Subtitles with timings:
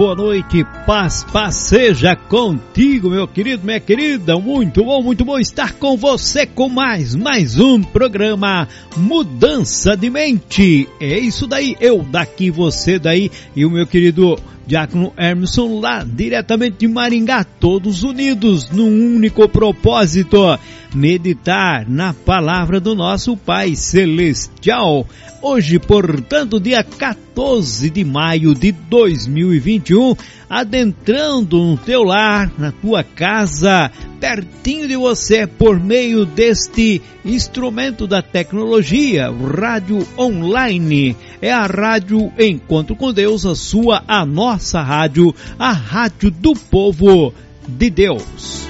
[0.00, 4.38] Boa noite, paz, paz seja contigo, meu querido, minha querida.
[4.38, 8.66] Muito bom, muito bom estar com você com mais, mais um programa
[8.96, 10.88] Mudança de Mente.
[10.98, 14.38] É isso daí, eu daqui, você daí e o meu querido
[14.70, 20.56] Diácono Emerson lá, diretamente de Maringá, todos unidos num único propósito,
[20.94, 25.04] meditar na palavra do nosso Pai Celestial.
[25.42, 30.14] Hoje, portanto, dia 14 de maio de 2021,
[30.50, 33.88] adentrando no teu lar, na tua casa,
[34.18, 41.16] pertinho de você, por meio deste instrumento da tecnologia, o rádio online.
[41.40, 47.32] É a rádio Encontro com Deus, a sua, a nossa rádio, a rádio do povo
[47.68, 48.68] de Deus.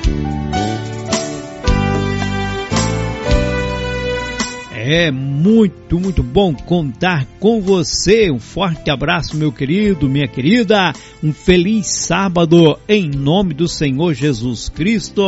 [4.83, 8.31] É muito, muito bom contar com você.
[8.31, 10.95] Um forte abraço, meu querido, minha querida.
[11.23, 15.23] Um feliz sábado em nome do Senhor Jesus Cristo.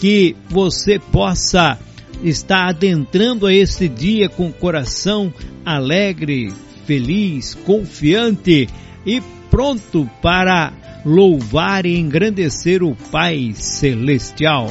[0.00, 1.78] Que você possa
[2.24, 5.32] estar adentrando a esse dia com o coração
[5.64, 6.52] alegre,
[6.84, 8.68] feliz, confiante
[9.06, 10.72] e pronto para
[11.06, 14.68] louvar e engrandecer o Pai Celestial.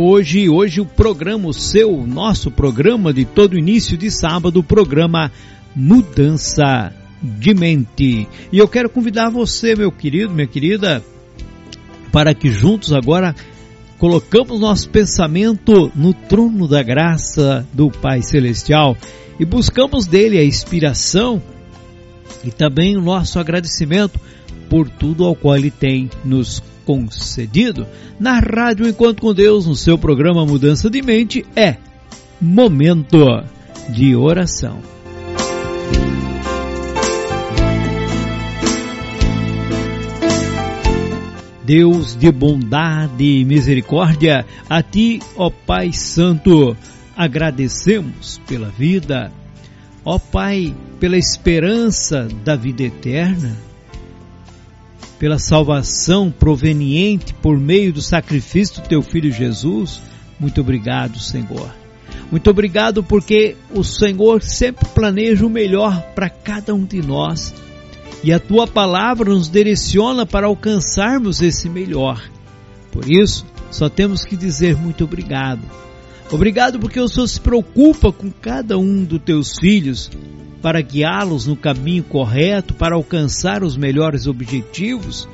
[0.00, 5.30] Hoje, hoje o programa, o seu, nosso programa de todo início de sábado, o programa
[5.76, 8.26] Mudança de Mente.
[8.50, 11.04] E eu quero convidar você, meu querido, minha querida,
[12.10, 13.34] para que juntos agora
[13.98, 18.96] colocamos nosso pensamento no trono da graça do Pai Celestial
[19.38, 21.42] e buscamos dele a inspiração
[22.42, 24.18] e também o nosso agradecimento
[24.70, 27.86] por tudo ao qual ele tem nos concedido.
[28.18, 31.76] Na Rádio Enquanto com Deus, no seu programa Mudança de Mente, é
[32.40, 33.24] Momento
[33.88, 34.80] de Oração.
[41.64, 46.76] Deus de bondade e misericórdia, a Ti, ó Pai Santo,
[47.16, 49.30] agradecemos pela vida,
[50.04, 53.69] ó Pai, pela esperança da vida eterna,
[55.20, 60.00] pela salvação proveniente por meio do sacrifício do Teu Filho Jesus.
[60.40, 61.70] Muito obrigado, Senhor.
[62.30, 67.54] Muito obrigado porque o Senhor sempre planeja o melhor para cada um de nós
[68.24, 72.22] e a tua palavra nos direciona para alcançarmos esse melhor.
[72.90, 75.60] Por isso, só temos que dizer muito obrigado.
[76.32, 80.10] Obrigado porque o Senhor se preocupa com cada um dos teus filhos
[80.62, 85.28] para guiá-los no caminho correto, para alcançar os melhores objetivos.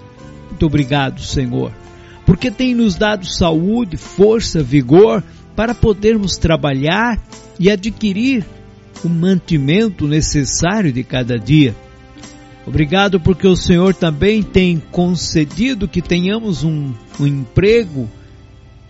[0.49, 1.73] Muito obrigado, Senhor,
[2.25, 5.23] porque tem nos dado saúde, força, vigor
[5.55, 7.21] para podermos trabalhar
[7.59, 8.45] e adquirir
[9.05, 11.75] o mantimento necessário de cada dia.
[12.67, 18.09] Obrigado porque o Senhor também tem concedido que tenhamos um, um emprego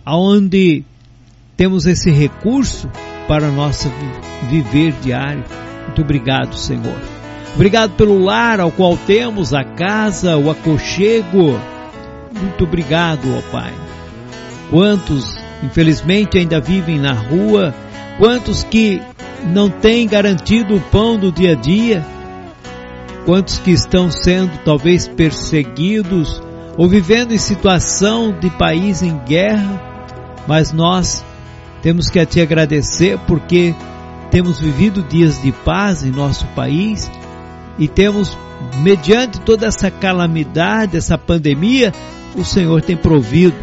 [0.04, 0.82] onde
[1.56, 2.88] temos esse recurso
[3.28, 3.90] para nosso
[4.48, 5.44] viver diário.
[5.86, 6.96] Muito obrigado, Senhor.
[7.54, 11.58] Obrigado pelo lar ao qual temos, a casa, o aconchego.
[12.38, 13.72] Muito obrigado, ó Pai.
[14.70, 17.74] Quantos, infelizmente, ainda vivem na rua,
[18.18, 19.00] quantos que
[19.44, 22.04] não têm garantido o pão do dia a dia,
[23.24, 26.42] quantos que estão sendo talvez perseguidos
[26.76, 29.80] ou vivendo em situação de país em guerra,
[30.46, 31.24] mas nós
[31.80, 33.74] temos que te agradecer porque
[34.30, 37.10] temos vivido dias de paz em nosso país
[37.78, 38.36] e temos,
[38.80, 41.92] mediante toda essa calamidade, essa pandemia,
[42.34, 43.56] o Senhor tem provido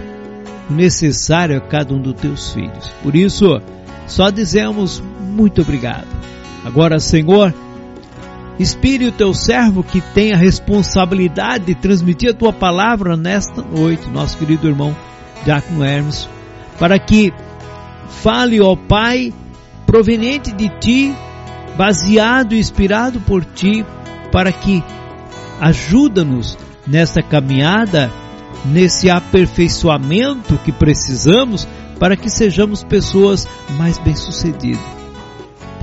[0.70, 2.90] o necessário a cada um dos teus filhos.
[3.02, 3.62] Por isso,
[4.08, 6.08] só dizemos muito obrigado.
[6.64, 7.54] Agora, Senhor,
[8.60, 14.10] inspire o teu servo que tem a responsabilidade de transmitir a tua palavra nesta noite,
[14.10, 14.96] nosso querido irmão
[15.44, 16.30] Diácono Hermes,
[16.80, 17.34] para que
[18.08, 19.34] fale, ó Pai,
[19.94, 21.16] proveniente de ti,
[21.78, 23.86] baseado e inspirado por ti,
[24.32, 24.84] para que
[25.62, 26.58] ajuda-nos
[26.88, 28.12] nesta caminhada,
[28.66, 31.68] nesse aperfeiçoamento que precisamos
[32.00, 33.48] para que sejamos pessoas
[33.78, 34.82] mais bem-sucedidas.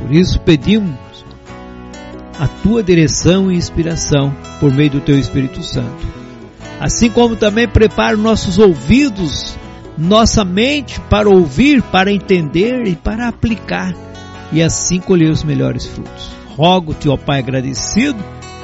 [0.01, 1.25] Por isso pedimos
[2.37, 6.05] a tua direção e inspiração por meio do teu Espírito Santo.
[6.81, 9.57] Assim como também prepara nossos ouvidos,
[10.01, 13.95] nossa mente para ouvir, para entender e para aplicar
[14.51, 16.31] e assim colher os melhores frutos.
[16.57, 18.19] Rogo-te, ó Pai agradecido,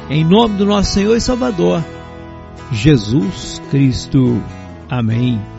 [0.09, 1.85] em nome do nosso Senhor e Salvador,
[2.73, 4.43] Jesus Cristo.
[4.89, 5.56] Amém.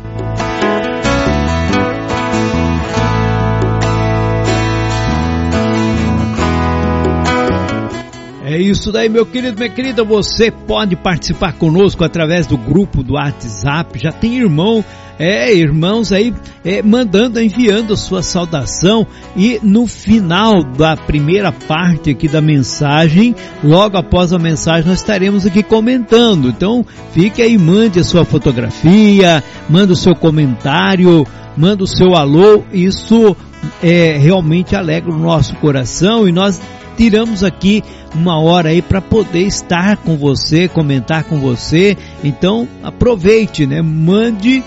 [8.58, 10.04] É isso daí, meu querido, minha querida.
[10.04, 14.00] Você pode participar conosco através do grupo do WhatsApp.
[14.00, 14.84] Já tem irmão,
[15.20, 16.34] é, irmãos aí
[16.66, 19.06] é, mandando, enviando a sua saudação.
[19.36, 25.46] E no final da primeira parte aqui da mensagem, logo após a mensagem, nós estaremos
[25.46, 26.50] aqui comentando.
[26.50, 32.64] Então, fique aí, mande a sua fotografia, manda o seu comentário, manda o seu alô.
[32.74, 33.38] Isso
[33.84, 36.60] é, realmente alegra o nosso coração e nós
[36.98, 37.84] tiramos aqui
[38.18, 41.96] uma hora aí para poder estar com você, comentar com você.
[42.24, 43.82] Então aproveite, né?
[43.82, 44.64] Mande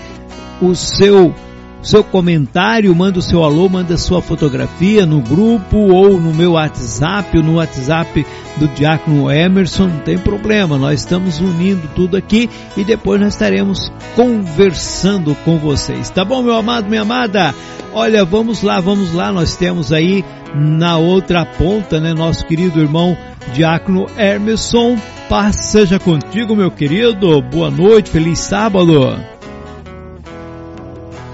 [0.61, 1.35] o seu
[1.81, 7.37] seu comentário, manda o seu alô, manda sua fotografia no grupo ou no meu WhatsApp,
[7.37, 8.25] ou no WhatsApp
[8.57, 13.91] do Diácono Emerson, não tem problema, nós estamos unindo tudo aqui e depois nós estaremos
[14.15, 16.09] conversando com vocês.
[16.09, 17.53] Tá bom, meu amado, minha amada?
[17.93, 20.23] Olha, vamos lá, vamos lá, nós temos aí
[20.55, 23.17] na outra ponta, né, nosso querido irmão
[23.53, 24.97] Diácono Emerson.
[25.27, 27.41] Paz seja contigo, meu querido.
[27.41, 29.17] Boa noite, feliz sábado.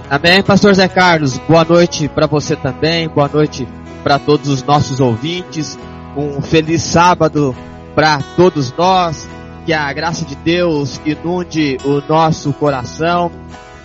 [0.09, 1.37] Amém, Pastor Zé Carlos.
[1.37, 3.09] Boa noite para você também.
[3.09, 3.67] Boa noite
[4.03, 5.77] para todos os nossos ouvintes.
[6.15, 7.53] Um feliz sábado
[7.93, 9.27] para todos nós.
[9.65, 13.29] Que a graça de Deus inunde o nosso coração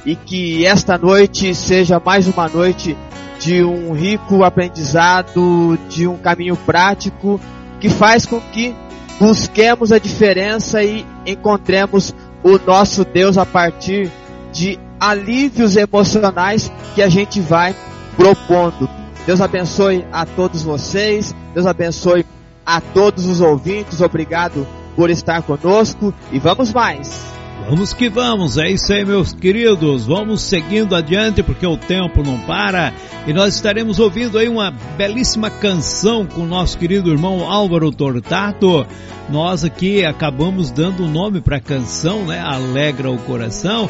[0.06, 2.96] e que esta noite seja mais uma noite
[3.40, 7.40] de um rico aprendizado, de um caminho prático
[7.80, 8.72] que faz com que
[9.18, 12.14] busquemos a diferença e encontremos
[12.44, 14.08] o nosso Deus a partir
[14.52, 17.75] de alívios emocionais que a gente vai
[18.16, 18.88] propondo.
[19.26, 22.25] Deus abençoe a todos vocês, Deus abençoe
[22.64, 27.41] a todos os ouvintes, obrigado por estar conosco e vamos mais.
[27.69, 30.07] Vamos que vamos, é isso aí, meus queridos.
[30.07, 32.92] Vamos seguindo adiante porque o tempo não para
[33.26, 38.85] e nós estaremos ouvindo aí uma belíssima canção com o nosso querido irmão Álvaro Tortato.
[39.31, 42.40] Nós aqui acabamos dando o nome para a canção, né?
[42.40, 43.88] Alegra o coração,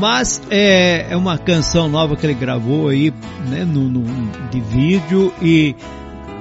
[0.00, 3.12] mas é, é uma canção nova que ele gravou aí,
[3.48, 3.64] né?
[3.64, 4.04] No, no
[4.48, 5.74] de vídeo e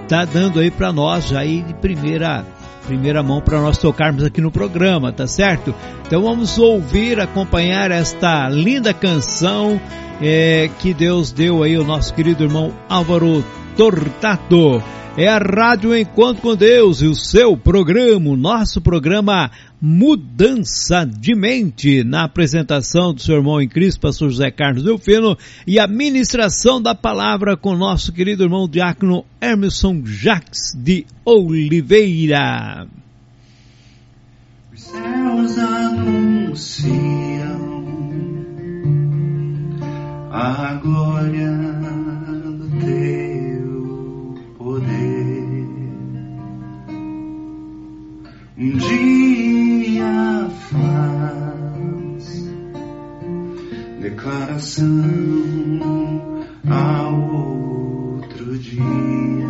[0.07, 2.45] tá dando aí para nós já aí de primeira
[2.87, 5.75] primeira mão para nós tocarmos aqui no programa, tá certo?
[6.05, 9.79] Então vamos ouvir, acompanhar esta linda canção
[10.21, 13.43] é, que Deus deu aí ao nosso querido irmão Álvaro
[13.77, 14.83] Tortato.
[15.15, 21.35] É a Rádio Encontro com Deus e o seu programa, o nosso programa Mudança de
[21.35, 26.81] Mente, na apresentação do seu irmão em Cristo, pastor José Carlos Delfino, e a ministração
[26.81, 32.87] da palavra com nosso querido irmão diácono Emerson Jacques de Oliveira.
[34.73, 36.97] Os céus anunciam
[40.31, 41.51] a glória
[42.43, 43.26] do teu
[48.59, 52.25] um dia faz
[54.01, 54.87] declaração
[56.67, 57.21] ao
[58.15, 59.47] outro dia.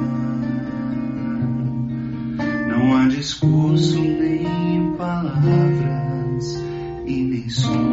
[2.67, 6.61] Não há discurso nem palavras
[7.05, 7.86] e nem som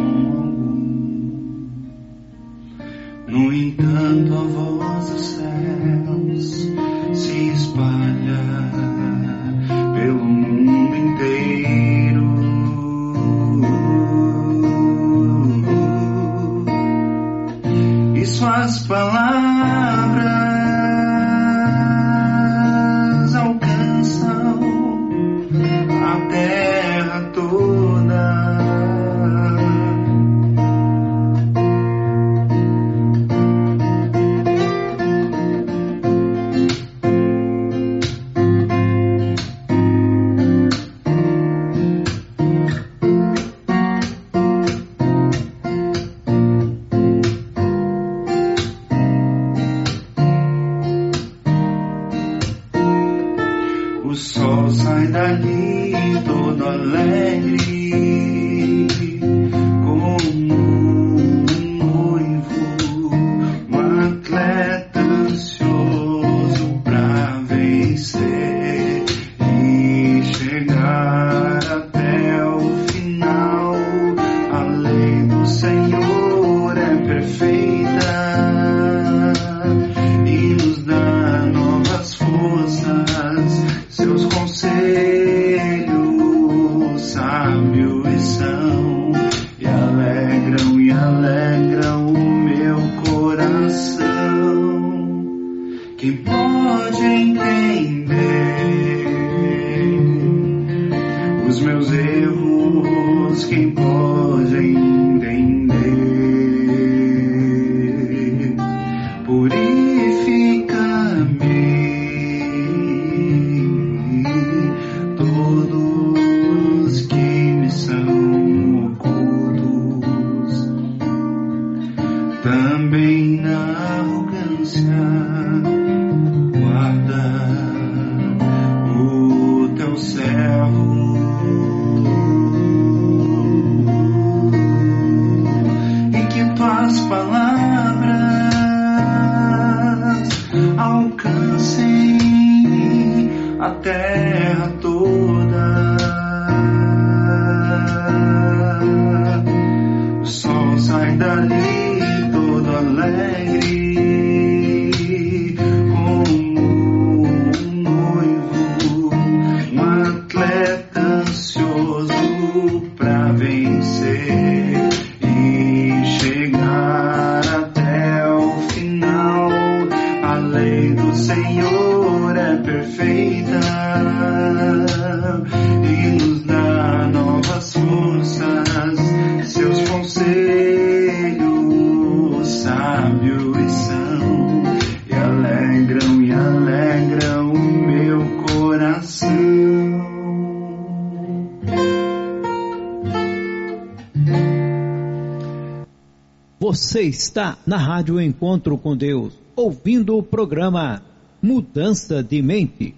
[196.94, 201.02] Você está na Rádio Encontro com Deus, ouvindo o programa
[201.42, 202.94] Mudança de Mente,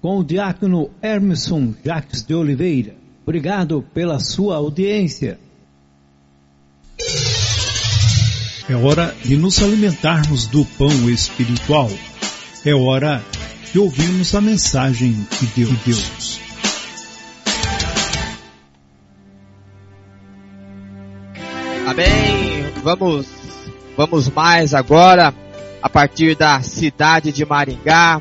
[0.00, 2.94] com o diácono Hermeson Jacques de Oliveira.
[3.22, 5.38] Obrigado pela sua audiência.
[8.66, 11.90] É hora de nos alimentarmos do pão espiritual.
[12.64, 13.22] É hora
[13.70, 15.46] de ouvirmos a mensagem de
[15.84, 16.33] Deus.
[22.84, 23.26] Vamos,
[23.96, 25.32] vamos mais agora
[25.80, 28.20] a partir da cidade de Maringá,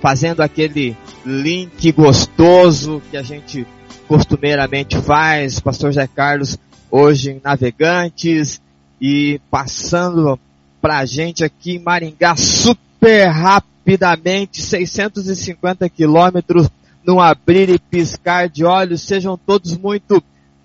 [0.00, 3.64] fazendo aquele link gostoso que a gente
[4.08, 6.58] costumeiramente faz, Pastor José Carlos,
[6.90, 8.60] hoje em Navegantes
[9.00, 10.36] e passando
[10.82, 16.68] pra gente aqui em Maringá super rapidamente, 650 quilômetros
[17.06, 19.02] num abrir e piscar de olhos.
[19.02, 20.20] Sejam todos muito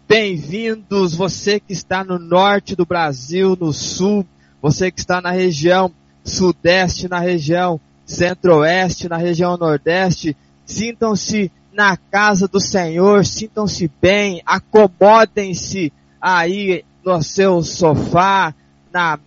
[0.07, 1.15] bem-vindos.
[1.15, 4.25] Você que está no norte do Brasil, no sul,
[4.62, 5.91] você que está na região
[6.24, 15.91] sudeste, na região centro-oeste, na região nordeste, sintam-se na casa do Senhor, sintam-se bem, acomodem-se
[16.21, 18.53] aí no seu sofá,
[18.93, 19.19] na,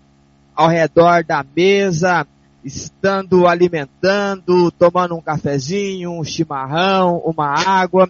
[0.54, 2.26] ao redor da mesa,
[2.64, 8.08] estando alimentando, tomando um cafezinho, um chimarrão, uma água.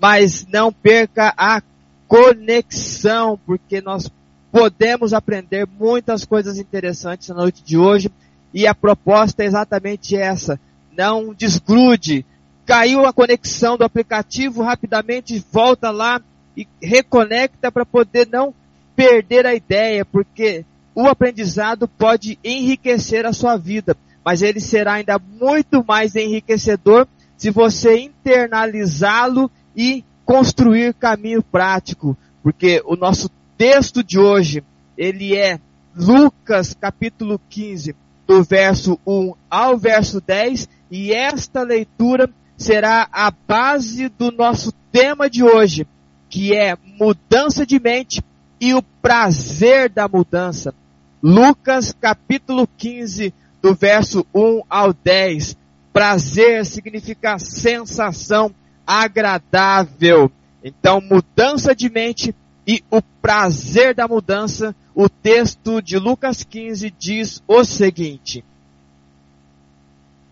[0.00, 1.60] mas não perca a
[2.08, 4.10] conexão, porque nós
[4.50, 8.10] podemos aprender muitas coisas interessantes na noite de hoje
[8.52, 10.58] e a proposta é exatamente essa.
[10.96, 12.24] Não desgrude.
[12.64, 16.20] Caiu a conexão do aplicativo, rapidamente volta lá
[16.56, 18.52] e reconecta para poder não
[18.96, 25.20] perder a ideia, porque o aprendizado pode enriquecer a sua vida, mas ele será ainda
[25.40, 34.18] muito mais enriquecedor se você internalizá-lo e construir caminho prático, porque o nosso texto de
[34.18, 34.62] hoje,
[34.94, 35.58] ele é
[35.96, 44.10] Lucas capítulo 15, do verso 1 ao verso 10, e esta leitura será a base
[44.10, 45.86] do nosso tema de hoje,
[46.28, 48.22] que é mudança de mente
[48.60, 50.74] e o prazer da mudança.
[51.22, 53.32] Lucas capítulo 15,
[53.62, 55.56] do verso 1 ao 10.
[55.90, 58.54] Prazer significa sensação
[58.88, 60.32] agradável.
[60.64, 62.34] Então, mudança de mente
[62.66, 68.42] e o prazer da mudança, o texto de Lucas 15 diz o seguinte.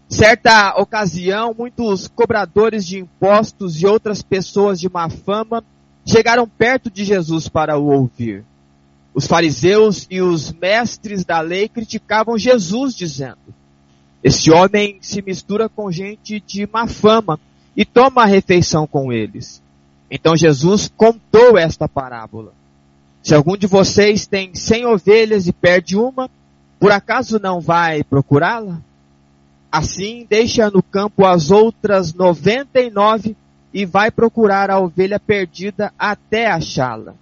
[0.09, 5.63] Certa ocasião, muitos cobradores de impostos e outras pessoas de má fama
[6.07, 8.43] chegaram perto de Jesus para o ouvir.
[9.13, 13.55] Os fariseus e os mestres da lei criticavam Jesus, dizendo:
[14.23, 17.39] Este homem se mistura com gente de má fama
[17.77, 19.63] e toma a refeição com eles.
[20.11, 22.53] Então Jesus contou esta parábola.
[23.23, 26.31] Se algum de vocês tem cem ovelhas e perde uma,
[26.79, 28.81] por acaso não vai procurá-la?
[29.71, 33.37] Assim, deixa no campo as outras noventa e nove
[33.75, 37.15] e vai procurar a ovelha perdida até achá-la.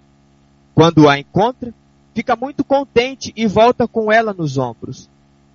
[0.75, 1.73] Quando a encontra,
[2.15, 5.09] fica muito contente e volta com ela nos ombros.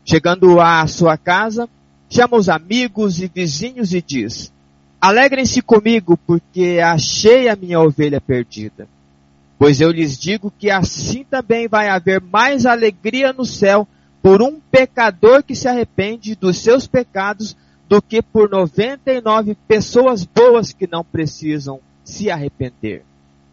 [0.03, 1.69] Chegando à sua casa,
[2.09, 4.51] chama os amigos e vizinhos e diz:
[5.01, 8.87] Alegrem-se comigo, porque achei a minha ovelha perdida.
[9.57, 13.87] Pois eu lhes digo que assim também vai haver mais alegria no céu
[14.21, 17.55] por um pecador que se arrepende dos seus pecados
[17.87, 23.03] do que por 99 pessoas boas que não precisam se arrepender.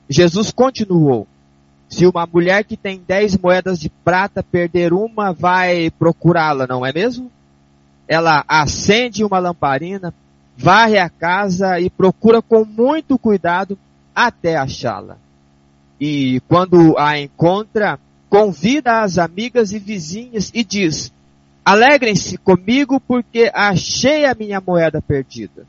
[0.09, 1.27] Jesus continuou:
[1.89, 6.93] Se uma mulher que tem 10 moedas de prata perder uma, vai procurá-la, não é
[6.93, 7.31] mesmo?
[8.07, 10.15] Ela acende uma lamparina,
[10.57, 13.79] varre a casa e procura com muito cuidado
[14.15, 15.19] até achá-la.
[16.01, 21.13] E quando a encontra, convida as amigas e vizinhas e diz:
[21.65, 25.67] Alegrem-se comigo porque achei a minha moeda perdida.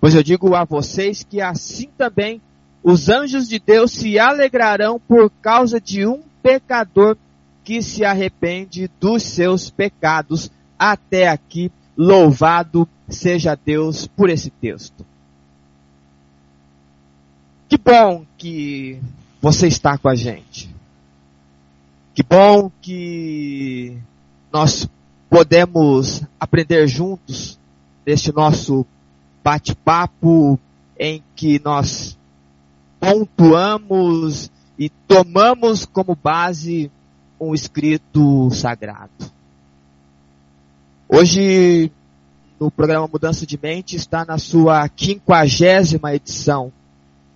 [0.00, 2.40] Pois eu digo a vocês que assim também
[2.82, 7.16] os anjos de Deus se alegrarão por causa de um pecador
[7.64, 10.50] que se arrepende dos seus pecados.
[10.78, 15.04] Até aqui, louvado seja Deus por esse texto.
[17.68, 19.00] Que bom que
[19.40, 20.74] você está com a gente.
[22.14, 23.96] Que bom que
[24.52, 24.88] nós
[25.28, 27.58] podemos aprender juntos
[28.04, 28.86] neste nosso
[29.44, 30.58] bate-papo
[30.98, 32.18] em que nós
[32.98, 36.90] pontuamos e tomamos como base
[37.40, 39.30] um escrito sagrado.
[41.08, 41.92] Hoje
[42.58, 46.72] no programa Mudança de Mente está na sua quinquagésima edição,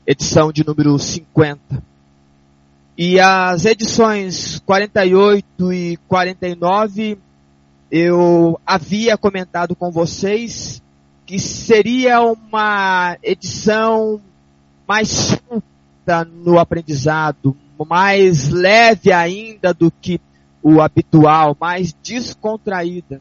[0.07, 1.83] edição de número 50.
[2.99, 7.19] E as edições 48 e 49
[7.91, 10.83] eu havia comentado com vocês
[11.25, 14.21] que seria uma edição
[14.89, 17.57] mais solta no aprendizado,
[17.89, 20.21] mais leve ainda do que
[20.63, 23.21] o habitual, mais descontraída.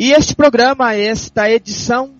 [0.00, 2.14] E este programa, esta edição,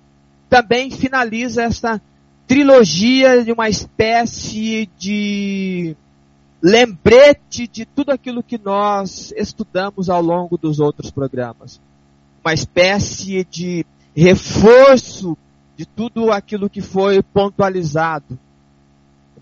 [0.51, 1.99] também finaliza esta
[2.47, 5.97] trilogia de uma espécie de
[6.61, 11.81] lembrete de tudo aquilo que nós estudamos ao longo dos outros programas.
[12.45, 15.35] Uma espécie de reforço
[15.75, 18.39] de tudo aquilo que foi pontualizado.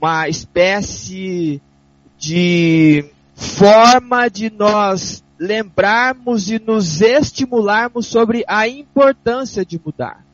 [0.01, 1.61] Uma espécie
[2.17, 10.25] de forma de nós lembrarmos e nos estimularmos sobre a importância de mudar.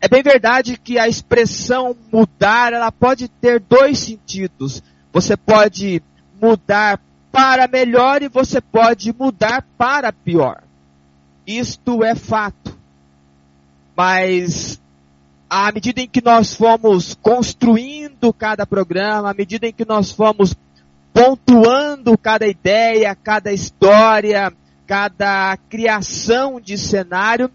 [0.00, 4.82] É bem verdade que a expressão mudar, ela pode ter dois sentidos.
[5.12, 6.02] Você pode
[6.40, 7.00] mudar
[7.32, 10.62] para melhor e você pode mudar para pior.
[11.46, 12.76] Isto é fato.
[13.96, 14.80] Mas
[15.50, 20.54] à medida em que nós fomos construindo cada programa, à medida em que nós fomos
[21.12, 24.52] pontuando cada ideia, cada história,
[24.86, 27.50] cada criação de cenário,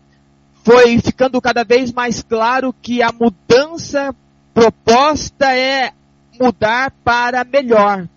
[0.64, 4.16] foi ficando cada vez mais claro que a mudança
[4.54, 5.92] proposta é
[6.40, 8.08] mudar para melhor.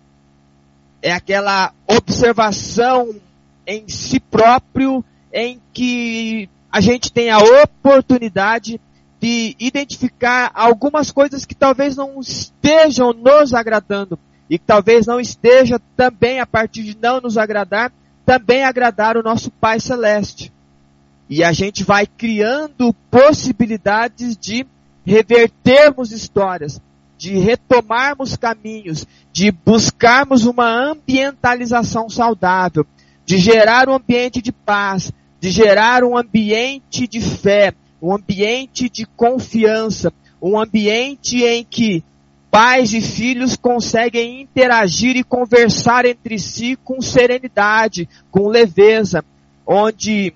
[1.01, 3.15] É aquela observação
[3.65, 8.79] em si próprio em que a gente tem a oportunidade
[9.19, 14.17] de identificar algumas coisas que talvez não estejam nos agradando
[14.49, 17.91] e que talvez não esteja também a partir de não nos agradar,
[18.25, 20.51] também agradar o nosso Pai Celeste.
[21.29, 24.65] E a gente vai criando possibilidades de
[25.05, 26.81] revertermos histórias,
[27.17, 32.85] de retomarmos caminhos, de buscarmos uma ambientalização saudável,
[33.25, 39.05] de gerar um ambiente de paz, de gerar um ambiente de fé, um ambiente de
[39.05, 42.03] confiança, um ambiente em que
[42.49, 49.23] pais e filhos conseguem interagir e conversar entre si com serenidade, com leveza,
[49.65, 50.33] onde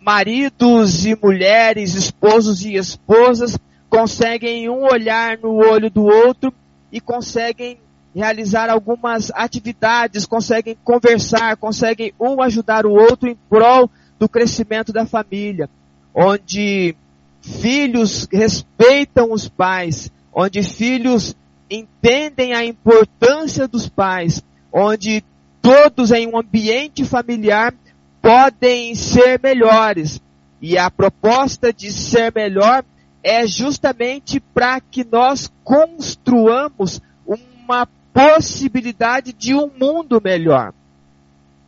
[0.00, 3.58] maridos e mulheres, esposos e esposas
[3.88, 6.52] conseguem um olhar no olho do outro
[6.92, 7.78] e conseguem
[8.14, 15.06] realizar algumas atividades, conseguem conversar, conseguem um ajudar o outro em prol do crescimento da
[15.06, 15.68] família,
[16.14, 16.96] onde
[17.40, 21.36] filhos respeitam os pais, onde filhos
[21.70, 25.24] entendem a importância dos pais, onde
[25.60, 27.74] todos em um ambiente familiar
[28.22, 30.20] podem ser melhores.
[30.60, 32.84] E a proposta de ser melhor
[33.22, 40.72] é justamente para que nós construamos uma possibilidade de um mundo melhor.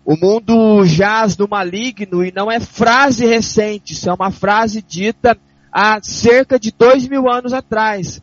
[0.04, 5.38] O mundo jaz no maligno e não é frase recente, isso é uma frase dita
[5.70, 8.20] há cerca de dois mil anos atrás.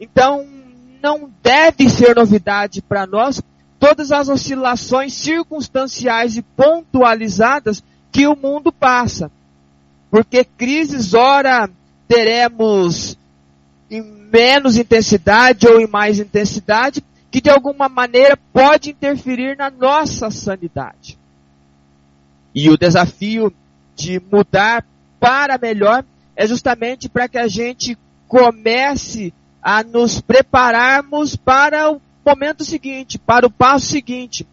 [0.00, 0.44] Então,
[1.02, 3.40] não deve ser novidade para nós
[3.78, 9.30] todas as oscilações circunstanciais e pontualizadas que o mundo passa.
[10.10, 11.70] Porque crises, ora,
[12.06, 13.16] teremos
[13.90, 20.30] em menos intensidade ou em mais intensidade, que de alguma maneira pode interferir na nossa
[20.30, 21.18] sanidade.
[22.54, 23.52] E o desafio
[23.94, 24.84] de mudar
[25.20, 29.32] para melhor é justamente para que a gente comece
[29.62, 34.46] a nos prepararmos para o momento seguinte, para o passo seguinte.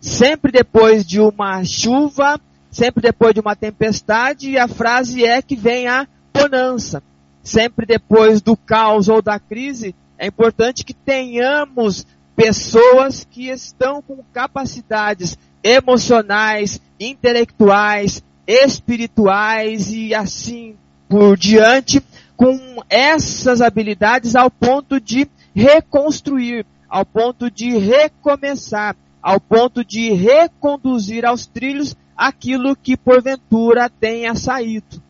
[0.00, 5.86] Sempre depois de uma chuva, sempre depois de uma tempestade, a frase é que vem
[5.86, 7.02] a bonança.
[7.42, 14.22] Sempre depois do caos ou da crise, é importante que tenhamos pessoas que estão com
[14.32, 20.76] capacidades emocionais, intelectuais, espirituais e assim
[21.08, 22.02] por diante,
[22.42, 31.24] com essas habilidades ao ponto de reconstruir, ao ponto de recomeçar, ao ponto de reconduzir
[31.24, 35.00] aos trilhos aquilo que porventura tenha saído.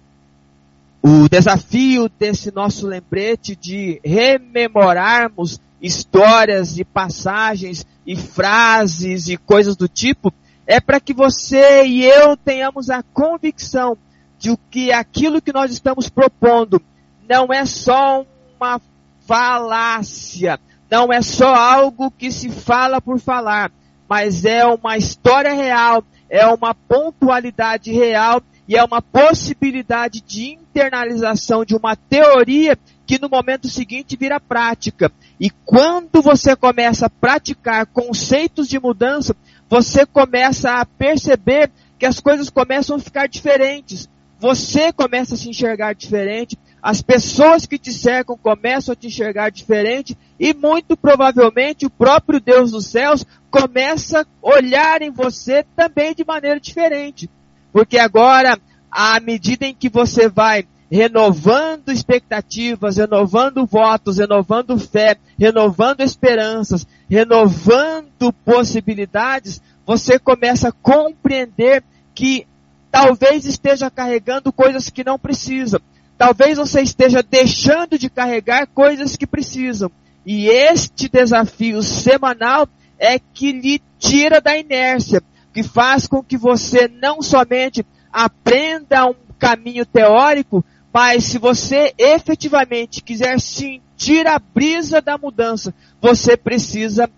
[1.00, 9.88] O desafio desse nosso lembrete de rememorarmos histórias e passagens e frases e coisas do
[9.88, 10.34] tipo
[10.66, 13.96] é para que você e eu tenhamos a convicção
[14.38, 16.78] de que aquilo que nós estamos propondo
[17.28, 18.24] não é só
[18.58, 18.80] uma
[19.26, 20.58] falácia,
[20.90, 23.70] não é só algo que se fala por falar,
[24.08, 31.64] mas é uma história real, é uma pontualidade real e é uma possibilidade de internalização
[31.64, 35.10] de uma teoria que no momento seguinte vira prática.
[35.40, 39.34] E quando você começa a praticar conceitos de mudança,
[39.68, 44.08] você começa a perceber que as coisas começam a ficar diferentes.
[44.38, 49.50] Você começa a se enxergar diferente, as pessoas que te cercam começam a te enxergar
[49.50, 56.12] diferente e muito provavelmente o próprio Deus dos céus começa a olhar em você também
[56.12, 57.30] de maneira diferente.
[57.72, 58.58] Porque agora,
[58.90, 68.32] à medida em que você vai renovando expectativas, renovando votos, renovando fé, renovando esperanças, renovando
[68.44, 71.82] possibilidades, você começa a compreender
[72.14, 72.46] que
[72.90, 75.80] talvez esteja carregando coisas que não precisam.
[76.22, 79.90] Talvez você esteja deixando de carregar coisas que precisam.
[80.24, 85.20] E este desafio semanal é que lhe tira da inércia,
[85.52, 93.02] que faz com que você não somente aprenda um caminho teórico, mas se você efetivamente
[93.02, 97.10] quiser sentir a brisa da mudança, você precisa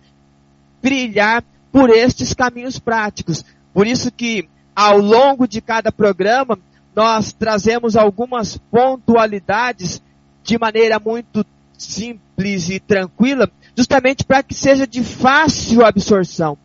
[0.83, 3.45] brilhar por estes caminhos práticos.
[3.71, 6.59] Por isso que ao longo de cada programa
[6.95, 10.03] nós trazemos algumas pontualidades
[10.43, 11.45] de maneira muito
[11.77, 16.57] simples e tranquila, justamente para que seja de fácil absorção.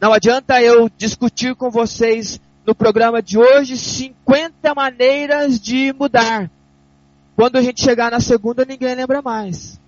[0.00, 6.50] Não adianta eu discutir com vocês no programa de hoje 50 maneiras de mudar.
[7.34, 9.80] Quando a gente chegar na segunda, ninguém lembra mais.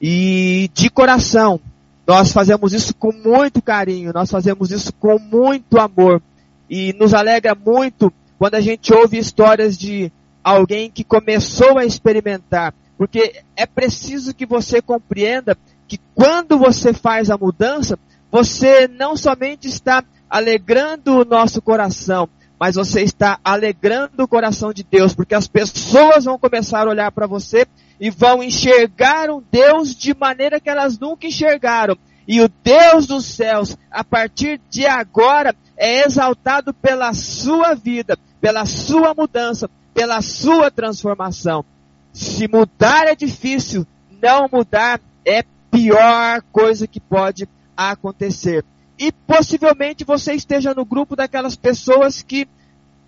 [0.00, 1.60] e de coração.
[2.06, 6.22] Nós fazemos isso com muito carinho, nós fazemos isso com muito amor.
[6.68, 10.10] E nos alegra muito quando a gente ouve histórias de
[10.42, 12.72] alguém que começou a experimentar.
[12.96, 17.98] Porque é preciso que você compreenda que quando você faz a mudança,
[18.32, 24.84] você não somente está alegrando o nosso coração, mas você está alegrando o coração de
[24.84, 27.66] Deus, porque as pessoas vão começar a olhar para você
[28.00, 31.94] e vão enxergar um Deus de maneira que elas nunca enxergaram.
[32.26, 38.64] E o Deus dos céus, a partir de agora, é exaltado pela sua vida, pela
[38.66, 41.64] sua mudança, pela sua transformação.
[42.12, 43.86] Se mudar é difícil,
[44.22, 48.64] não mudar é pior coisa que pode acontecer.
[48.98, 52.48] E possivelmente você esteja no grupo daquelas pessoas que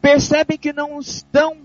[0.00, 1.58] percebem que não estão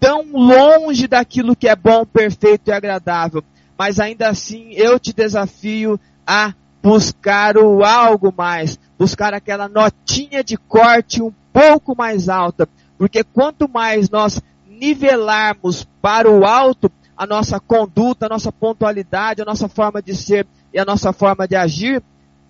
[0.00, 3.42] tão longe daquilo que é bom, perfeito e agradável.
[3.76, 6.52] Mas ainda assim eu te desafio a
[6.82, 13.68] buscar o algo mais, buscar aquela notinha de corte um pouco mais alta, porque quanto
[13.68, 20.02] mais nós nivelarmos para o alto a nossa conduta, a nossa pontualidade, a nossa forma
[20.02, 22.02] de ser e a nossa forma de agir,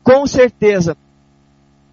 [0.03, 0.97] com certeza,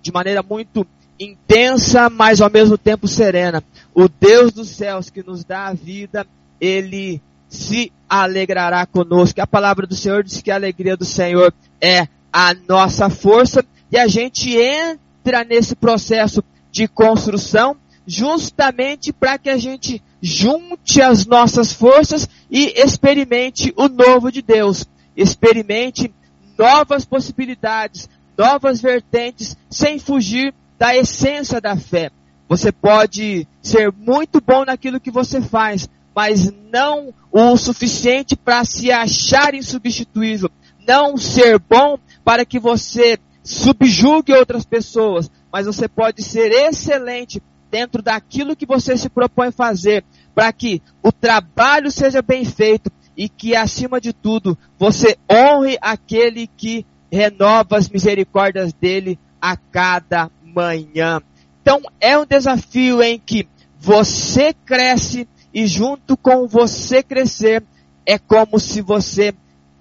[0.02, 0.86] de maneira muito
[1.20, 3.64] intensa, mas ao mesmo tempo serena,
[3.94, 6.28] o Deus dos céus que nos dá a vida,
[6.60, 9.40] ele se alegrará conosco.
[9.40, 13.98] A palavra do Senhor diz que a alegria do Senhor é a nossa força e
[13.98, 21.72] a gente entra nesse processo de construção justamente para que a gente junte as nossas
[21.72, 24.86] forças e experimente o novo de Deus.
[25.16, 26.14] Experimente
[26.58, 32.12] novas possibilidades, novas vertentes, sem fugir da essência da fé.
[32.48, 38.92] Você pode ser muito bom naquilo que você faz, mas não o suficiente para se
[38.92, 40.50] achar insubstituível.
[40.88, 47.42] Não ser bom para que você subjugue outras pessoas, mas você pode ser excelente
[47.72, 53.30] dentro daquilo que você se propõe fazer, para que o trabalho seja bem feito e
[53.30, 61.22] que, acima de tudo, você honre aquele que renova as misericórdias dele a cada manhã.
[61.62, 63.48] Então, é um desafio em que
[63.80, 67.64] você cresce e junto com você crescer,
[68.06, 69.34] é como se você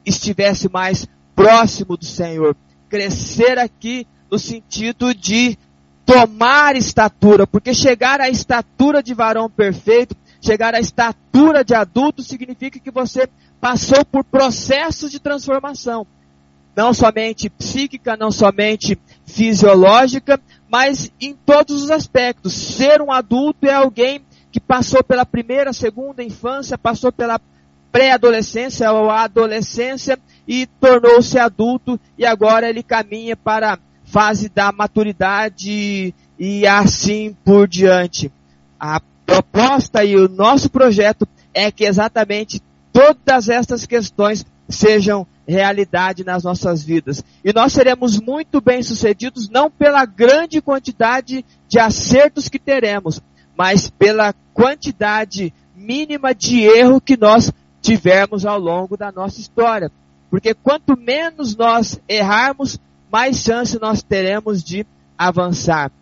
[0.07, 2.57] estivesse mais próximo do Senhor.
[2.89, 5.59] Crescer aqui no sentido de
[6.05, 12.79] tomar estatura, porque chegar à estatura de varão perfeito, chegar à estatura de adulto, significa
[12.79, 13.29] que você
[13.61, 16.07] passou por processos de transformação.
[16.77, 22.53] Não somente psíquica, não somente fisiológica, mas em todos os aspectos.
[22.53, 27.41] Ser um adulto é alguém que passou pela primeira, segunda infância, passou pela
[27.91, 33.79] pré-adolescência ou adolescência e tornou-se adulto e agora ele caminha para
[34.15, 38.31] fase da maturidade e assim por diante.
[38.79, 46.45] A proposta e o nosso projeto é que exatamente todas essas questões sejam realidade nas
[46.45, 47.25] nossas vidas.
[47.45, 53.21] E nós seremos muito bem sucedidos não pela grande quantidade de acertos que teremos,
[53.59, 59.91] mas pela quantidade mínima de erro que nós tivermos ao longo da nossa história.
[60.31, 62.79] Porque quanto menos nós errarmos,
[63.15, 64.85] mais chance nós teremos de
[65.17, 65.93] avançar.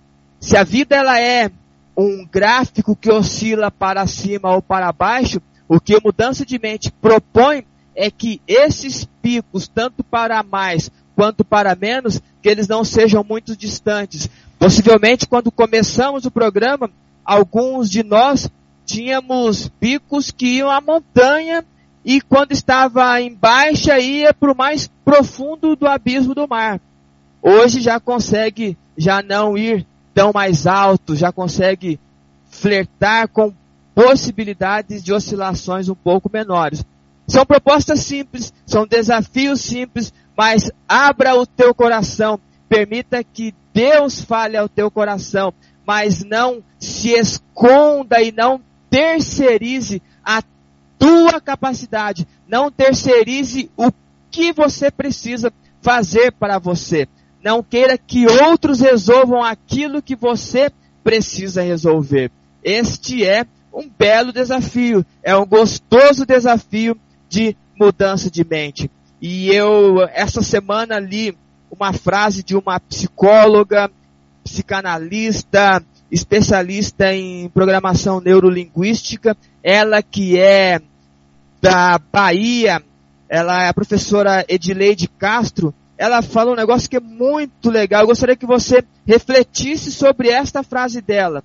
[0.40, 1.50] Se a vida ela é
[1.94, 6.90] um gráfico que oscila para cima ou para baixo, o que a mudança de mente
[6.90, 13.22] propõe é que esses picos, tanto para mais quanto para menos, que eles não sejam
[13.22, 14.26] muito distantes.
[14.58, 16.90] Possivelmente, quando começamos o programa,
[17.22, 18.50] alguns de nós
[18.86, 21.62] tínhamos picos que iam à montanha
[22.06, 26.80] e quando estava em baixa ia para o mais profundo do abismo do mar.
[27.42, 31.98] Hoje já consegue já não ir tão mais alto, já consegue
[32.48, 33.52] flertar com
[33.94, 36.84] possibilidades de oscilações um pouco menores.
[37.26, 44.56] São propostas simples, são desafios simples, mas abra o teu coração, permita que Deus fale
[44.56, 45.52] ao teu coração,
[45.84, 50.42] mas não se esconda e não terceirize a
[50.98, 53.90] tua capacidade, não terceirize o
[54.30, 57.08] que você precisa fazer para você.
[57.42, 60.70] Não queira que outros resolvam aquilo que você
[61.02, 62.30] precisa resolver.
[62.62, 66.96] Este é um belo desafio, é um gostoso desafio
[67.28, 68.90] de mudança de mente.
[69.20, 71.36] E eu, essa semana, li
[71.70, 73.90] uma frase de uma psicóloga,
[74.44, 80.80] psicanalista, especialista em programação neurolinguística, ela que é
[81.60, 82.82] da Bahia,
[83.28, 88.00] ela é a professora Edileide Castro, ela fala um negócio que é muito legal.
[88.00, 91.44] Eu gostaria que você refletisse sobre esta frase dela.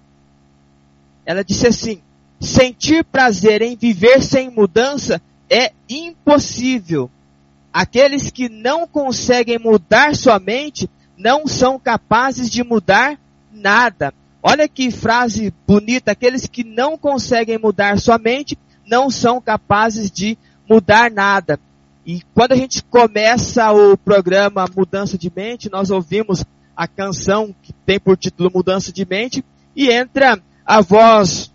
[1.24, 2.02] Ela disse assim:
[2.40, 7.08] sentir prazer em viver sem mudança é impossível.
[7.72, 13.16] Aqueles que não conseguem mudar sua mente não são capazes de mudar
[13.54, 14.12] nada.
[14.42, 16.14] Olha que frase bonita.
[16.14, 20.36] Aqueles que não conseguem mudar sua mente não são capazes de
[20.68, 21.60] mudar nada.
[22.08, 27.74] E quando a gente começa o programa Mudança de Mente, nós ouvimos a canção que
[27.86, 29.44] tem por título Mudança de Mente
[29.76, 31.52] e entra a voz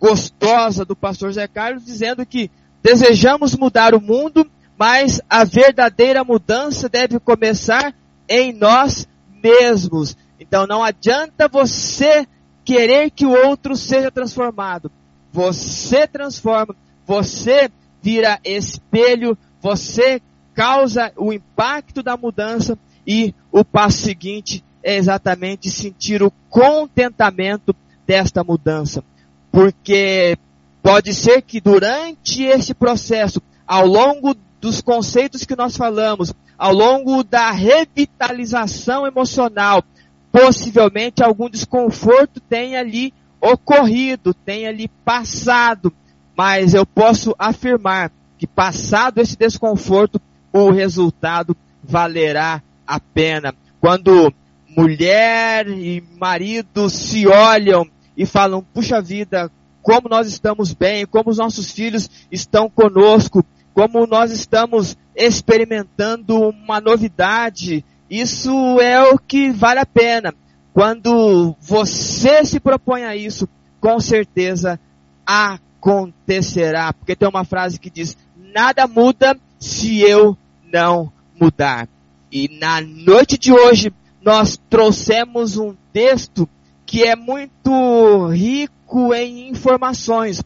[0.00, 2.50] gostosa do pastor Zé Carlos dizendo que
[2.82, 7.94] desejamos mudar o mundo, mas a verdadeira mudança deve começar
[8.26, 9.06] em nós
[9.44, 10.16] mesmos.
[10.40, 12.26] Então não adianta você
[12.64, 14.90] querer que o outro seja transformado.
[15.30, 16.74] Você transforma,
[17.06, 20.20] você vira espelho, você
[20.54, 28.42] causa o impacto da mudança e o passo seguinte é exatamente sentir o contentamento desta
[28.42, 29.04] mudança.
[29.52, 30.36] Porque
[30.82, 37.22] pode ser que durante esse processo, ao longo dos conceitos que nós falamos, ao longo
[37.22, 39.84] da revitalização emocional,
[40.32, 45.92] possivelmente algum desconforto tenha ali ocorrido, tenha ali passado,
[46.36, 48.10] mas eu posso afirmar
[48.42, 50.20] que passado esse desconforto,
[50.52, 53.54] o resultado valerá a pena.
[53.80, 54.34] Quando
[54.76, 59.48] mulher e marido se olham e falam, puxa vida,
[59.80, 66.80] como nós estamos bem, como os nossos filhos estão conosco, como nós estamos experimentando uma
[66.80, 68.50] novidade, isso
[68.80, 70.34] é o que vale a pena.
[70.74, 73.48] Quando você se propõe a isso,
[73.80, 74.80] com certeza
[75.24, 76.92] acontecerá.
[76.92, 78.16] Porque tem uma frase que diz:
[78.52, 80.36] nada muda se eu
[80.72, 81.88] não mudar.
[82.30, 86.48] E na noite de hoje, nós trouxemos um texto
[86.86, 90.42] que é muito rico em informações.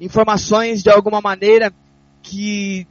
[0.00, 1.72] Informações de alguma maneira
[2.22, 2.86] que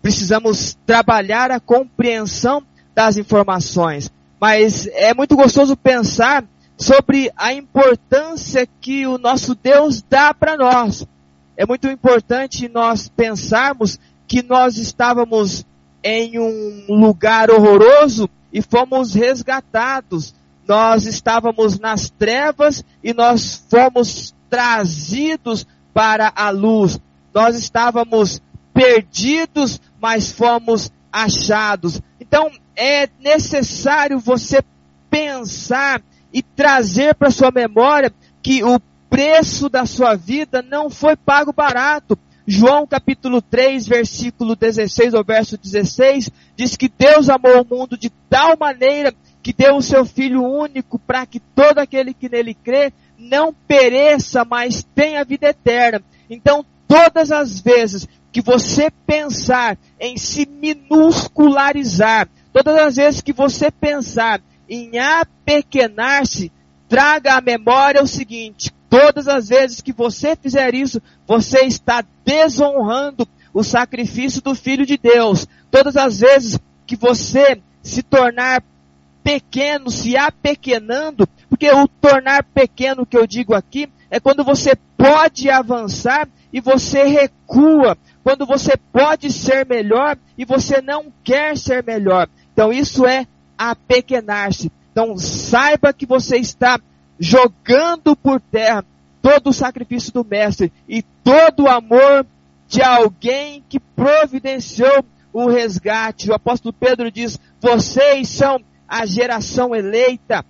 [0.00, 2.62] precisamos trabalhar a compreensão
[2.94, 4.10] das informações.
[4.40, 6.44] Mas é muito gostoso pensar
[6.76, 11.06] sobre a importância que o nosso Deus dá para nós
[11.56, 15.64] é muito importante nós pensarmos que nós estávamos
[16.02, 20.34] em um lugar horroroso e fomos resgatados.
[20.68, 27.00] Nós estávamos nas trevas e nós fomos trazidos para a luz.
[27.32, 28.42] Nós estávamos
[28.74, 32.00] perdidos, mas fomos achados.
[32.20, 34.62] Então é necessário você
[35.08, 38.78] pensar e trazer para sua memória que o
[39.16, 42.18] preço da sua vida não foi pago barato.
[42.46, 48.10] João capítulo 3, versículo 16 ao verso 16, diz que Deus amou o mundo de
[48.28, 52.92] tal maneira que deu o seu Filho único para que todo aquele que nele crê
[53.18, 56.02] não pereça, mas tenha vida eterna.
[56.28, 63.70] Então, todas as vezes que você pensar em se minuscularizar, todas as vezes que você
[63.70, 66.52] pensar em apequenar-se,
[66.86, 73.26] traga à memória o seguinte: Todas as vezes que você fizer isso, você está desonrando
[73.52, 75.46] o sacrifício do Filho de Deus.
[75.70, 78.62] Todas as vezes que você se tornar
[79.22, 85.50] pequeno, se apequenando, porque o tornar pequeno que eu digo aqui é quando você pode
[85.50, 92.28] avançar e você recua, quando você pode ser melhor e você não quer ser melhor.
[92.52, 93.26] Então isso é
[93.58, 94.70] apequenar-se.
[94.92, 96.78] Então saiba que você está
[97.18, 98.84] jogando por terra
[99.22, 102.26] todo o sacrifício do mestre e todo o amor
[102.68, 106.30] de alguém que providenciou o resgate.
[106.30, 110.44] O apóstolo Pedro diz: vocês são a geração eleita,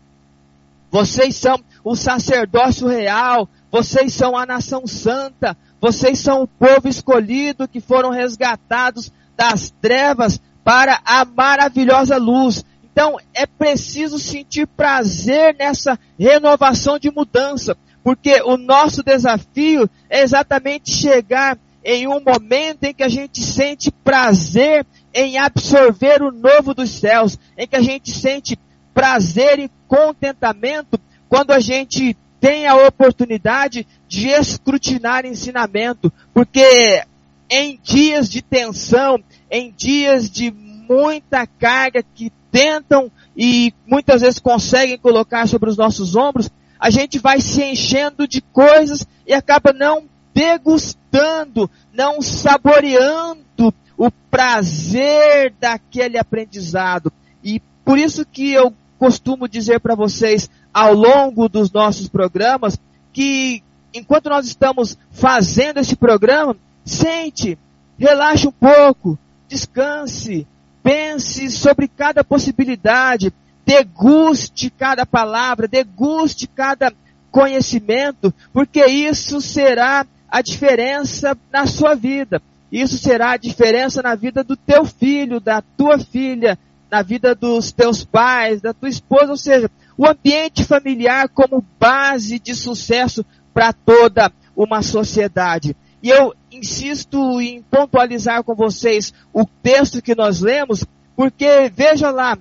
[0.90, 7.68] vocês são o sacerdócio real, vocês são a nação santa, vocês são o povo escolhido
[7.68, 12.64] que foram resgatados das trevas para a maravilhosa luz.
[12.96, 20.90] Então é preciso sentir prazer nessa renovação de mudança, porque o nosso desafio é exatamente
[20.90, 26.88] chegar em um momento em que a gente sente prazer em absorver o novo dos
[26.88, 28.58] céus, em que a gente sente
[28.94, 37.04] prazer e contentamento quando a gente tem a oportunidade de escrutinar ensinamento, porque
[37.50, 44.98] em dias de tensão, em dias de muita carga que tentam e muitas vezes conseguem
[44.98, 50.04] colocar sobre os nossos ombros, a gente vai se enchendo de coisas e acaba não
[50.34, 57.12] degustando, não saboreando o prazer daquele aprendizado.
[57.42, 62.78] E por isso que eu costumo dizer para vocês ao longo dos nossos programas
[63.12, 63.62] que
[63.94, 67.58] enquanto nós estamos fazendo esse programa, sente,
[67.98, 69.18] relaxe um pouco,
[69.48, 70.46] descanse,
[70.86, 73.34] pense sobre cada possibilidade,
[73.66, 76.92] deguste cada palavra, deguste cada
[77.28, 82.40] conhecimento, porque isso será a diferença na sua vida.
[82.70, 86.56] Isso será a diferença na vida do teu filho, da tua filha,
[86.88, 89.68] na vida dos teus pais, da tua esposa, ou seja,
[89.98, 95.74] o ambiente familiar como base de sucesso para toda uma sociedade.
[96.00, 100.84] E eu insisto em pontualizar com vocês o texto que nós lemos,
[101.14, 102.36] porque veja lá,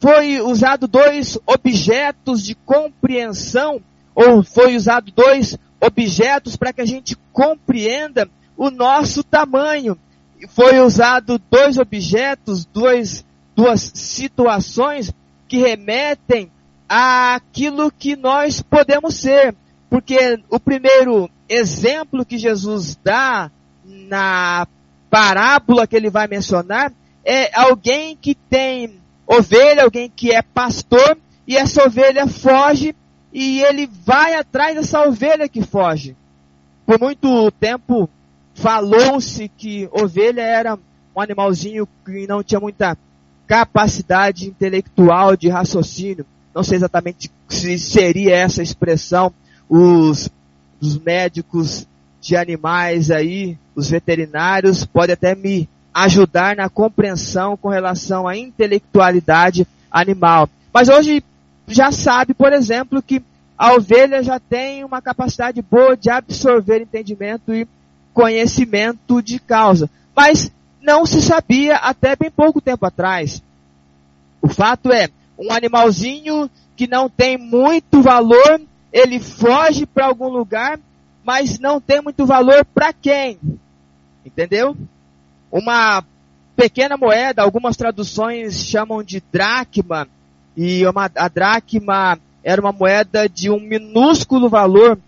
[0.00, 3.80] foi usado dois objetos de compreensão,
[4.14, 9.98] ou foi usado dois objetos para que a gente compreenda o nosso tamanho.
[10.48, 15.12] Foi usado dois objetos, dois, duas situações
[15.48, 16.50] que remetem
[16.88, 19.54] àquilo que nós podemos ser.
[19.88, 23.50] Porque o primeiro exemplo que Jesus dá
[23.86, 24.66] na
[25.10, 26.92] parábola que ele vai mencionar
[27.24, 32.94] é alguém que tem ovelha, alguém que é pastor, e essa ovelha foge
[33.32, 36.16] e ele vai atrás dessa ovelha que foge.
[36.86, 38.08] Por muito tempo
[38.54, 40.78] falou-se que ovelha era
[41.14, 42.96] um animalzinho que não tinha muita
[43.46, 46.24] capacidade intelectual de raciocínio.
[46.54, 49.32] Não sei exatamente se seria essa expressão.
[49.68, 50.30] Os,
[50.80, 51.86] os médicos
[52.20, 59.66] de animais aí, os veterinários, podem até me ajudar na compreensão com relação à intelectualidade
[59.90, 60.48] animal.
[60.72, 61.22] Mas hoje
[61.68, 63.22] já sabe, por exemplo, que
[63.56, 67.68] a ovelha já tem uma capacidade boa de absorver entendimento e
[68.12, 69.90] conhecimento de causa.
[70.14, 70.50] Mas
[70.80, 73.42] não se sabia até bem pouco tempo atrás.
[74.40, 75.08] O fato é,
[75.38, 78.60] um animalzinho que não tem muito valor,
[78.92, 80.78] ele foge para algum lugar,
[81.24, 83.38] mas não tem muito valor para quem?
[84.26, 84.76] Entendeu?
[85.50, 86.02] Uma
[86.56, 90.08] pequena moeda, algumas traduções chamam de dracma,
[90.56, 94.98] e uma, a dracma era uma moeda de um minúsculo valor,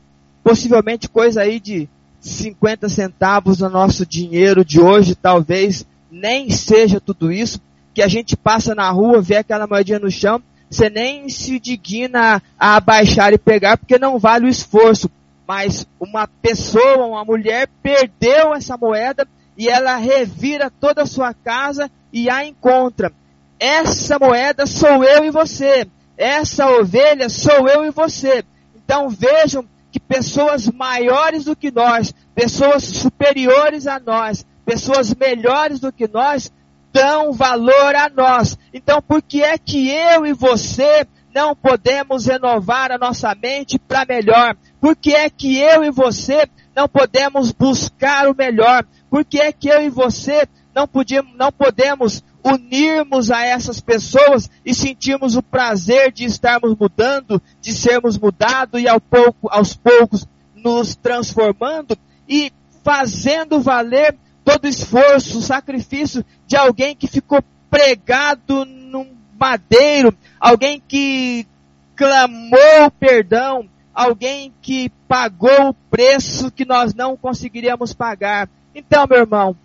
[0.44, 1.88] possivelmente coisa aí de
[2.20, 7.60] 50 centavos no nosso dinheiro de hoje, talvez nem seja tudo isso,
[7.94, 10.40] que a gente passa na rua, vê aquela moedinha no chão,
[10.70, 15.10] você nem se digna a abaixar e pegar, porque não vale o esforço.
[15.48, 19.26] Mas uma pessoa, uma mulher, perdeu essa moeda
[19.56, 23.10] e ela revira toda a sua casa e a encontra.
[23.58, 25.88] Essa moeda sou eu e você.
[26.18, 28.44] Essa ovelha sou eu e você.
[28.76, 35.90] Então vejam que pessoas maiores do que nós, pessoas superiores a nós, pessoas melhores do
[35.90, 36.52] que nós,
[36.92, 38.58] dão valor a nós.
[38.72, 44.04] Então por que é que eu e você não podemos renovar a nossa mente para
[44.04, 44.54] melhor?
[44.80, 48.84] Por que é que eu e você não podemos buscar o melhor?
[49.10, 54.48] Por que é que eu e você não, podíamos, não podemos unirmos a essas pessoas
[54.64, 60.26] e sentirmos o prazer de estarmos mudando, de sermos mudados e ao pouco, aos poucos
[60.54, 61.96] nos transformando
[62.28, 62.52] e
[62.84, 70.82] fazendo valer todo o esforço, o sacrifício de alguém que ficou pregado num madeiro, alguém
[70.86, 71.46] que
[71.94, 73.68] clamou perdão,
[73.98, 78.48] alguém que pagou o preço que nós não conseguiríamos pagar.
[78.72, 79.56] Então, meu irmão,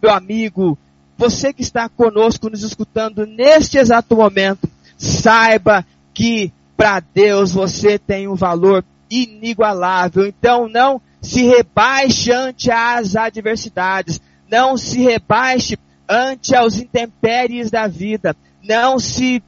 [0.00, 0.78] meu amigo,
[1.18, 8.28] você que está conosco nos escutando neste exato momento, saiba que para Deus você tem
[8.28, 10.24] um valor inigualável.
[10.24, 15.76] Então não se rebaixe ante as adversidades, não se rebaixe
[16.08, 19.42] ante aos intempéries da vida, não se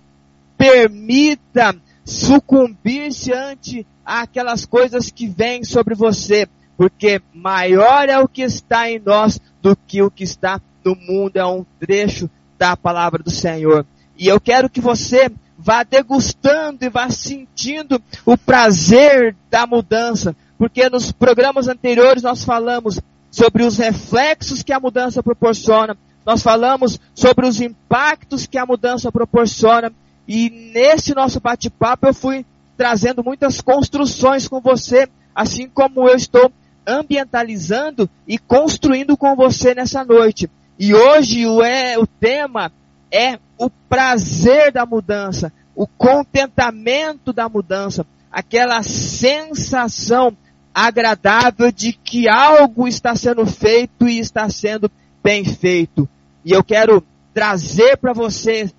[0.58, 8.88] permita sucumbir-se ante aquelas coisas que vêm sobre você, porque maior é o que está
[8.88, 13.30] em nós do que o que está do mundo é um trecho da palavra do
[13.30, 13.84] Senhor.
[14.16, 15.28] E eu quero que você
[15.58, 23.00] vá degustando e vá sentindo o prazer da mudança, porque nos programas anteriores nós falamos
[23.32, 29.10] sobre os reflexos que a mudança proporciona, nós falamos sobre os impactos que a mudança
[29.10, 29.92] proporciona,
[30.26, 32.44] e nesse nosso bate-papo eu fui
[32.76, 36.52] trazendo muitas construções com você, assim como eu estou
[36.86, 40.50] ambientalizando e construindo com você nessa noite.
[40.78, 42.70] E hoje o, é, o tema
[43.10, 50.36] é o prazer da mudança, o contentamento da mudança, aquela sensação
[50.74, 54.90] agradável de que algo está sendo feito e está sendo
[55.22, 56.06] bem feito.
[56.44, 57.02] E eu quero
[57.32, 58.70] trazer para você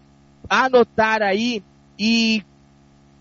[0.50, 1.64] anotar aí
[1.98, 2.44] e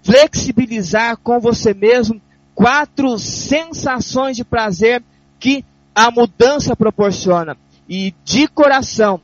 [0.03, 2.21] flexibilizar com você mesmo
[2.55, 5.03] quatro sensações de prazer
[5.39, 5.65] que
[5.95, 7.57] a mudança proporciona.
[7.89, 9.21] E de coração,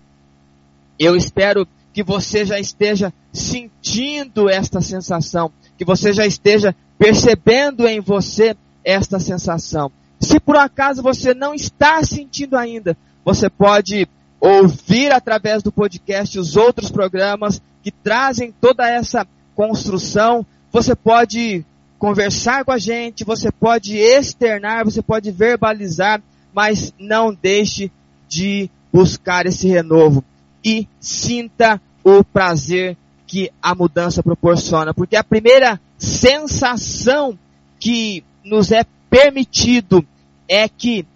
[0.99, 8.01] eu espero que você já esteja sentindo esta sensação, que você já esteja percebendo em
[8.01, 9.91] você esta sensação.
[10.21, 14.09] Se por acaso você não está sentindo ainda, você pode
[14.43, 19.25] ouvir através do podcast os outros programas que trazem toda essa
[19.55, 20.45] construção.
[20.73, 21.65] Você pode
[21.97, 26.21] conversar com a gente, você pode externar, você pode verbalizar,
[26.53, 27.89] mas não deixe
[28.29, 30.25] de buscar esse renovo
[30.65, 32.97] e sinta o prazer
[33.29, 37.39] que a mudança proporciona, porque a primeira sensação
[37.79, 40.05] que nos é permitido
[40.49, 41.07] é que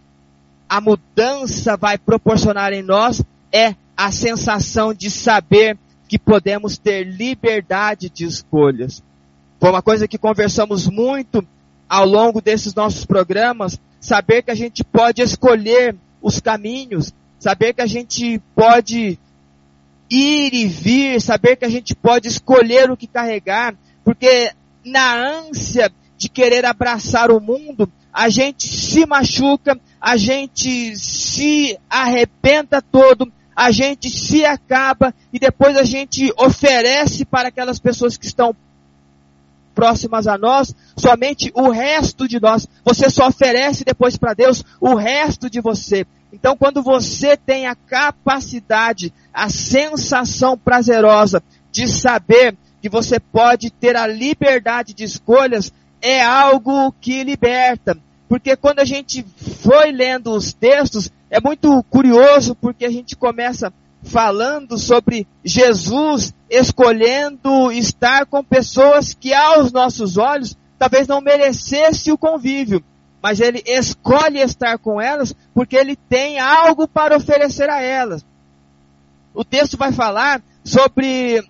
[0.68, 8.10] a mudança vai proporcionar em nós é a sensação de saber que podemos ter liberdade
[8.10, 9.02] de escolhas.
[9.60, 11.46] Foi uma coisa que conversamos muito
[11.88, 17.80] ao longo desses nossos programas, saber que a gente pode escolher os caminhos, saber que
[17.80, 19.18] a gente pode
[20.10, 24.52] ir e vir, saber que a gente pode escolher o que carregar, porque
[24.84, 32.82] na ânsia de querer abraçar o mundo, a gente se machuca, a gente se arrebenta
[32.82, 38.54] todo, a gente se acaba e depois a gente oferece para aquelas pessoas que estão
[39.74, 42.66] próximas a nós, somente o resto de nós.
[42.84, 46.06] Você só oferece depois para Deus o resto de você.
[46.32, 53.96] Então, quando você tem a capacidade, a sensação prazerosa de saber que você pode ter
[53.96, 57.98] a liberdade de escolhas, é algo que liberta.
[58.28, 59.24] Porque quando a gente
[59.62, 63.72] foi lendo os textos, é muito curioso porque a gente começa
[64.02, 72.18] falando sobre Jesus escolhendo estar com pessoas que aos nossos olhos talvez não merecesse o
[72.18, 72.84] convívio
[73.26, 78.24] mas ele escolhe estar com elas porque ele tem algo para oferecer a elas.
[79.34, 81.42] O texto vai falar sobre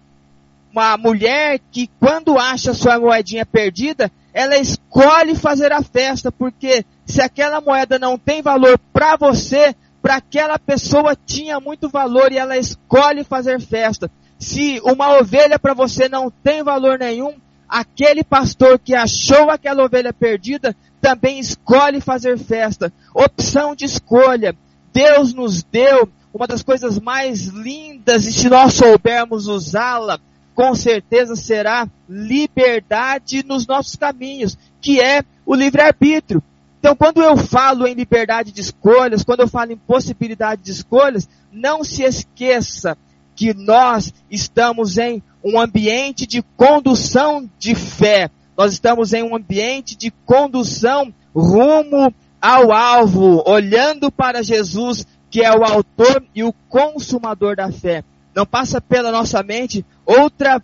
[0.73, 7.23] uma mulher que quando acha sua moedinha perdida, ela escolhe fazer a festa, porque se
[7.23, 12.59] aquela moeda não tem valor para você, para aquela pessoa tinha muito valor e ela
[12.59, 14.11] escolhe fazer festa.
[14.39, 17.33] Se uma ovelha para você não tem valor nenhum,
[17.67, 22.93] aquele pastor que achou aquela ovelha perdida também escolhe fazer festa.
[23.15, 24.55] Opção de escolha.
[24.93, 30.21] Deus nos deu uma das coisas mais lindas e se nós soubermos usá-la,
[30.57, 36.43] com certeza será liberdade nos nossos caminhos, que é o livre-arbítrio.
[36.81, 41.29] Então, quando eu falo em liberdade de escolhas, quando eu falo em possibilidade de escolhas,
[41.53, 42.97] não se esqueça
[43.35, 48.31] que nós estamos em um ambiente de condução de fé.
[48.57, 55.53] Nós estamos em um ambiente de condução rumo ao alvo, olhando para Jesus, que é
[55.53, 58.03] o autor e o consumador da fé.
[58.37, 60.63] Não passa pela nossa mente outra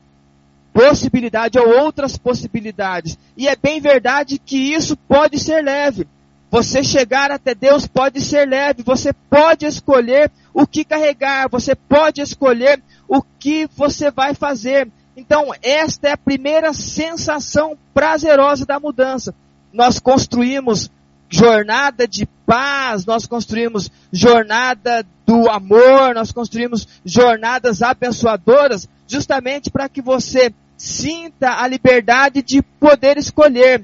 [0.75, 3.19] possibilidade ou outras possibilidades.
[3.35, 6.07] E é bem verdade que isso pode ser leve.
[6.51, 12.21] Você chegar até Deus pode ser leve, você pode escolher o que carregar, você pode
[12.21, 14.87] escolher o que você vai fazer.
[15.17, 19.35] Então, esta é a primeira sensação prazerosa da mudança.
[19.73, 20.91] Nós construímos
[21.31, 30.03] jornada de paz, nós construímos jornada do amor, nós construímos jornadas abençoadoras, justamente para que
[30.03, 33.83] você sinta a liberdade de poder escolher.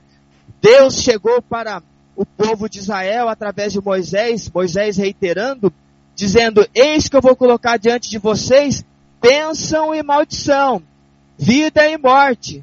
[0.60, 1.82] Deus chegou para
[2.14, 5.72] o povo de Israel através de Moisés, Moisés reiterando,
[6.14, 8.84] dizendo: Eis que eu vou colocar diante de vocês
[9.22, 10.82] bênção e maldição,
[11.38, 12.62] vida e morte.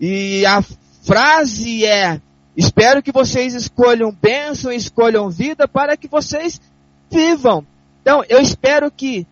[0.00, 0.62] E a
[1.02, 2.20] frase é:
[2.56, 6.60] Espero que vocês escolham bênção escolham vida para que vocês
[7.10, 7.66] vivam.
[8.02, 9.26] Então, eu espero que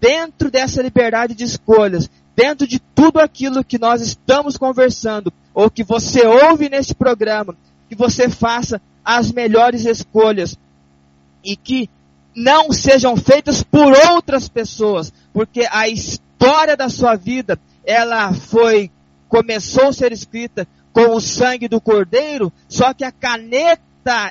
[0.00, 5.84] dentro dessa liberdade de escolhas, dentro de tudo aquilo que nós estamos conversando, ou que
[5.84, 7.56] você ouve nesse programa,
[7.88, 10.58] que você faça as melhores escolhas
[11.44, 11.88] e que
[12.34, 18.90] não sejam feitas por outras pessoas, porque a história da sua vida, ela foi
[19.28, 23.82] começou a ser escrita com o sangue do cordeiro, só que a caneta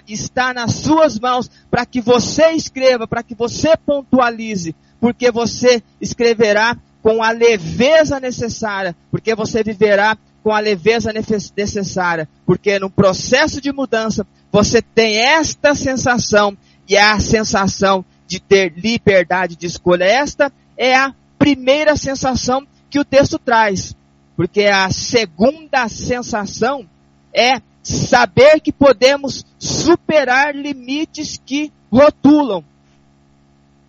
[0.07, 6.78] está nas suas mãos para que você escreva, para que você pontualize, porque você escreverá
[7.01, 13.71] com a leveza necessária, porque você viverá com a leveza necessária, porque no processo de
[13.71, 16.57] mudança você tem esta sensação
[16.88, 20.03] e é a sensação de ter liberdade de escolha.
[20.03, 23.95] Esta é a primeira sensação que o texto traz.
[24.36, 26.88] Porque a segunda sensação
[27.34, 32.63] é saber que podemos superar limites que rotulam.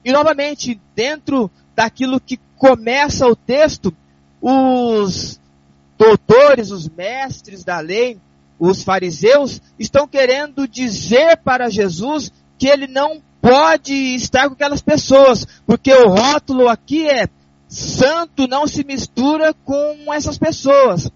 [0.04, 3.94] E novamente, dentro daquilo que começa o texto,
[4.40, 5.40] os
[5.98, 8.18] doutores, os mestres da lei,
[8.58, 15.46] os fariseus, estão querendo dizer para Jesus que ele não pode estar com aquelas pessoas,
[15.66, 17.28] porque o rótulo aqui é
[17.68, 21.10] santo não se mistura com essas pessoas.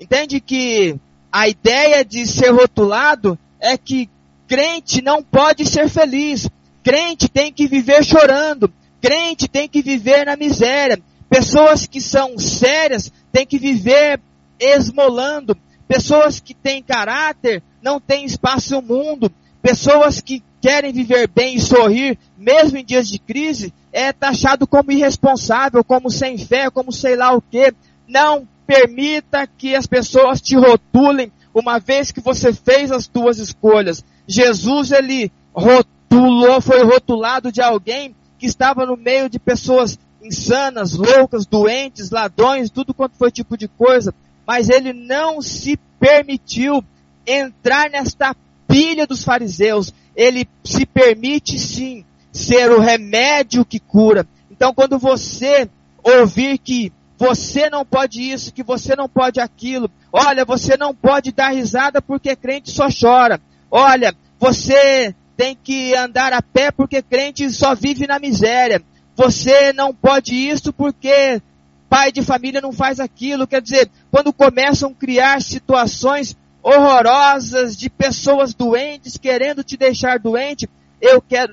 [0.00, 0.96] Entende que
[1.30, 4.08] a ideia de ser rotulado é que
[4.46, 6.48] crente não pode ser feliz,
[6.82, 13.12] crente tem que viver chorando, crente tem que viver na miséria, pessoas que são sérias
[13.30, 14.20] têm que viver
[14.58, 15.56] esmolando,
[15.86, 19.30] pessoas que têm caráter não têm espaço no mundo,
[19.62, 24.92] pessoas que querem viver bem e sorrir, mesmo em dias de crise, é taxado como
[24.92, 27.72] irresponsável, como sem fé, como sei lá o que.
[28.06, 34.04] Não permita que as pessoas te rotulem uma vez que você fez as tuas escolhas.
[34.26, 41.46] Jesus, ele rotulou, foi rotulado de alguém que estava no meio de pessoas insanas, loucas,
[41.46, 44.14] doentes, ladrões, tudo quanto foi tipo de coisa.
[44.46, 46.84] Mas ele não se permitiu
[47.26, 48.34] entrar nesta
[48.66, 54.26] pilha dos fariseus ele se permite sim ser o remédio que cura.
[54.50, 55.70] Então quando você
[56.02, 61.32] ouvir que você não pode isso, que você não pode aquilo, olha, você não pode
[61.32, 63.40] dar risada porque crente só chora.
[63.68, 68.80] Olha, você tem que andar a pé porque crente só vive na miséria.
[69.16, 71.42] Você não pode isso porque
[71.88, 73.48] pai de família não faz aquilo.
[73.48, 80.68] Quer dizer, quando começam a criar situações horrorosas de pessoas doentes querendo te deixar doente,
[81.00, 81.52] eu quero,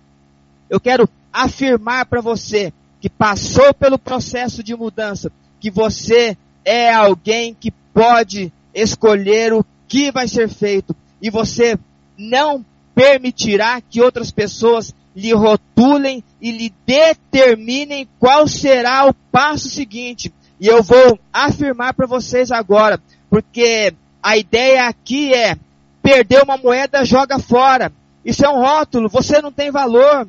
[0.70, 2.72] eu quero afirmar para você
[3.06, 5.30] que passou pelo processo de mudança,
[5.60, 11.78] que você é alguém que pode escolher o que vai ser feito e você
[12.18, 12.64] não
[12.96, 20.32] permitirá que outras pessoas lhe rotulem e lhe determinem qual será o passo seguinte.
[20.58, 23.00] E eu vou afirmar para vocês agora,
[23.30, 25.56] porque a ideia aqui é
[26.02, 27.92] perder uma moeda, joga fora.
[28.24, 30.26] Isso é um rótulo, você não tem valor.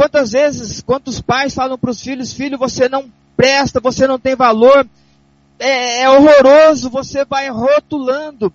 [0.00, 4.34] Quantas vezes, quantos pais falam para os filhos, filho, você não presta, você não tem
[4.34, 4.88] valor.
[5.58, 8.50] É, é horroroso, você vai rotulando,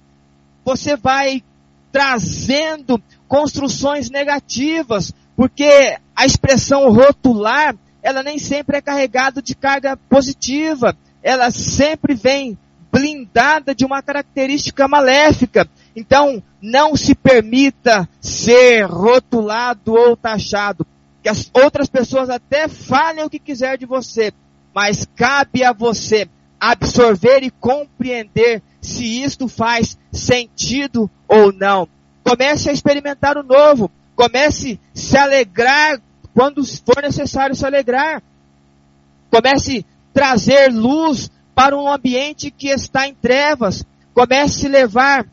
[0.65, 1.43] você vai
[1.91, 10.97] trazendo construções negativas, porque a expressão rotular, ela nem sempre é carregada de carga positiva.
[11.21, 12.57] Ela sempre vem
[12.91, 15.69] blindada de uma característica maléfica.
[15.95, 20.87] Então, não se permita ser rotulado ou taxado.
[21.25, 24.31] Que as outras pessoas até falem o que quiser de você,
[24.75, 31.89] mas cabe a você absorver e compreender se isto faz sentido ou não.
[32.23, 33.89] Comece a experimentar o novo.
[34.15, 35.99] Comece a se alegrar
[36.31, 38.21] quando for necessário se alegrar.
[39.31, 43.83] Comece a trazer luz para um ambiente que está em trevas.
[44.13, 45.25] Comece a levar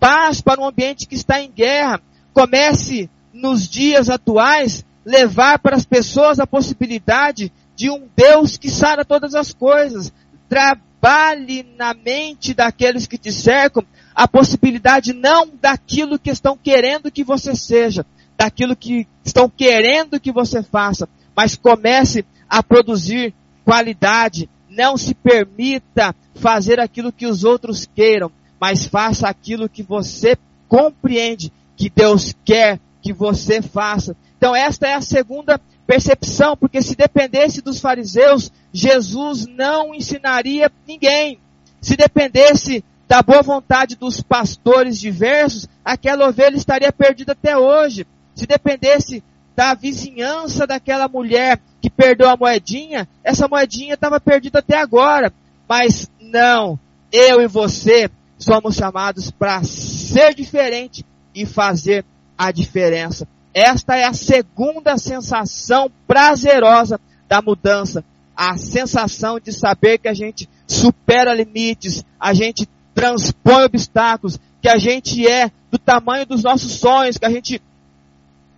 [0.00, 2.00] paz para um ambiente que está em guerra.
[2.32, 9.04] Comece, nos dias atuais, levar para as pessoas a possibilidade de um Deus que sara
[9.04, 10.12] todas as coisas.
[10.48, 17.22] Trabalhe na mente daqueles que te cercam a possibilidade não daquilo que estão querendo que
[17.22, 18.04] você seja,
[18.36, 23.32] daquilo que estão querendo que você faça, mas comece a produzir
[23.64, 30.36] qualidade, não se permita fazer aquilo que os outros queiram, mas faça aquilo que você
[30.66, 34.16] compreende que Deus quer que você faça.
[34.36, 41.38] Então esta é a segunda percepção, porque se dependesse dos fariseus, Jesus não ensinaria ninguém.
[41.80, 48.04] Se dependesse da boa vontade dos pastores diversos, aquela ovelha estaria perdida até hoje.
[48.34, 49.22] Se dependesse
[49.54, 55.32] da vizinhança daquela mulher que perdeu a moedinha, essa moedinha estava perdida até agora.
[55.68, 56.76] Mas não,
[57.12, 62.04] eu e você somos chamados para ser diferente e fazer
[62.36, 63.26] a diferença.
[63.52, 68.04] Esta é a segunda sensação prazerosa da mudança.
[68.36, 74.76] A sensação de saber que a gente supera limites, a gente transpõe obstáculos, que a
[74.76, 77.62] gente é do tamanho dos nossos sonhos, que a gente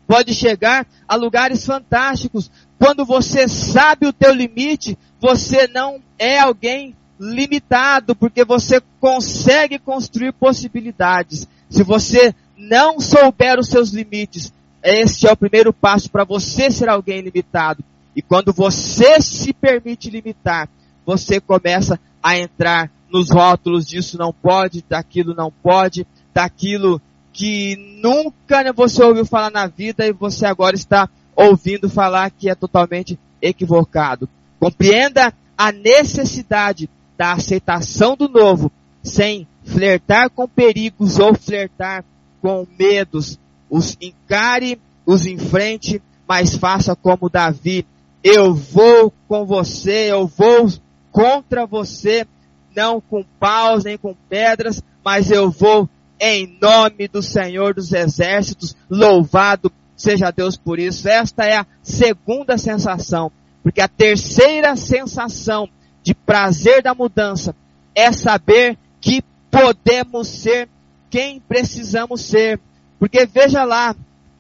[0.06, 2.50] pode chegar a lugares fantásticos.
[2.78, 10.32] Quando você sabe o teu limite, você não é alguém limitado, porque você consegue construir
[10.32, 11.46] possibilidades.
[11.68, 14.52] Se você não souber os seus limites,
[14.82, 17.84] este é o primeiro passo para você ser alguém limitado.
[18.16, 20.68] E quando você se permite limitar,
[21.06, 27.00] você começa a entrar nos rótulos disso não pode, daquilo não pode, daquilo
[27.32, 32.54] que nunca você ouviu falar na vida e você agora está ouvindo falar que é
[32.54, 34.28] totalmente equivocado.
[34.58, 38.70] Compreenda a necessidade da aceitação do novo,
[39.02, 42.04] sem flertar com perigos ou flertar
[42.40, 43.38] com medos.
[43.70, 47.86] Os encare, os enfrente, mas faça como Davi.
[48.22, 50.68] Eu vou com você, eu vou
[51.10, 52.26] contra você,
[52.74, 55.88] não com paus nem com pedras, mas eu vou
[56.20, 61.08] em nome do Senhor dos Exércitos, louvado seja Deus por isso.
[61.08, 63.30] Esta é a segunda sensação,
[63.62, 65.68] porque a terceira sensação
[66.02, 67.54] de prazer da mudança
[67.94, 70.68] é saber que podemos ser
[71.10, 72.60] quem precisamos ser.
[72.98, 73.94] Porque veja lá,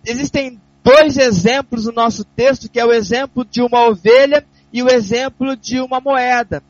[0.04, 4.88] existem dois exemplos no nosso texto, que é o exemplo de uma ovelha e o
[4.88, 6.62] exemplo de uma moeda.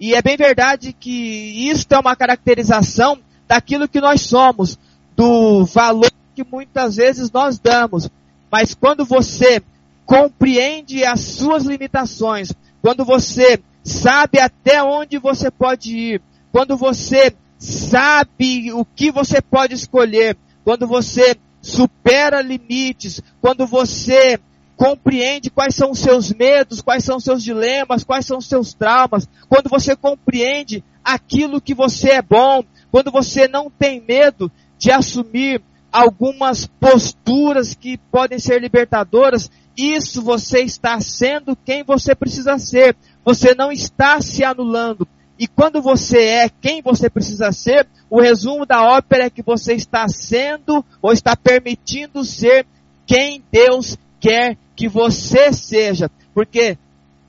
[0.00, 4.78] E é bem verdade que isto é uma caracterização daquilo que nós somos,
[5.16, 8.08] do valor que muitas vezes nós damos.
[8.50, 9.62] Mas quando você
[10.04, 18.72] compreende as suas limitações, quando você sabe até onde você pode ir, quando você sabe
[18.72, 24.40] o que você pode escolher, quando você supera limites, quando você
[24.76, 28.74] compreende quais são os seus medos, quais são os seus dilemas, quais são os seus
[28.74, 34.90] traumas, quando você compreende aquilo que você é bom, quando você não tem medo de
[34.90, 42.96] assumir algumas posturas que podem ser libertadoras, isso você está sendo quem você precisa ser.
[43.24, 45.06] Você não está se anulando.
[45.42, 49.74] E quando você é quem você precisa ser, o resumo da ópera é que você
[49.74, 52.64] está sendo ou está permitindo ser
[53.04, 56.08] quem Deus quer que você seja.
[56.32, 56.78] Porque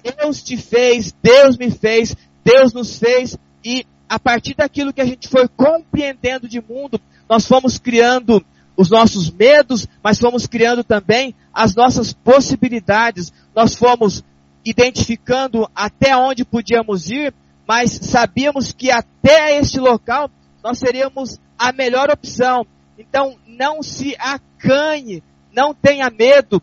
[0.03, 3.35] Deus te fez, Deus me fez, Deus nos fez
[3.65, 8.45] e a partir daquilo que a gente foi compreendendo de mundo, nós fomos criando
[8.77, 13.33] os nossos medos, mas fomos criando também as nossas possibilidades.
[13.55, 14.23] Nós fomos
[14.63, 17.33] identificando até onde podíamos ir,
[17.67, 20.29] mas sabíamos que até este local
[20.63, 22.65] nós seríamos a melhor opção.
[22.97, 26.61] Então não se acanhe, não tenha medo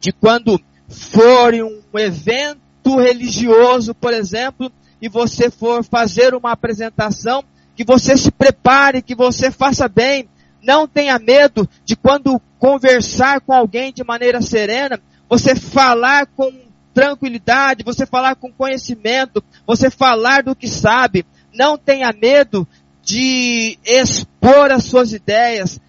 [0.00, 7.44] de quando for um evento religioso, por exemplo, e você for fazer uma apresentação,
[7.74, 10.28] que você se prepare, que você faça bem.
[10.62, 16.52] Não tenha medo de quando conversar com alguém de maneira serena, você falar com
[16.94, 21.24] tranquilidade, você falar com conhecimento, você falar do que sabe.
[21.52, 22.66] Não tenha medo
[23.02, 25.80] de expor as suas ideias.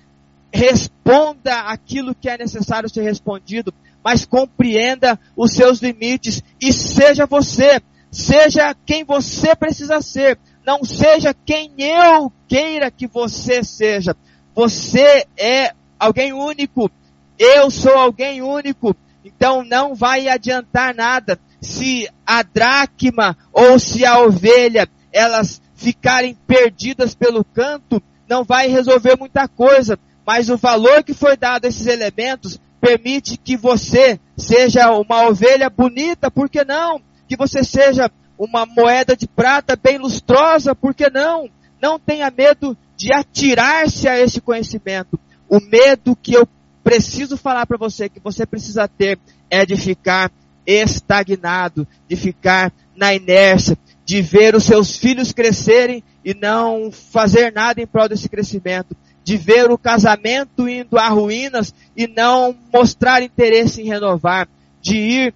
[0.52, 3.74] Responda aquilo que é necessário ser respondido
[4.04, 7.82] mas compreenda os seus limites e seja você.
[8.12, 10.38] Seja quem você precisa ser.
[10.66, 14.16] Não seja quem eu queira que você seja.
[14.54, 16.92] Você é alguém único.
[17.40, 18.96] Eu sou alguém único.
[19.24, 27.14] Então não vai adiantar nada se a dracma ou se a ovelha elas ficarem perdidas
[27.14, 29.98] pelo canto, não vai resolver muita coisa.
[30.26, 35.70] Mas o valor que foi dado a esses elementos permite que você seja uma ovelha
[35.70, 37.02] bonita, por que não?
[37.28, 41.50] Que você seja uma moeda de prata bem lustrosa, por que não?
[41.82, 45.20] Não tenha medo de atirar-se a esse conhecimento.
[45.48, 46.48] O medo que eu
[46.84, 49.20] preciso falar para você, que você precisa ter,
[49.50, 50.32] é de ficar
[50.66, 57.82] estagnado, de ficar na inércia, de ver os seus filhos crescerem e não fazer nada
[57.82, 63.82] em prol desse crescimento de ver o casamento indo a ruínas e não mostrar interesse
[63.82, 64.48] em renovar,
[64.82, 65.34] de ir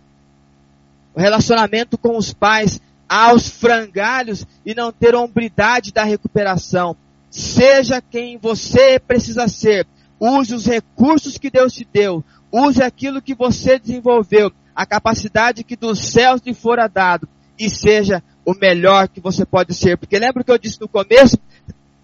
[1.16, 6.96] o relacionamento com os pais aos frangalhos e não ter hombridade da recuperação.
[7.32, 9.88] Seja quem você precisa ser.
[10.20, 12.24] Use os recursos que Deus te deu.
[12.52, 14.52] Use aquilo que você desenvolveu.
[14.76, 17.28] A capacidade que dos céus lhe fora dado.
[17.58, 19.98] E seja o melhor que você pode ser.
[19.98, 21.38] Porque lembra que eu disse no começo?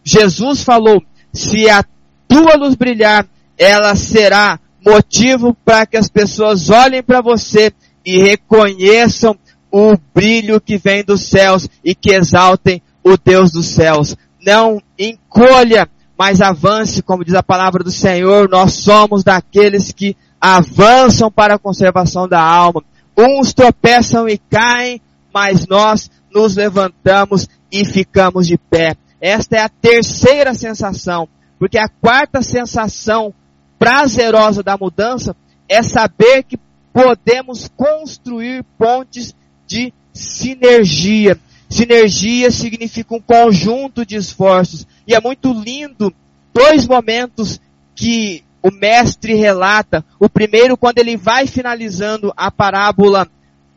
[0.04, 1.02] Jesus falou,
[1.32, 1.84] se a
[2.28, 7.72] tua luz brilhar, ela será motivo para que as pessoas olhem para você
[8.06, 9.38] e reconheçam
[9.72, 14.16] o brilho que vem dos céus e que exaltem o Deus dos céus.
[14.46, 15.90] Não encolha,
[16.26, 21.60] mas avance, como diz a palavra do Senhor, nós somos daqueles que avançam para a
[21.60, 22.82] conservação da alma.
[23.18, 25.02] Uns tropeçam e caem,
[25.34, 28.96] mas nós nos levantamos e ficamos de pé.
[29.20, 31.28] Esta é a terceira sensação,
[31.60, 33.34] porque a quarta sensação
[33.78, 35.36] prazerosa da mudança
[35.68, 36.58] é saber que
[36.94, 39.36] podemos construir pontes
[39.68, 41.38] de sinergia.
[41.74, 44.86] Sinergia significa um conjunto de esforços.
[45.08, 46.14] E é muito lindo
[46.54, 47.60] dois momentos
[47.96, 50.06] que o mestre relata.
[50.20, 53.28] O primeiro, quando ele vai finalizando a parábola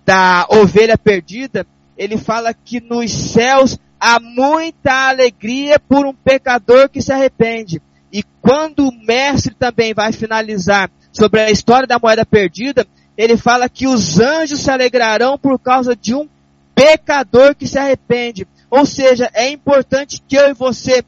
[0.05, 1.67] da ovelha perdida,
[1.97, 7.81] ele fala que nos céus há muita alegria por um pecador que se arrepende.
[8.13, 12.87] E quando o mestre também vai finalizar sobre a história da moeda perdida,
[13.17, 16.29] ele fala que os anjos se alegrarão por causa de um
[16.77, 18.47] pecador que se arrepende.
[18.71, 21.03] Ou seja, é importante que eu e você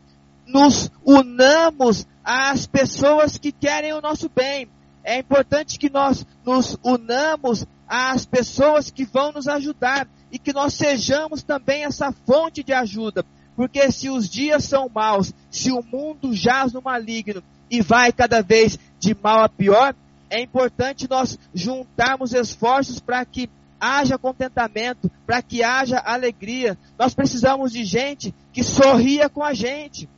[0.47, 4.66] nos unamos às pessoas que querem o nosso bem.
[5.05, 10.75] É importante que nós nos unamos às pessoas que vão nos ajudar e que nós
[10.75, 13.25] sejamos também essa fonte de ajuda.
[13.55, 18.41] Porque se os dias são maus, se o mundo jaz no maligno e vai cada
[18.41, 19.95] vez de mal a pior,
[20.31, 23.51] é importante nós juntarmos esforços para que
[23.81, 26.76] haja contentamento, para que haja alegria.
[26.99, 30.09] Nós precisamos de gente que sorria com a gente.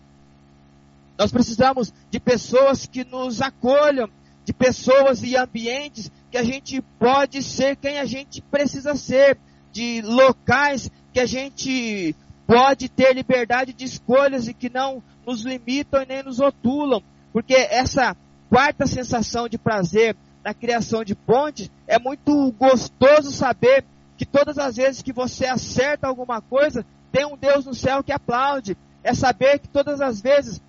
[1.18, 4.08] Nós precisamos de pessoas que nos acolham,
[4.44, 9.36] de pessoas e ambientes que a gente pode ser quem a gente precisa ser,
[9.72, 12.14] de locais que a gente
[12.46, 17.02] pode ter liberdade de escolhas e que não nos limitam e nem nos rotulam.
[17.32, 18.16] Porque essa
[18.48, 23.84] quarta sensação de prazer na criação de pontes, é muito gostoso saber
[24.16, 28.12] que todas as vezes que você acerta alguma coisa, tem um Deus no céu que
[28.12, 28.76] aplaude.
[29.02, 30.60] É saber que todas as vezes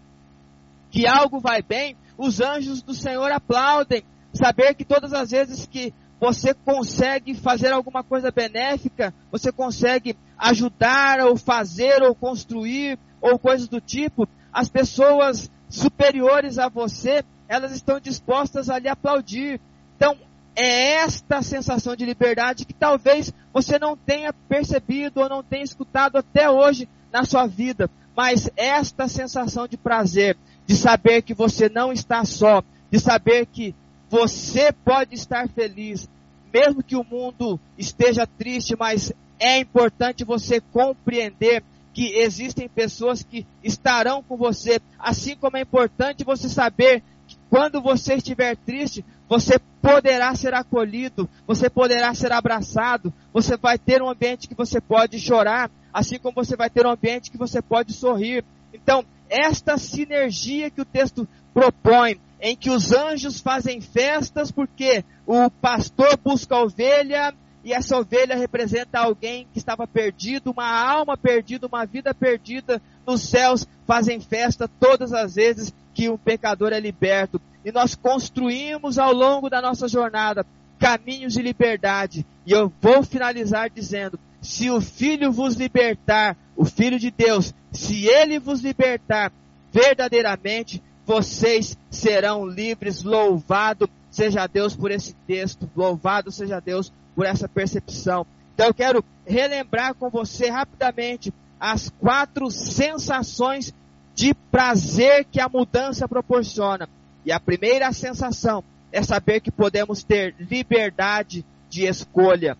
[0.89, 4.03] que algo vai bem, os anjos do Senhor aplaudem.
[4.33, 11.19] Saber que todas as vezes que você consegue fazer alguma coisa benéfica, você consegue ajudar
[11.21, 17.99] ou fazer ou construir ou coisas do tipo, as pessoas superiores a você elas estão
[17.99, 19.59] dispostas a lhe aplaudir.
[19.97, 20.15] Então,
[20.55, 26.17] é esta sensação de liberdade que talvez você não tenha percebido ou não tenha escutado
[26.17, 31.91] até hoje na sua vida, mas esta sensação de prazer, de saber que você não
[31.91, 33.75] está só, de saber que
[34.09, 36.07] você pode estar feliz,
[36.53, 41.61] mesmo que o mundo esteja triste, mas é importante você compreender
[41.93, 47.03] que existem pessoas que estarão com você, assim como é importante você saber
[47.51, 54.01] quando você estiver triste, você poderá ser acolhido, você poderá ser abraçado, você vai ter
[54.01, 57.61] um ambiente que você pode chorar, assim como você vai ter um ambiente que você
[57.61, 58.45] pode sorrir.
[58.73, 65.49] Então, esta sinergia que o texto propõe, em que os anjos fazem festas porque o
[65.49, 67.33] pastor busca a ovelha
[67.65, 72.81] e essa ovelha representa alguém que estava perdido, uma alma perdida, uma vida perdida.
[73.05, 77.39] Nos céus fazem festa todas as vezes que um pecador é liberto.
[77.63, 80.43] E nós construímos ao longo da nossa jornada
[80.79, 82.25] caminhos de liberdade.
[82.43, 88.07] E eu vou finalizar dizendo: se o Filho vos libertar, o Filho de Deus, se
[88.07, 89.31] ele vos libertar
[89.71, 93.03] verdadeiramente, vocês serão livres.
[93.03, 98.25] Louvado seja Deus por esse texto, louvado seja Deus por essa percepção.
[98.55, 103.71] Então eu quero relembrar com você rapidamente as quatro sensações
[104.15, 106.87] de prazer que a mudança proporciona.
[107.25, 112.57] E a primeira sensação é saber que podemos ter liberdade de escolha.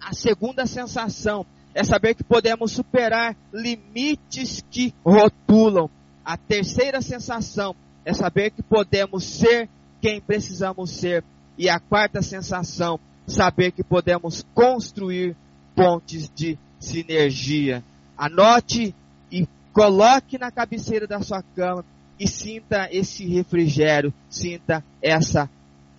[0.00, 5.88] A segunda sensação é saber que podemos superar limites que rotulam.
[6.24, 7.74] A terceira sensação
[8.04, 9.68] é saber que podemos ser
[10.00, 11.24] quem precisamos ser.
[11.56, 15.36] E a quarta sensação, saber que podemos construir
[15.74, 17.82] pontes de sinergia.
[18.16, 18.94] Anote
[19.30, 21.84] e Coloque na cabeceira da sua cama
[22.18, 25.48] e sinta esse refrigério, sinta essa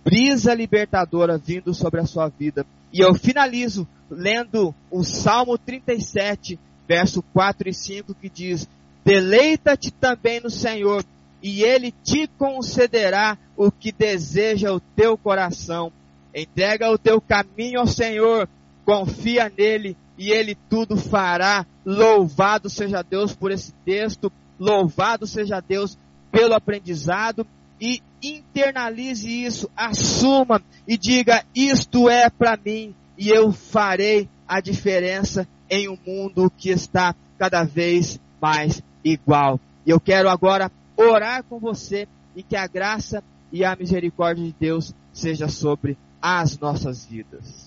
[0.04, 2.64] brisa libertadora vindo sobre a sua vida.
[2.92, 8.68] E eu finalizo lendo o Salmo 37, verso 4 e 5, que diz:
[9.04, 11.04] Deleita-te também no Senhor,
[11.42, 15.92] e Ele te concederá o que deseja o teu coração.
[16.34, 18.48] Entrega o teu caminho ao Senhor,
[18.84, 21.66] confia nele e ele tudo fará.
[21.84, 25.98] Louvado seja Deus por esse texto, louvado seja Deus
[26.30, 27.46] pelo aprendizado
[27.80, 35.46] e internalize isso, assuma e diga: isto é para mim e eu farei a diferença
[35.68, 39.60] em um mundo que está cada vez mais igual.
[39.86, 44.54] E eu quero agora orar com você e que a graça e a misericórdia de
[44.58, 47.63] Deus seja sobre as nossas vidas.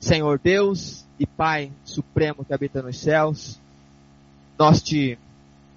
[0.00, 3.60] Senhor Deus e Pai Supremo que habita nos céus,
[4.58, 5.18] nós te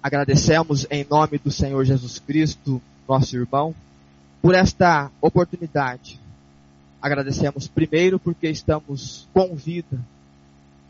[0.02, 3.74] agradecemos em nome do Senhor Jesus Cristo, nosso irmão,
[4.42, 6.18] por esta oportunidade
[7.04, 10.00] agradecemos primeiro porque estamos com vida.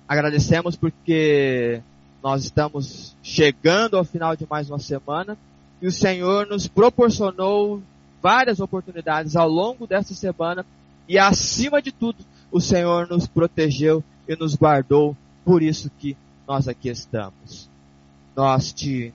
[0.06, 1.82] Agradecemos porque
[2.22, 5.36] nós estamos chegando ao final de mais uma semana
[5.82, 7.82] e o Senhor nos proporcionou
[8.22, 10.64] várias oportunidades ao longo dessa semana
[11.08, 12.24] e acima de tudo,
[12.54, 17.68] o Senhor nos protegeu e nos guardou, por isso que nós aqui estamos.
[18.36, 19.12] Nós te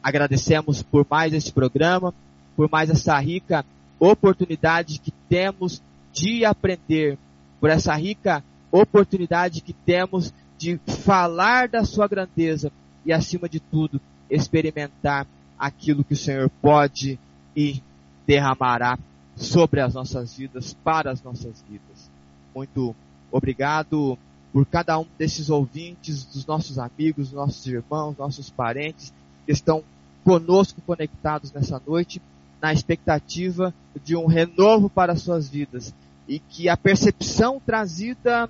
[0.00, 2.14] agradecemos por mais este programa,
[2.54, 3.66] por mais essa rica
[3.98, 5.82] oportunidade que temos
[6.12, 7.18] de aprender,
[7.58, 12.70] por essa rica oportunidade que temos de falar da sua grandeza
[13.04, 15.26] e, acima de tudo, experimentar
[15.58, 17.18] aquilo que o Senhor pode
[17.56, 17.82] e
[18.24, 18.96] derramará
[19.34, 22.15] sobre as nossas vidas, para as nossas vidas.
[22.56, 22.96] Muito
[23.30, 24.16] obrigado
[24.50, 29.12] por cada um desses ouvintes, dos nossos amigos, nossos irmãos, nossos parentes
[29.44, 29.84] que estão
[30.24, 32.18] conosco conectados nessa noite,
[32.58, 35.94] na expectativa de um renovo para as suas vidas.
[36.26, 38.48] E que a percepção trazida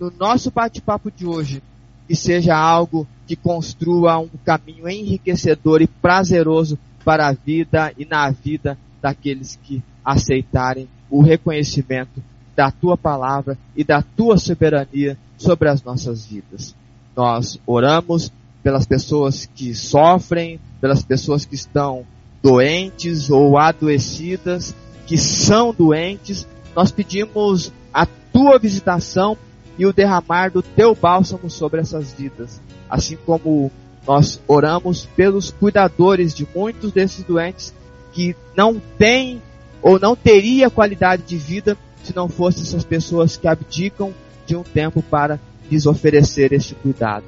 [0.00, 1.62] no nosso bate-papo de hoje
[2.08, 8.30] que seja algo que construa um caminho enriquecedor e prazeroso para a vida e na
[8.30, 15.82] vida daqueles que aceitarem o reconhecimento da tua palavra e da tua soberania sobre as
[15.82, 16.74] nossas vidas.
[17.16, 18.32] Nós oramos
[18.62, 22.06] pelas pessoas que sofrem, pelas pessoas que estão
[22.42, 24.74] doentes ou adoecidas,
[25.06, 26.46] que são doentes.
[26.74, 29.36] Nós pedimos a tua visitação
[29.78, 32.60] e o derramar do teu bálsamo sobre essas vidas.
[32.88, 33.70] Assim como
[34.06, 37.74] nós oramos pelos cuidadores de muitos desses doentes
[38.12, 39.40] que não têm
[39.80, 44.12] ou não teria qualidade de vida se não fossem essas pessoas que abdicam
[44.46, 45.38] de um tempo para
[45.70, 47.24] lhes oferecer este cuidado.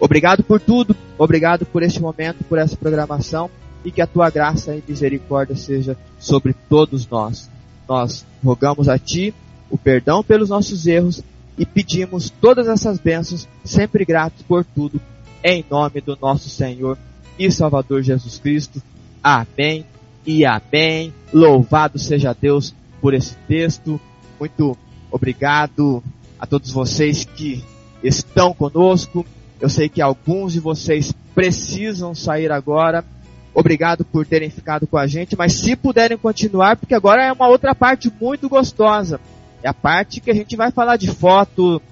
[0.00, 3.50] Obrigado por tudo, obrigado por este momento, por essa programação
[3.84, 7.50] e que a tua graça e misericórdia seja sobre todos nós.
[7.88, 9.34] Nós rogamos a ti
[9.70, 11.22] o perdão pelos nossos erros
[11.56, 15.00] e pedimos todas essas bênçãos, sempre gratos por tudo,
[15.42, 16.96] em nome do nosso Senhor
[17.38, 18.80] e Salvador Jesus Cristo.
[19.22, 19.84] Amém
[20.26, 21.12] e amém.
[21.32, 24.00] Louvado seja Deus por esse texto.
[24.38, 24.76] Muito
[25.10, 26.02] obrigado
[26.38, 27.64] a todos vocês que
[28.02, 29.24] estão conosco.
[29.60, 33.04] Eu sei que alguns de vocês precisam sair agora.
[33.52, 37.48] Obrigado por terem ficado com a gente, mas se puderem continuar, porque agora é uma
[37.48, 39.20] outra parte muito gostosa.
[39.62, 41.82] É a parte que a gente vai falar de foto,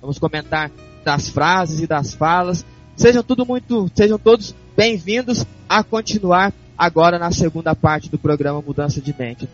[0.00, 0.70] vamos comentar
[1.02, 2.66] das frases e das falas.
[2.94, 9.00] Sejam tudo muito, sejam todos bem-vindos a continuar agora na segunda parte do programa Mudança
[9.00, 9.48] de Mente.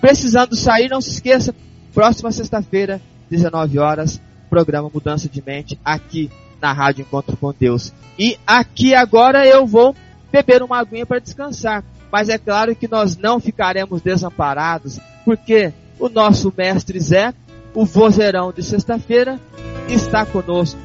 [0.00, 1.54] Precisando sair, não se esqueça,
[1.92, 6.30] próxima sexta-feira, 19 horas, programa Mudança de Mente aqui
[6.60, 7.92] na Rádio Encontro com Deus.
[8.18, 9.94] E aqui agora eu vou
[10.30, 11.84] beber uma aguinha para descansar.
[12.10, 17.34] Mas é claro que nós não ficaremos desamparados, porque o nosso mestre Zé,
[17.74, 19.40] o vozeirão de sexta-feira,
[19.88, 20.78] está conosco.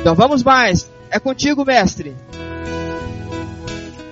[0.00, 0.90] Então vamos mais.
[1.10, 2.14] É contigo, mestre.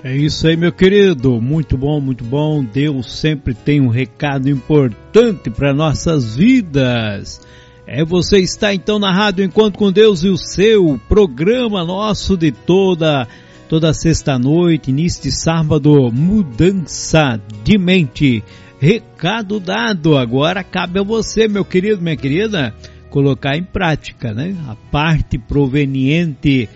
[0.07, 1.43] É isso aí, meu querido.
[1.43, 2.63] Muito bom, muito bom.
[2.63, 7.45] Deus sempre tem um recado importante para nossas vidas.
[7.89, 12.53] É você está então na Rádio Encontro com Deus e o seu programa nosso de
[12.53, 13.27] toda
[13.69, 18.45] toda sexta noite, início de sábado, mudança de mente.
[18.79, 22.73] Recado dado, agora cabe a você, meu querido, minha querida,
[23.11, 24.55] colocar em prática, né?
[24.69, 26.69] A parte proveniente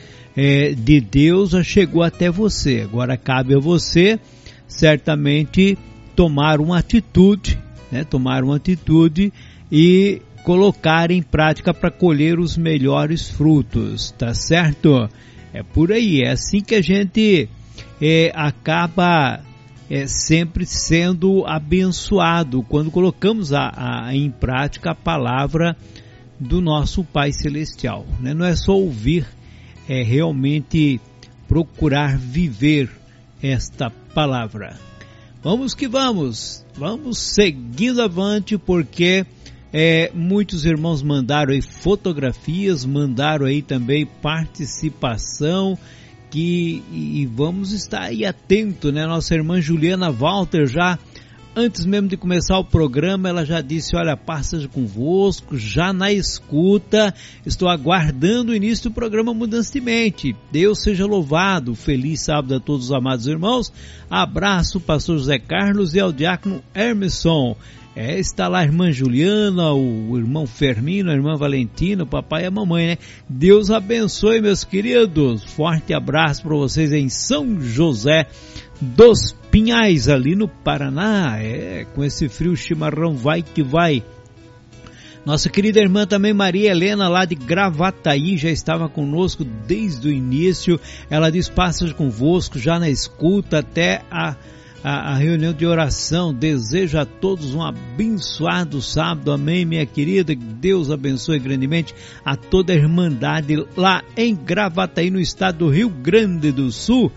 [0.43, 2.81] é, de Deus chegou até você.
[2.81, 4.19] Agora cabe a você,
[4.67, 5.77] certamente,
[6.17, 7.59] tomar uma atitude,
[7.93, 8.05] né?
[8.05, 9.31] Tomar uma atitude
[9.71, 15.11] e colocar em prática para colher os melhores frutos, tá certo?
[15.53, 17.47] É por aí, é assim que a gente
[18.01, 19.41] é, acaba
[19.91, 25.77] é, sempre sendo abençoado quando colocamos a, a, em prática a palavra
[26.39, 28.07] do nosso Pai Celestial.
[28.19, 28.33] Né?
[28.33, 29.27] Não é só ouvir,
[29.91, 31.01] é realmente
[31.49, 32.89] procurar viver
[33.43, 34.79] esta palavra.
[35.43, 39.27] Vamos que vamos, vamos seguindo avante porque
[39.73, 45.77] é, muitos irmãos mandaram aí fotografias, mandaram aí também participação
[46.31, 49.05] que e vamos estar aí atento, né?
[49.09, 50.97] Nossa irmã Juliana Walter já
[51.55, 57.15] antes mesmo de começar o programa, ela já disse: Olha, passa convosco, já na escuta,
[57.45, 60.37] estou aguardando o início do programa Mudança de Mente.
[60.51, 63.73] Deus seja louvado, feliz sábado a todos os amados irmãos.
[64.09, 67.57] Abraço, pastor José Carlos e ao diácono Hermeson.
[67.95, 72.47] É, está lá a irmã Juliana, o irmão Fermino, a irmã Valentina, o papai e
[72.47, 72.99] a mamãe, né?
[73.29, 75.43] Deus abençoe, meus queridos.
[75.43, 78.29] Forte abraço para vocês em São José
[78.81, 81.39] dos Pinhais, ali no Paraná.
[81.39, 84.03] É, com esse frio chimarrão vai que vai.
[85.25, 90.81] Nossa querida irmã também Maria Helena, lá de Gravataí, já estava conosco desde o início.
[91.11, 94.35] Ela diz: Passas convosco, já na escuta até a,
[94.83, 96.33] a, a, reunião de oração.
[96.33, 99.31] Desejo a todos um abençoado sábado.
[99.31, 100.35] Amém, minha querida.
[100.35, 105.91] Que Deus abençoe grandemente a toda a Irmandade lá em Gravataí, no estado do Rio
[105.91, 107.13] Grande do Sul.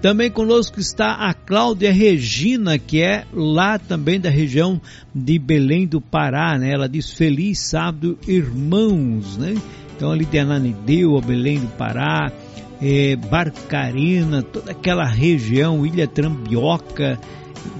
[0.00, 4.80] Também conosco está a Cláudia Regina, que é lá também da região
[5.12, 6.72] de Belém do Pará, né?
[6.72, 9.56] Ela diz feliz sábado, irmãos, né?
[9.96, 12.30] Então ali de Ananideu, Belém do Pará,
[12.80, 17.18] é, Barcarena, toda aquela região, Ilha Trambioca,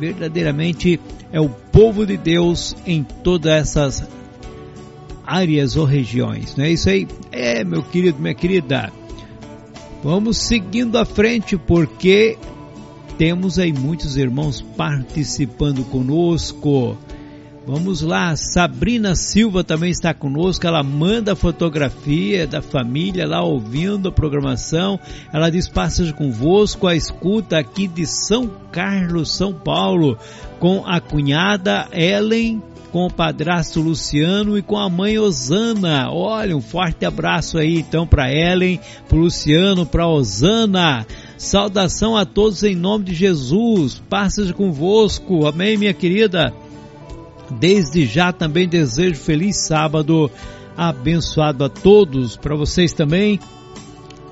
[0.00, 0.98] verdadeiramente
[1.32, 4.08] é o povo de Deus em todas essas
[5.24, 7.06] áreas ou regiões, não é isso aí?
[7.30, 8.90] É, meu querido, minha querida,
[10.02, 12.38] Vamos seguindo à frente porque
[13.18, 16.96] temos aí muitos irmãos participando conosco.
[17.66, 20.66] Vamos lá, Sabrina Silva também está conosco.
[20.66, 24.98] Ela manda fotografia da família lá ouvindo a programação.
[25.32, 30.16] Ela diz: Passas convosco a escuta aqui de São Carlos, São Paulo,
[30.60, 32.62] com a cunhada Ellen
[32.92, 36.10] com o padrasto Luciano e com a mãe Osana.
[36.10, 41.06] Olha, um forte abraço aí então para Ellen, para Luciano, para Osana.
[41.36, 44.02] Saudação a todos em nome de Jesus.
[44.08, 45.46] Passas convosco.
[45.46, 46.52] Amém, minha querida.
[47.50, 50.30] Desde já também desejo feliz sábado
[50.76, 52.36] abençoado a todos.
[52.36, 53.40] Para vocês também.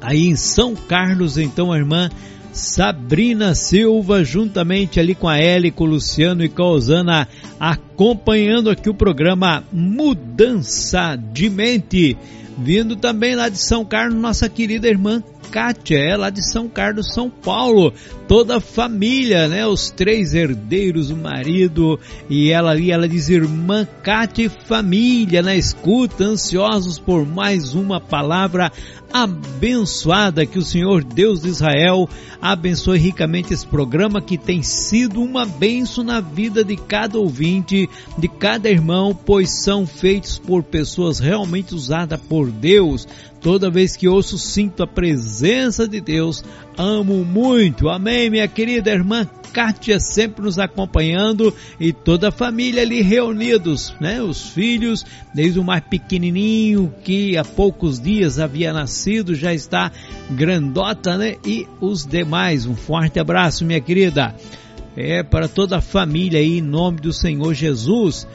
[0.01, 2.11] Aí em São Carlos, então, a irmã
[2.57, 7.29] Sabrina Silva, juntamente ali com a Eli, com o Luciano e com a Osana,
[7.61, 12.17] acompanhando aqui o programa Mudança de Mente.
[12.57, 17.13] Vindo também lá de São Carlos, nossa querida irmã Kátia, é lá de São Carlos,
[17.13, 17.93] São Paulo.
[18.29, 19.67] Toda a família, né?
[19.67, 25.55] Os três herdeiros, o marido e ela ali, ela diz irmã Kátia e família na
[25.55, 28.71] escuta, ansiosos por mais uma palavra
[29.13, 32.09] abençoada que o Senhor Deus de Israel
[32.41, 37.89] abençoe ricamente esse programa que tem sido uma benção na vida de cada ouvinte,
[38.19, 43.07] de cada irmão, pois são feitos por pessoas realmente usadas por Deus.
[43.41, 46.45] Toda vez que ouço, sinto a presença de Deus.
[46.76, 47.89] Amo muito.
[47.89, 54.20] Amém, minha querida irmã Kátia sempre nos acompanhando e toda a família ali reunidos, né?
[54.20, 59.91] Os filhos, desde o mais pequenininho que há poucos dias havia nascido, já está
[60.30, 61.37] grandota, né?
[61.43, 62.66] E os demais.
[62.66, 64.34] Um forte abraço, minha querida.
[64.95, 68.26] É para toda a família aí, em nome do Senhor Jesus.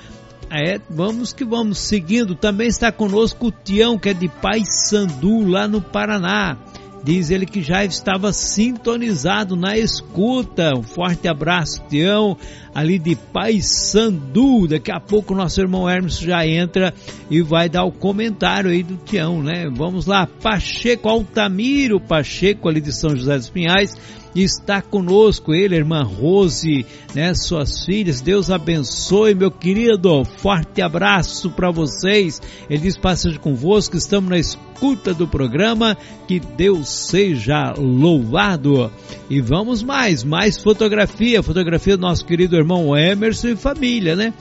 [0.53, 2.35] É, vamos que vamos seguindo.
[2.35, 6.57] Também está conosco o Tião, que é de Pai Sandu, lá no Paraná.
[7.03, 10.73] Diz ele que já estava sintonizado na escuta.
[10.78, 12.37] Um forte abraço, Tião,
[12.75, 14.67] ali de Pai Sandu.
[14.67, 16.93] Daqui a pouco nosso irmão Hermes já entra
[17.29, 19.67] e vai dar o comentário aí do Tião, né?
[19.73, 23.97] Vamos lá, Pacheco Altamiro, Pacheco ali de São José dos Pinhais
[24.36, 28.21] está conosco, ele, irmã Rose, né, suas filhas.
[28.21, 30.24] Deus abençoe, meu querido.
[30.24, 32.41] Forte abraço para vocês.
[32.70, 35.97] Ele diz: Passeja convosco, estamos na escuta do programa.
[36.28, 38.91] Que Deus seja louvado.
[39.29, 44.33] E vamos mais, mais fotografia, fotografia do nosso querido irmão Emerson e família, né?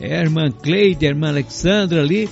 [0.00, 2.28] É, a irmã Cleide, a irmã Alexandra ali,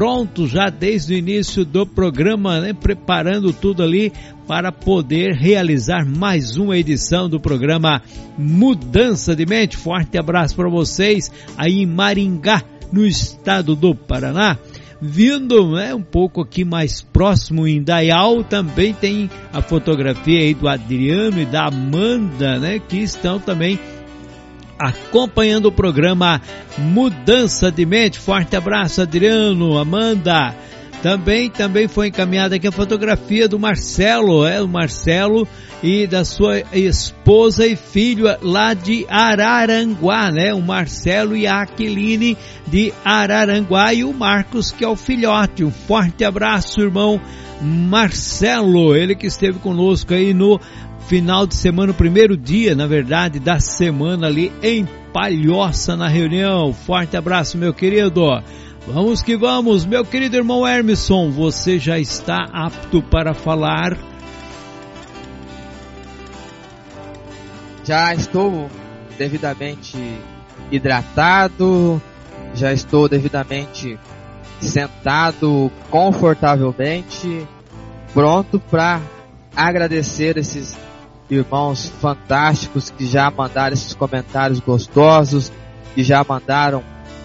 [0.00, 4.10] pronto já desde o início do programa, né, preparando tudo ali
[4.48, 8.00] para poder realizar mais uma edição do programa
[8.38, 9.76] Mudança de Mente.
[9.76, 14.56] Forte abraço para vocês aí em Maringá, no estado do Paraná.
[15.02, 20.66] Vindo né, um pouco aqui mais próximo em Dayal, também tem a fotografia aí do
[20.66, 23.78] Adriano e da Amanda, né, que estão também
[24.80, 26.40] acompanhando o programa
[26.78, 28.18] Mudança de Mente.
[28.18, 30.54] Forte abraço, Adriano, Amanda.
[31.02, 35.48] Também, também foi encaminhada aqui a fotografia do Marcelo, é o Marcelo
[35.82, 40.52] e da sua esposa e filho lá de Araranguá, né?
[40.52, 42.36] O Marcelo e a Aquiline
[42.66, 45.64] de Araranguá e o Marcos que é o filhote.
[45.64, 47.18] Um forte abraço, irmão
[47.62, 50.58] Marcelo, ele que esteve conosco aí no
[51.10, 56.72] final de semana, o primeiro dia, na verdade, da semana ali em Palhoça na reunião.
[56.72, 58.40] Forte abraço, meu querido.
[58.86, 63.98] Vamos que vamos, meu querido irmão Hermisson, você já está apto para falar?
[67.82, 68.70] Já estou
[69.18, 69.98] devidamente
[70.70, 72.00] hidratado,
[72.54, 73.98] já estou devidamente
[74.60, 77.44] sentado confortavelmente,
[78.14, 79.00] pronto para
[79.56, 80.78] agradecer esses
[81.30, 85.52] irmãos fantásticos que já mandaram esses comentários gostosos,
[85.94, 86.82] que já mandaram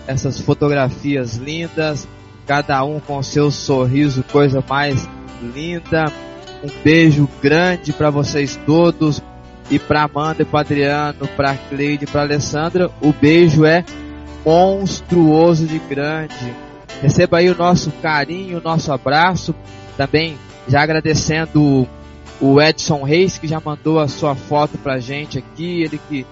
[0.07, 2.07] essas fotografias lindas,
[2.45, 5.07] cada um com seu sorriso, coisa mais
[5.41, 6.05] linda.
[6.63, 9.21] Um beijo grande para vocês todos
[9.69, 12.89] e para Amanda e para Adriano, para Cleide, para Alessandra.
[13.01, 13.83] O beijo é
[14.45, 16.53] monstruoso de grande.
[17.01, 19.55] Receba aí o nosso carinho, o nosso abraço.
[19.97, 20.37] Também
[20.67, 21.87] já agradecendo
[22.39, 26.25] o Edson Reis que já mandou a sua foto pra gente aqui, ele que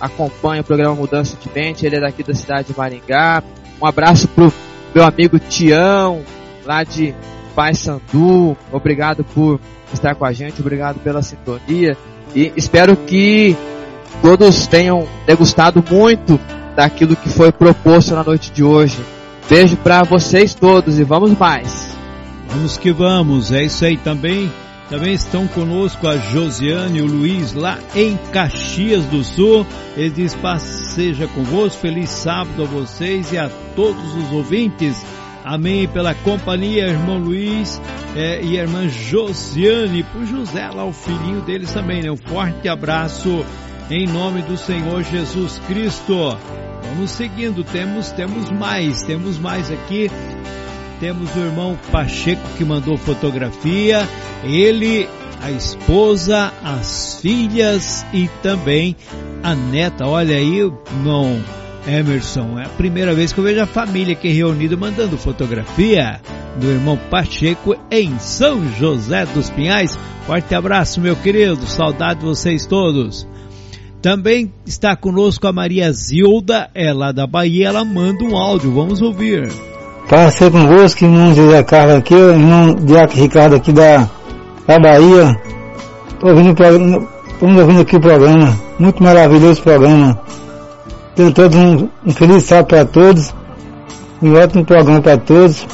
[0.00, 3.42] acompanha o programa Mudança de Mente, ele é daqui da cidade de Maringá.
[3.80, 4.52] Um abraço pro
[4.94, 6.22] meu amigo Tião,
[6.64, 7.14] lá de
[7.54, 8.56] Paysandu.
[8.72, 9.60] Obrigado por
[9.92, 11.96] estar com a gente, obrigado pela sintonia
[12.34, 13.56] e espero que
[14.20, 16.38] todos tenham degustado muito
[16.74, 18.98] daquilo que foi proposto na noite de hoje.
[19.48, 21.96] Beijo para vocês todos e vamos mais.
[22.48, 24.50] Vamos que vamos, é isso aí também.
[24.88, 29.66] Também estão conosco a Josiane e o Luiz lá em Caxias do Sul.
[29.96, 35.04] Ele diz: Paz seja convosco, feliz sábado a vocês e a todos os ouvintes.
[35.44, 37.80] Amém pela companhia, irmão Luiz
[38.16, 42.10] é, e irmã Josiane, por José lá, o filhinho deles também, né?
[42.10, 43.44] Um forte abraço
[43.90, 46.36] em nome do Senhor Jesus Cristo.
[46.82, 50.10] Vamos seguindo, temos, temos mais, temos mais aqui.
[51.00, 54.08] Temos o irmão Pacheco que mandou fotografia,
[54.42, 55.06] ele,
[55.42, 58.96] a esposa, as filhas e também
[59.42, 60.06] a neta.
[60.06, 61.38] Olha aí, irmão
[61.86, 66.20] Emerson, é a primeira vez que eu vejo a família aqui reunida mandando fotografia
[66.58, 69.98] do irmão Pacheco em São José dos Pinhais.
[70.26, 73.28] Forte abraço, meu querido, saudade de vocês todos.
[74.00, 79.48] Também está conosco a Maria Zilda, ela da Bahia, ela manda um áudio, vamos ouvir.
[80.08, 84.08] Passei convosco, irmão José Carlos aqui, irmão Diaco Ricardo aqui da,
[84.64, 85.36] da Bahia.
[86.12, 87.08] Estou ouvindo,
[87.40, 90.20] ouvindo aqui o programa, muito maravilhoso programa.
[91.16, 93.34] Tenho todos um, um feliz sábado para todos,
[94.22, 95.66] um ótimo programa para todos.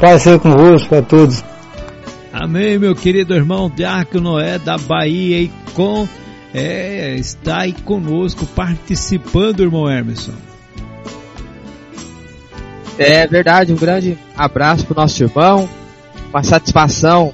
[0.00, 1.42] Passei convosco para todos.
[2.32, 6.06] Amém, meu querido irmão Diaco Noé da Bahia e com
[6.52, 10.53] é, está aí conosco participando, irmão Emerson.
[12.96, 15.68] É verdade, um grande abraço para o nosso irmão,
[16.30, 17.32] uma satisfação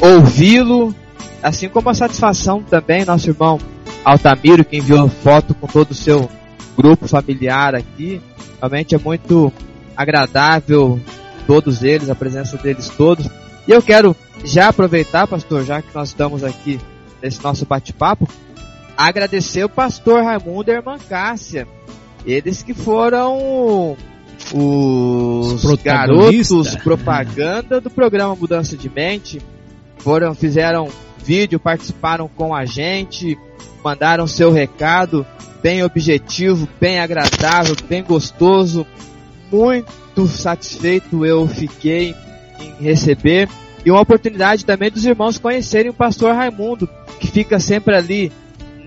[0.00, 0.94] ouvi-lo,
[1.42, 3.58] assim como a satisfação também nosso irmão
[4.04, 6.30] Altamiro, que enviou foto com todo o seu
[6.76, 8.22] grupo familiar aqui.
[8.58, 9.52] Realmente é muito
[9.96, 11.00] agradável
[11.46, 13.28] todos eles, a presença deles todos.
[13.66, 16.80] E eu quero já aproveitar, pastor, já que nós estamos aqui
[17.22, 18.28] nesse nosso bate-papo,
[18.96, 21.66] agradecer o pastor Raimundo e a irmã Cássia.
[22.24, 23.96] Eles que foram
[24.54, 29.40] os, os garotos propaganda do programa Mudança de Mente.
[29.98, 33.36] Foram, fizeram vídeo, participaram com a gente,
[33.82, 35.26] mandaram seu recado
[35.62, 38.86] bem objetivo, bem agradável, bem gostoso.
[39.50, 42.14] Muito satisfeito eu fiquei
[42.60, 43.48] em receber.
[43.84, 46.88] E uma oportunidade também dos irmãos conhecerem o pastor Raimundo,
[47.20, 48.32] que fica sempre ali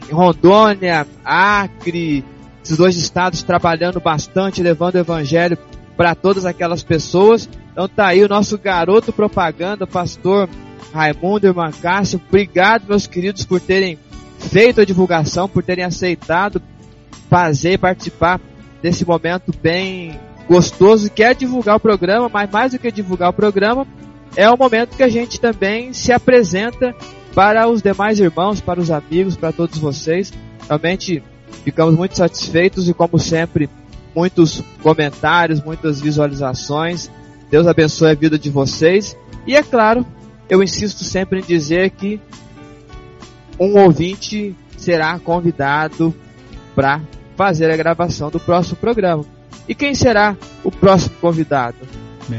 [0.10, 2.24] em Rondônia, Acre,
[2.70, 5.58] esses dois estados trabalhando bastante, levando o evangelho
[5.98, 7.50] para todas aquelas pessoas.
[7.72, 10.48] Então tá aí o nosso garoto propaganda, pastor
[10.94, 12.22] Raimundo irmã Cássia.
[12.28, 13.98] Obrigado, meus queridos, por terem
[14.38, 16.62] feito a divulgação, por terem aceitado
[17.28, 18.40] fazer participar
[18.82, 23.34] desse momento bem gostoso que é divulgar o programa, mas mais do que divulgar o
[23.34, 23.86] programa,
[24.36, 26.96] é o momento que a gente também se apresenta
[27.34, 30.32] para os demais irmãos, para os amigos, para todos vocês.
[30.68, 31.22] Realmente
[31.64, 33.70] ficamos muito satisfeitos e, como sempre,
[34.16, 37.10] muitos comentários, muitas visualizações.
[37.50, 39.16] Deus abençoe a vida de vocês.
[39.46, 40.06] E é claro,
[40.50, 42.20] eu insisto sempre em dizer que
[43.60, 46.14] um ouvinte será convidado
[46.76, 47.02] para
[47.36, 49.26] fazer a gravação do próximo programa.
[49.68, 51.78] E quem será o próximo convidado?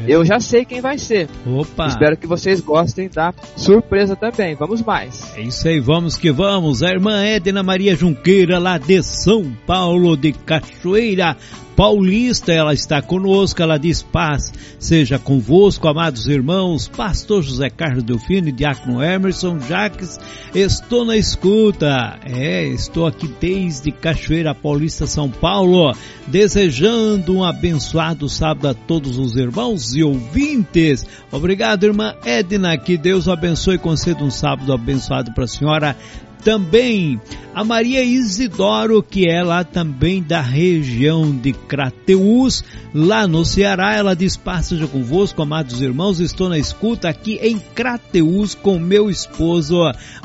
[0.07, 1.29] Eu já sei quem vai ser.
[1.47, 1.87] Opa!
[1.87, 4.55] Espero que vocês gostem da surpresa também.
[4.55, 5.37] Vamos mais.
[5.37, 6.83] É isso aí, vamos que vamos.
[6.83, 11.37] A irmã Edna Maria Junqueira, lá de São Paulo de Cachoeira,
[11.81, 18.52] Paulista, ela está conosco, ela diz paz, seja convosco, amados irmãos, pastor José Carlos Delfino
[18.52, 20.20] diácono Emerson Jacques,
[20.55, 25.97] estou na escuta, é, estou aqui desde Cachoeira Paulista, São Paulo,
[26.27, 31.07] desejando um abençoado sábado a todos os irmãos e ouvintes.
[31.32, 35.97] Obrigado, irmã Edna, que Deus abençoe e conceda um sábado abençoado para a senhora
[36.41, 37.21] também
[37.55, 42.65] a Maria Isidoro, que é lá também da região de Crateús,
[42.95, 43.95] lá no Ceará.
[43.95, 46.21] Ela diz: Paz convosco, amados irmãos.
[46.21, 49.77] Estou na escuta aqui em Crateús com meu esposo,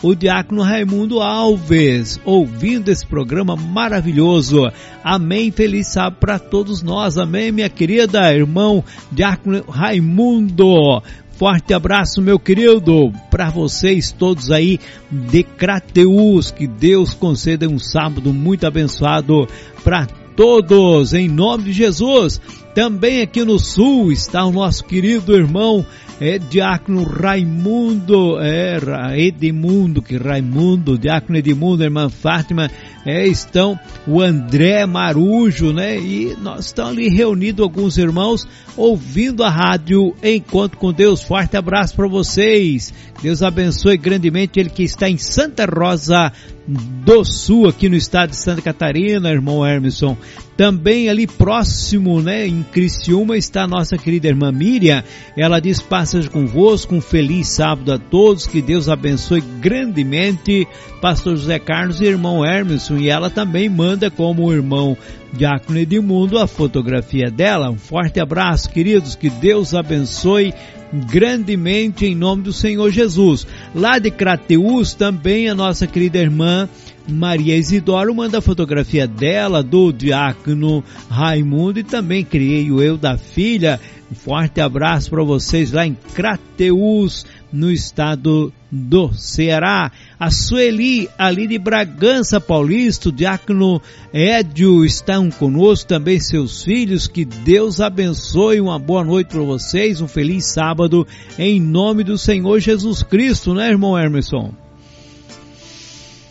[0.03, 4.71] o diácono Raimundo Alves, ouvindo esse programa maravilhoso.
[5.03, 5.51] Amém.
[5.51, 7.17] Feliz sábado para todos nós.
[7.17, 11.01] Amém, minha querida irmão diácono Raimundo.
[11.37, 14.79] Forte abraço, meu querido, para vocês todos aí
[15.11, 16.49] de Crateus.
[16.49, 19.45] Que Deus conceda um sábado muito abençoado
[19.83, 22.39] para todos, em nome de Jesus.
[22.73, 25.85] Também aqui no sul está o nosso querido irmão
[26.19, 28.77] é Diácono Raimundo, é
[29.19, 32.71] Edmundo, que Raimundo, Diácono Edmundo, irmã Fátima,
[33.05, 35.97] é, estão o André Marujo, né?
[35.99, 38.47] E nós estamos ali reunidos alguns irmãos
[38.77, 41.21] ouvindo a rádio Encontro com Deus.
[41.21, 42.93] Forte abraço para vocês.
[43.21, 46.31] Deus abençoe grandemente ele que está em Santa Rosa
[46.67, 50.17] do Sul, aqui no estado de Santa Catarina, irmão Hermeson.
[50.57, 55.03] Também ali próximo, né, em Criciúma, está a nossa querida irmã Miriam.
[55.35, 60.65] Ela diz, passas convosco, um feliz sábado a todos, que Deus abençoe grandemente
[61.01, 62.97] pastor José Carlos e irmão Hermeson.
[62.97, 64.97] E ela também manda como irmão
[65.33, 67.69] Diácono Edmundo a fotografia dela.
[67.69, 70.53] Um forte abraço, queridos, que Deus abençoe
[70.93, 73.45] grandemente em nome do Senhor Jesus.
[73.73, 76.69] Lá de Crateus também a nossa querida irmã
[77.07, 83.79] Maria Isidoro manda a fotografia dela, do diácono Raimundo e também creio eu da filha.
[84.11, 89.91] Um forte abraço para vocês lá em Crateus, no estado do Ceará.
[90.19, 93.81] A Sueli, ali de Bragança Paulista, o diácono
[94.13, 97.07] Édio estão conosco, também seus filhos.
[97.07, 101.07] Que Deus abençoe, uma boa noite para vocês, um feliz sábado,
[101.37, 104.64] em nome do Senhor Jesus Cristo, né, irmão Emerson?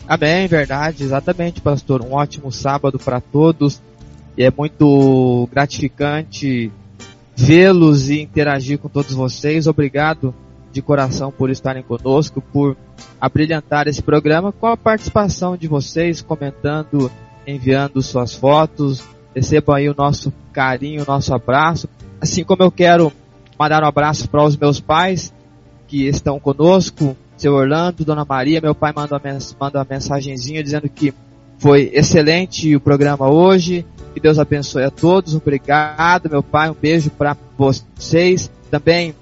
[0.07, 2.01] Amém, verdade, exatamente, pastor.
[2.01, 3.81] Um ótimo sábado para todos.
[4.37, 6.71] E é muito gratificante
[7.35, 9.65] vê-los e interagir com todos vocês.
[9.65, 10.33] Obrigado
[10.71, 12.77] de coração por estarem conosco, por
[13.19, 17.09] abrilhantar esse programa com a participação de vocês, comentando,
[17.47, 19.03] enviando suas fotos.
[19.33, 21.89] Recebam aí o nosso carinho, o nosso abraço.
[22.21, 23.11] Assim como eu quero
[23.57, 25.33] mandar um abraço para os meus pais
[25.87, 31.13] que estão conosco, seu Orlando, Dona Maria, meu pai manda uma, uma mensagenzinha dizendo que
[31.57, 37.09] foi excelente o programa hoje, que Deus abençoe a todos, obrigado meu pai, um beijo
[37.09, 38.49] para vocês.
[38.69, 39.13] Também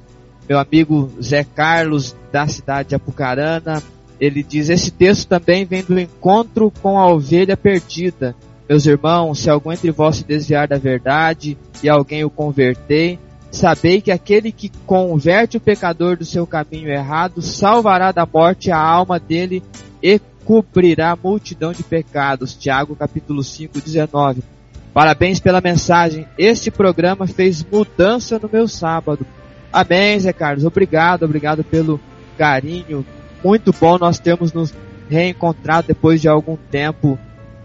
[0.47, 3.81] meu amigo Zé Carlos, da cidade de Apucarana,
[4.19, 8.35] ele diz: Esse texto também vem do encontro com a ovelha perdida.
[8.67, 13.19] Meus irmãos, se algum entre vós se desviar da verdade e alguém o converter,
[13.53, 18.77] sabei que aquele que converte o pecador do seu caminho errado salvará da morte a
[18.77, 19.61] alma dele
[20.01, 22.55] e cobrirá a multidão de pecados.
[22.55, 24.43] Tiago capítulo 5, 19.
[24.91, 26.27] Parabéns pela mensagem.
[26.35, 29.25] Este programa fez mudança no meu sábado.
[29.71, 30.65] Amém, Zé Carlos.
[30.65, 31.99] Obrigado, obrigado pelo
[32.35, 33.05] carinho.
[33.43, 34.73] Muito bom nós termos nos
[35.07, 37.19] reencontrado depois de algum tempo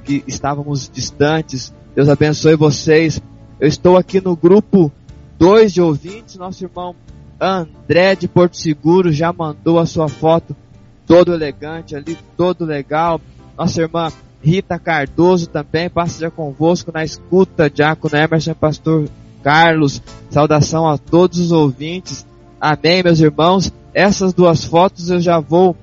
[0.04, 1.72] que estávamos distantes.
[1.94, 3.22] Deus abençoe vocês.
[3.58, 4.92] Eu estou aqui no grupo
[5.38, 6.36] 2 de ouvintes.
[6.36, 6.94] Nosso irmão
[7.40, 10.56] André de Porto Seguro já mandou a sua foto
[11.06, 13.20] todo elegante ali, todo legal.
[13.56, 14.12] Nossa irmã
[14.42, 19.08] Rita Cardoso também passa já convosco na escuta, Diácono Emerson Pastor
[19.42, 22.26] Carlos, saudação a todos os ouvintes.
[22.60, 23.72] Amém, meus irmãos.
[23.94, 25.76] Essas duas fotos eu já vou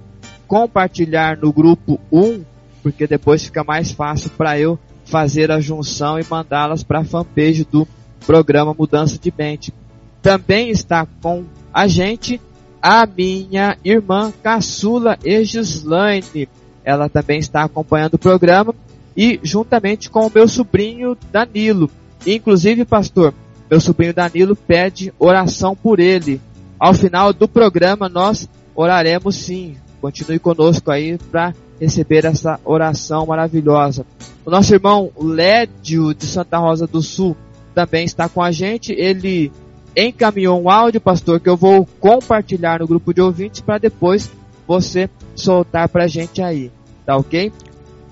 [0.48, 2.44] compartilhar no grupo 1,
[2.84, 7.65] porque depois fica mais fácil para eu fazer a junção e mandá-las para a fanpage
[7.65, 7.88] do
[8.26, 9.74] programa Mudança de Mente.
[10.22, 12.40] Também está com a gente
[12.82, 16.48] a minha irmã caçula Egislaine.
[16.84, 18.76] Ela também está acompanhando o programa
[19.18, 21.90] e juntamente com o meu sobrinho Danilo.
[22.26, 23.34] Inclusive, pastor,
[23.70, 26.40] meu sobrinho Danilo pede oração por ele.
[26.80, 29.76] Ao final do programa nós oraremos sim.
[30.02, 34.06] Continue conosco aí para receber essa oração maravilhosa.
[34.46, 37.36] O nosso irmão Lédio de Santa Rosa do Sul
[37.76, 38.93] também está com a gente.
[38.93, 39.52] Ele
[39.95, 44.31] encaminhou um áudio, pastor, que eu vou compartilhar no grupo de ouvintes para depois
[44.65, 46.72] você soltar para a gente aí.
[47.06, 47.52] Tá ok?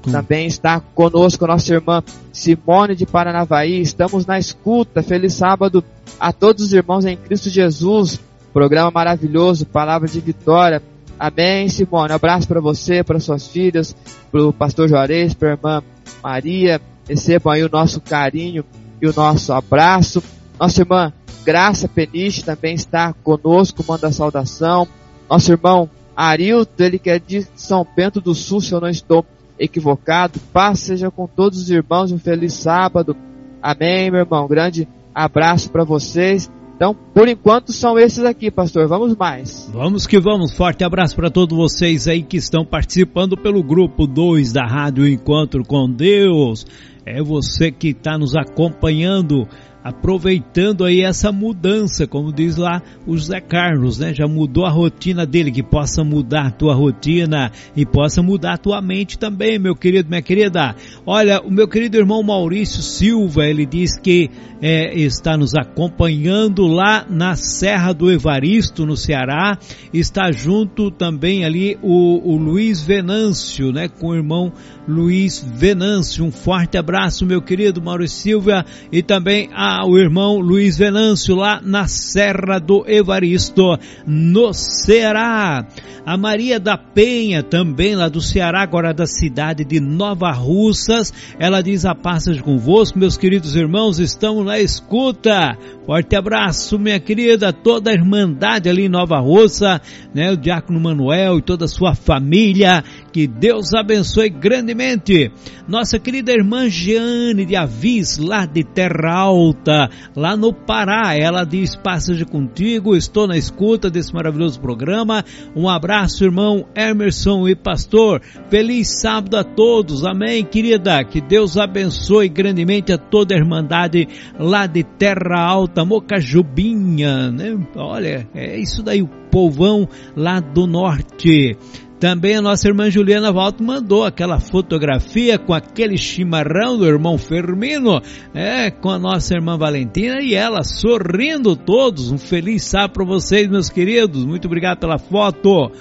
[0.06, 0.11] Hum.
[0.11, 3.81] Também está conosco nossa irmã Simone de Paranavaí.
[3.81, 5.02] Estamos na escuta.
[5.02, 5.84] Feliz sábado
[6.19, 8.19] a todos os irmãos em Cristo Jesus.
[8.52, 10.84] Programa maravilhoso, palavra de vitória.
[11.18, 12.11] Amém, Simone.
[12.11, 13.95] Um abraço para você, para suas filhas,
[14.31, 15.84] para o pastor Juarez, para a irmã
[16.22, 16.81] Maria.
[17.07, 18.64] Recebam aí o nosso carinho
[19.04, 20.24] e o nosso abraço.
[20.60, 21.12] Nossa irmã
[21.44, 24.88] Graça Peniche também está conosco, manda saudação.
[25.30, 29.26] Nosso irmão Arilton, ele que é de São Bento do Sul, se eu não estou
[29.60, 30.40] equivocado.
[30.54, 33.16] Paz seja com todos os irmãos, um feliz sábado.
[33.62, 34.48] Amém, meu irmão.
[34.48, 36.50] Grande abraço para vocês.
[36.76, 38.88] Então, por enquanto são esses aqui, pastor.
[38.88, 39.70] Vamos mais.
[39.72, 40.54] Vamos que vamos.
[40.54, 45.64] Forte abraço para todos vocês aí que estão participando pelo grupo 2 da Rádio Encontro
[45.64, 46.66] com Deus.
[47.06, 49.48] É você que está nos acompanhando
[49.84, 54.14] aproveitando aí essa mudança, como diz lá o José Carlos, né?
[54.14, 58.58] Já mudou a rotina dele, que possa mudar a tua rotina e possa mudar a
[58.58, 60.76] tua mente também, meu querido, minha querida.
[61.06, 64.30] Olha, o meu querido irmão Maurício Silva, ele diz que
[64.62, 69.58] é, está nos acompanhando lá na Serra do Evaristo, no Ceará.
[69.94, 73.90] Está junto também ali o, o Luiz Venâncio, né?
[73.90, 74.54] Com o irmão
[74.88, 76.26] Luiz Venâncio.
[76.26, 81.88] Um forte abraço, meu querido Maurício Silva, e também ao irmão Luiz Venâncio, lá na
[81.88, 85.66] Serra do Evaristo, no Ceará.
[86.06, 91.14] A Maria da Penha, também lá do Ceará, agora da cidade de Nova Russas.
[91.40, 95.58] Ela diz a paz convosco, meus queridos irmãos, estamos na escuta.
[95.86, 99.82] Forte abraço, minha querida, toda a Irmandade ali em Nova Russa,
[100.14, 100.32] né?
[100.32, 102.84] O Diácono Manuel e toda a sua família.
[103.12, 104.30] Que Deus abençoe
[104.74, 105.32] grandemente.
[105.68, 111.16] Nossa querida irmã Jeane de Avis, lá de Terra Alta, lá no Pará.
[111.16, 115.24] Ela diz: Passagem contigo, estou na escuta desse maravilhoso programa.
[115.56, 118.22] Um abraço, irmão Emerson e pastor.
[118.50, 120.04] Feliz sábado a todos.
[120.04, 121.04] Amém, querida.
[121.04, 127.58] Que Deus abençoe grandemente a toda a Irmandade lá de Terra Alta, Mocajubinha, né?
[127.76, 131.58] Olha, é isso daí, o povão lá do norte.
[131.99, 138.02] Também a nossa irmã Juliana Valto mandou aquela fotografia com aquele chimarrão do irmão Fermino,
[138.34, 142.11] é, com a nossa irmã Valentina e ela sorrindo todos.
[142.11, 144.26] Um feliz sábado para vocês, meus queridos.
[144.26, 145.72] Muito obrigado pela foto.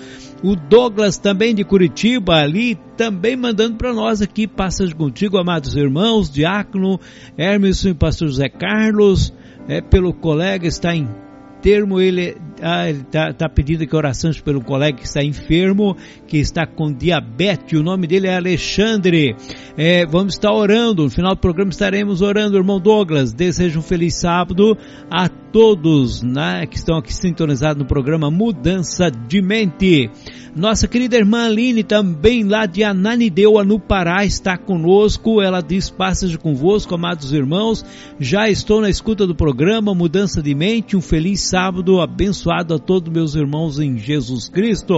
[0.44, 6.28] O Douglas também de Curitiba ali, também mandando para nós aqui, passas contigo, amados irmãos,
[6.28, 6.98] Diácono,
[7.38, 9.32] Hermes e Pastor José Carlos,
[9.68, 11.08] é, pelo colega, está em
[11.60, 15.96] termo, ele ah, está tá pedindo aqui orações pelo colega que está enfermo,
[16.28, 17.78] que está com diabetes.
[17.78, 19.34] O nome dele é Alexandre.
[19.76, 21.02] É, vamos estar orando.
[21.02, 23.32] No final do programa estaremos orando, irmão Douglas.
[23.32, 24.78] Desejo um feliz sábado
[25.10, 30.08] a todos né, que estão aqui sintonizados no programa Mudança de Mente.
[30.54, 35.40] Nossa querida irmã Aline, também lá de Ananindeua, no Pará, está conosco.
[35.40, 37.84] Ela diz: Passagem convosco, amados irmãos.
[38.20, 40.94] Já estou na escuta do programa Mudança de Mente.
[40.94, 44.94] Um feliz sábado abençoado a todos meus irmãos em Jesus Cristo.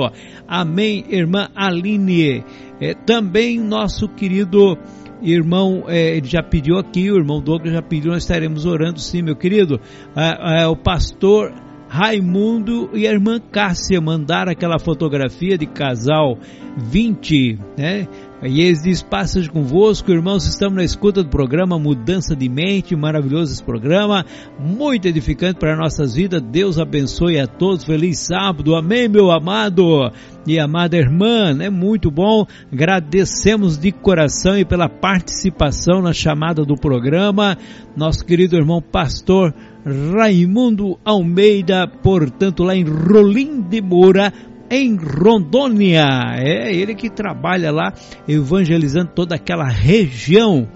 [0.47, 2.45] Amém, irmã Aline.
[2.81, 4.77] É, também nosso querido
[5.23, 9.23] irmão, é, ele já pediu aqui, o irmão Douglas já pediu, nós estaremos orando sim,
[9.23, 9.81] meu querido.
[10.17, 11.53] É, é, o pastor
[11.89, 16.37] Raimundo e a irmã Cássia mandaram aquela fotografia de casal
[16.77, 18.09] 20, né?
[18.47, 23.55] E eles diz, passas convosco, irmãos, estamos na escuta do programa Mudança de Mente, maravilhoso
[23.55, 24.27] esse programa,
[24.61, 30.13] muito edificante para nossas vidas, Deus abençoe a todos, feliz sábado, amém meu amado
[30.47, 36.77] e amada irmã, é muito bom, agradecemos de coração e pela participação na chamada do
[36.77, 37.57] programa,
[37.97, 39.55] nosso querido irmão pastor
[39.87, 44.31] Raimundo Almeida, portanto lá em Rolim de Moura,
[44.71, 46.07] em Rondônia.
[46.37, 47.93] É ele que trabalha lá
[48.27, 50.69] evangelizando toda aquela região.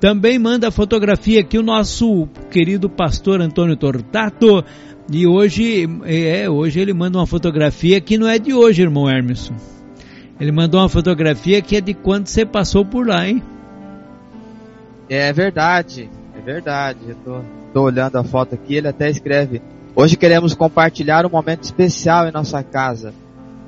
[0.00, 4.64] Também manda fotografia aqui o nosso querido pastor Antônio Tortato.
[5.10, 9.54] E hoje, é, hoje ele manda uma fotografia que não é de hoje, irmão Hermeson.
[10.40, 13.42] Ele mandou uma fotografia que é de quando você passou por lá, hein?
[15.08, 16.98] É verdade, é verdade.
[17.08, 19.62] Eu tô Estou olhando a foto aqui, ele até escreve:
[19.96, 23.14] Hoje queremos compartilhar um momento especial em nossa casa.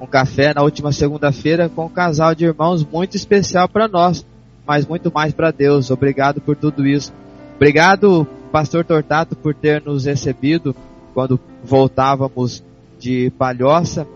[0.01, 4.25] Um café na última segunda-feira com um casal de irmãos muito especial para nós,
[4.67, 5.91] mas muito mais para Deus.
[5.91, 7.13] Obrigado por tudo isso.
[7.57, 10.75] Obrigado, Pastor Tortato, por ter nos recebido
[11.15, 12.63] quando voltávamos
[12.99, 14.07] de Palhoça.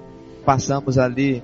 [0.44, 1.42] Passamos ali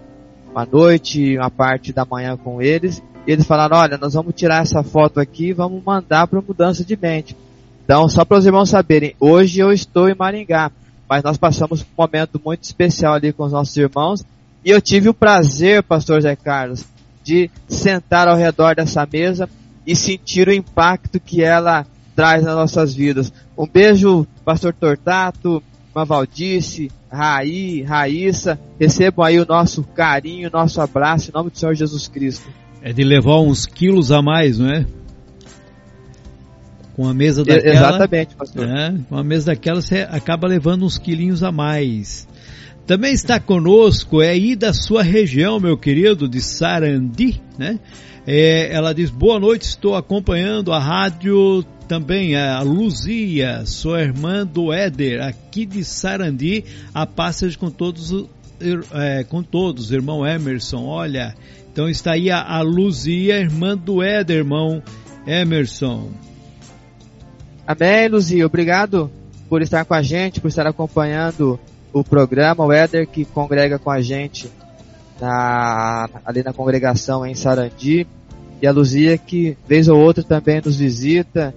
[0.51, 3.03] uma noite, uma parte da manhã com eles.
[3.27, 6.85] E eles falaram: Olha, nós vamos tirar essa foto aqui e vamos mandar para mudança
[6.85, 7.37] de mente.
[7.85, 10.71] Então, só para os irmãos saberem, hoje eu estou em Maringá,
[11.09, 14.25] mas nós passamos um momento muito especial ali com os nossos irmãos
[14.65, 16.87] e eu tive o prazer, pastor Zé Carlos,
[17.23, 19.49] de sentar ao redor dessa mesa
[19.87, 21.87] e sentir o impacto que ela
[22.17, 23.31] traz nas nossas vidas.
[23.59, 30.81] Um beijo, pastor Tortato, irmã Valdice, Raí, Raíssa, recebam aí o nosso carinho, o nosso
[30.81, 32.49] abraço em nome do Senhor Jesus Cristo.
[32.81, 34.87] É de levar uns quilos a mais, não é?
[36.95, 37.75] Com a mesa daquela.
[37.75, 38.69] Exatamente, pastor.
[38.69, 42.27] É, com a mesa daquela você acaba levando uns quilinhos a mais.
[42.87, 47.81] Também está conosco, é aí da sua região, meu querido, de Sarandi, né?
[48.27, 54.73] É, ela diz, boa noite, estou acompanhando a rádio também, a Luzia, sua irmã do
[54.73, 56.65] Éder, aqui de Sarandi,
[56.95, 58.27] a passagem com todos,
[58.93, 61.35] é, com todos, irmão Emerson, olha,
[61.73, 64.83] então está aí a, a Luzia, irmã do Éder, irmão
[65.27, 66.11] Emerson.
[67.67, 69.11] Amém, Luzia, obrigado
[69.49, 71.59] por estar com a gente, por estar acompanhando
[71.95, 74.51] o programa, o Éder que congrega com a gente
[75.19, 78.07] na, ali na congregação em Sarandi,
[78.61, 81.55] e a Luzia que vez ou outra também nos visita.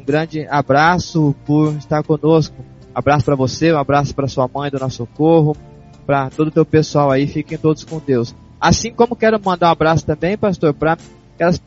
[0.00, 2.56] Um grande abraço por estar conosco.
[2.92, 5.56] abraço para você, um abraço para sua mãe, Dona Socorro,
[6.04, 8.34] para todo o teu pessoal aí, fiquem todos com Deus.
[8.60, 10.98] Assim como quero mandar um abraço também, pastor, para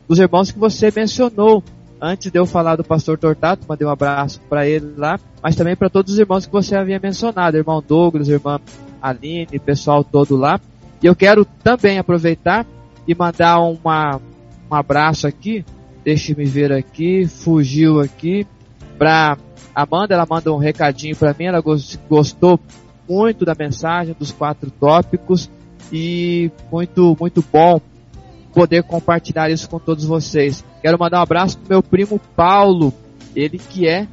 [0.06, 1.64] os irmãos que você mencionou
[2.00, 5.76] antes de eu falar do pastor Tortato, mandei um abraço para ele lá, mas também
[5.76, 8.60] para todos os irmãos que você havia mencionado, irmão Douglas, irmã
[9.00, 10.60] Aline, pessoal todo lá.
[11.02, 12.66] E eu quero também aproveitar
[13.06, 14.20] e mandar uma,
[14.70, 15.64] um abraço aqui,
[16.04, 18.46] deixe-me ver aqui, fugiu aqui,
[18.98, 19.36] para
[19.74, 21.62] Amanda, ela manda um recadinho para mim, ela
[22.08, 22.58] gostou
[23.08, 25.48] muito da mensagem, dos quatro tópicos,
[25.92, 27.80] e muito, muito bom
[28.58, 30.64] poder compartilhar isso com todos vocês.
[30.82, 32.92] Quero mandar um abraço pro meu primo Paulo,
[33.36, 34.08] ele que é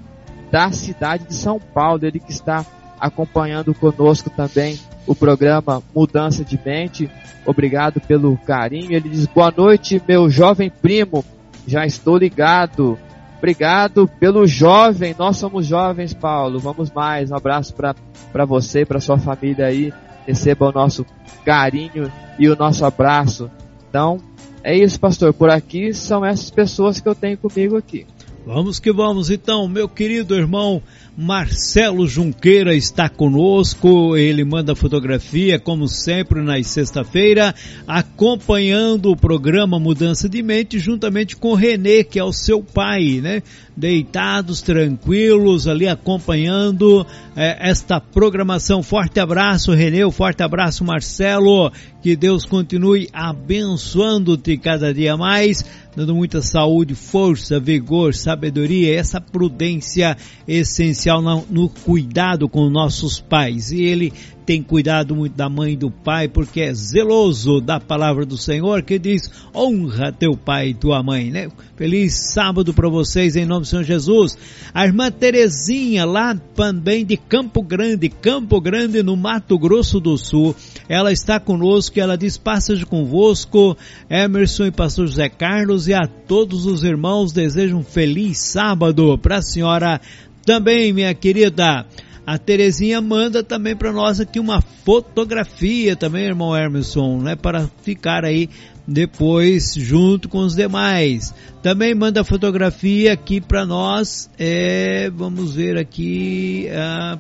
[0.51, 2.63] da cidade de São Paulo, ele que está
[2.99, 7.09] acompanhando conosco também o programa Mudança de Mente.
[7.43, 8.91] Obrigado pelo carinho.
[8.91, 11.26] Ele diz: Boa noite, meu jovem primo.
[11.65, 12.99] Já estou ligado.
[13.39, 15.15] Obrigado pelo jovem.
[15.17, 16.59] Nós somos jovens, Paulo.
[16.59, 17.31] Vamos mais.
[17.31, 19.91] Um abraço para você para sua família aí.
[20.27, 21.03] Receba o nosso
[21.43, 23.49] carinho e o nosso abraço.
[23.95, 24.19] Então,
[24.61, 25.34] é isso, pastor.
[25.34, 28.05] Por aqui são essas pessoas que eu tenho comigo aqui.
[28.45, 30.84] Vamos que vamos então, meu querido irmão
[31.18, 37.56] Marcelo Junqueira está conosco, ele manda fotografia, como sempre, na sexta-feira,
[37.88, 43.42] acompanhando o programa Mudança de Mente, juntamente com Renê, que é o seu pai, né?
[43.78, 48.84] Deitados, tranquilos, ali acompanhando é, esta programação.
[48.84, 51.72] Forte abraço, Renê, forte abraço, Marcelo,
[52.02, 55.64] que Deus continue abençoando-te cada dia mais
[55.96, 60.18] dando muita saúde, força, vigor, sabedoria, essa prudência
[60.48, 63.72] essencial no, no cuidado com nossos pais.
[63.72, 64.14] E ele
[64.45, 68.84] tem cuidado muito da mãe e do pai, porque é zeloso da palavra do Senhor,
[68.84, 71.49] que diz, honra teu pai e tua mãe, né?
[71.76, 74.38] Feliz sábado para vocês, em nome do Senhor Jesus.
[74.73, 80.56] A irmã Terezinha, lá também de Campo Grande, Campo Grande, no Mato Grosso do Sul,
[80.88, 83.76] ela está conosco e ela diz, passagem convosco,
[84.10, 89.38] Emerson e pastor José Carlos e a todos os irmãos desejam um feliz sábado para
[89.38, 89.99] a senhora
[90.45, 91.85] também, minha querida.
[92.26, 97.35] A Terezinha manda também para nós aqui uma fotografia também, irmão Emerson, né?
[97.35, 98.49] Para ficar aí
[98.88, 101.34] depois junto com os demais.
[101.61, 104.30] Também manda fotografia aqui para nós.
[104.39, 106.67] É, vamos ver aqui.
[106.72, 107.19] Ah,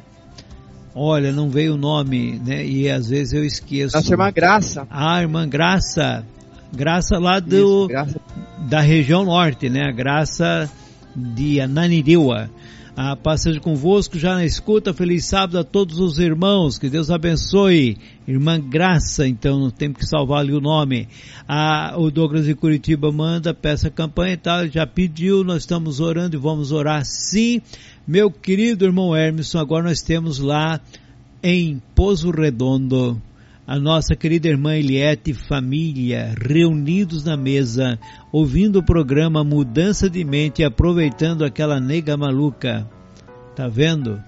[0.95, 2.65] olha, não veio o nome, né?
[2.65, 3.95] E às vezes eu esqueço.
[3.95, 4.87] Nossa irmã Graça.
[4.89, 6.25] Ah, irmã Graça.
[6.73, 8.21] Graça lá do Isso, graça.
[8.67, 9.83] da região norte, né?
[9.87, 10.69] A Graça
[11.15, 12.49] de Ananideua.
[12.97, 14.93] A paz seja convosco, já na escuta.
[14.93, 16.79] Feliz sábado a todos os irmãos.
[16.79, 17.97] Que Deus abençoe.
[18.25, 21.09] Irmã Graça, então não temos que salvar ali o nome.
[21.45, 24.67] A, o Douglas de Curitiba manda, peça campanha e tal.
[24.67, 27.61] Já pediu, nós estamos orando e vamos orar sim.
[28.07, 30.79] Meu querido irmão Hermeson, agora nós temos lá
[31.43, 33.21] em Pozo Redondo
[33.67, 37.97] a nossa querida irmã Eliette família reunidos na mesa,
[38.31, 42.87] ouvindo o programa Mudança de Mente e aproveitando aquela nega maluca.
[43.55, 44.21] Tá vendo?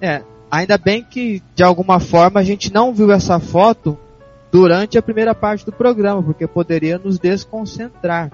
[0.00, 3.96] É, ainda bem que de alguma forma a gente não viu essa foto
[4.50, 8.32] durante a primeira parte do programa, porque poderia nos desconcentrar.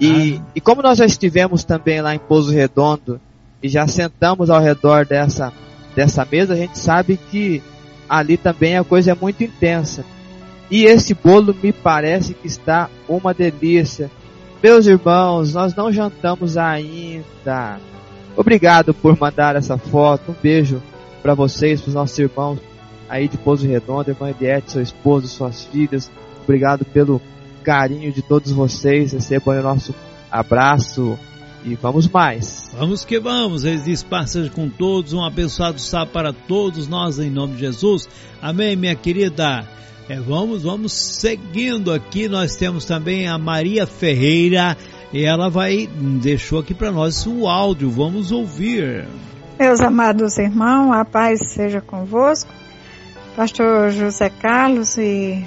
[0.00, 0.46] E, ah.
[0.54, 3.20] e como nós já estivemos também lá em Pouso Redondo
[3.62, 5.52] e já sentamos ao redor dessa,
[5.96, 7.62] dessa mesa, a gente sabe que
[8.10, 10.04] ali também a coisa é muito intensa.
[10.68, 14.10] E esse bolo me parece que está uma delícia.
[14.60, 17.78] Meus irmãos, nós não jantamos ainda.
[18.36, 20.32] Obrigado por mandar essa foto.
[20.32, 20.82] Um beijo
[21.22, 22.58] para vocês, para os nossos irmãos
[23.08, 26.10] aí de Pouso Redondo, irmã Eliette, seu esposo, suas filhas.
[26.42, 27.20] Obrigado pelo
[27.62, 29.12] carinho de todos vocês.
[29.12, 29.94] Recebam o nosso
[30.30, 31.16] abraço
[31.64, 32.70] e vamos mais.
[32.78, 33.64] Vamos que vamos.
[33.64, 34.06] Eles diz
[34.54, 35.12] com todos.
[35.12, 38.08] Um abençoado sábado para todos nós em nome de Jesus.
[38.40, 39.66] Amém, minha querida.
[40.08, 42.28] É, vamos, vamos seguindo aqui.
[42.28, 44.76] Nós temos também a Maria Ferreira.
[45.12, 45.88] E ela vai,
[46.22, 47.90] deixou aqui para nós o áudio.
[47.90, 49.06] Vamos ouvir.
[49.58, 52.50] Meus amados irmãos, a paz seja convosco.
[53.36, 55.44] Pastor José Carlos e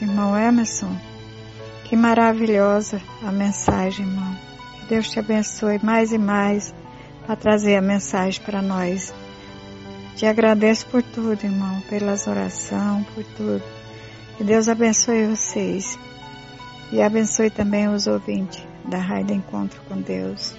[0.00, 0.96] irmão Emerson,
[1.84, 4.51] que maravilhosa a mensagem, irmão.
[4.92, 6.74] Deus te abençoe mais e mais
[7.24, 9.14] para trazer a mensagem para nós.
[10.16, 13.62] Te agradeço por tudo, irmão, pelas orações, por tudo.
[14.36, 15.98] Que Deus abençoe vocês
[16.92, 20.54] e abençoe também os ouvintes da Rádio Encontro com Deus.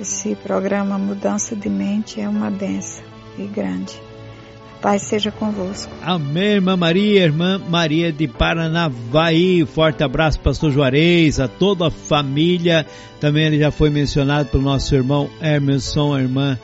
[0.00, 3.02] Esse programa Mudança de Mente é uma benção
[3.36, 4.07] e grande.
[4.80, 5.92] Paz seja convosco.
[6.02, 9.66] Amém, irmã Maria, irmã Maria de Paranavaí.
[9.66, 12.86] Forte abraço, pastor Juarez, a toda a família.
[13.20, 16.58] Também ele já foi mencionado pelo nosso irmão Emerson, a irmã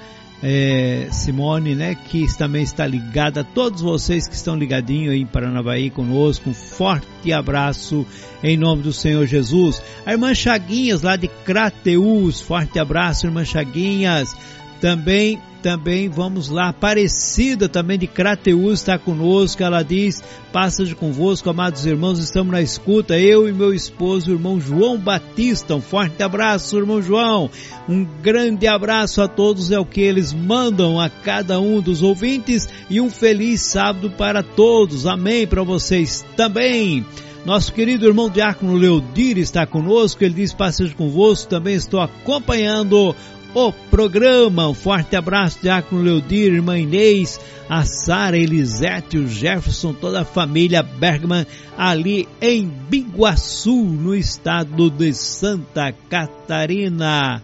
[0.47, 5.89] é, Simone, né, que também está ligada, todos vocês que estão ligadinhos aí em Paranavaí
[5.89, 8.07] conosco, um forte abraço
[8.43, 9.83] em nome do Senhor Jesus.
[10.05, 14.37] A irmã Chaguinhas lá de Crateus, forte abraço, irmã Chaguinhas.
[14.85, 21.49] Também também vamos lá, Aparecida também de Crateus está conosco, ela diz, passa de convosco,
[21.49, 26.23] amados irmãos, estamos na escuta, eu e meu esposo, o irmão João Batista, um forte
[26.23, 27.51] abraço, irmão João,
[27.89, 32.69] um grande abraço a todos, é o que eles mandam a cada um dos ouvintes.
[32.91, 37.07] E um feliz sábado para todos, amém para vocês também.
[37.45, 43.15] Nosso querido irmão Diácono Leodir está conosco, ele diz, passeio convosco, também estou acompanhando
[43.55, 44.69] o programa.
[44.69, 50.83] Um forte abraço, Diácono Leodir, irmã Inês, a Sara, Elisete, o Jefferson, toda a família
[50.83, 51.47] Bergman,
[51.79, 57.41] ali em Biguaçu, no estado de Santa Catarina.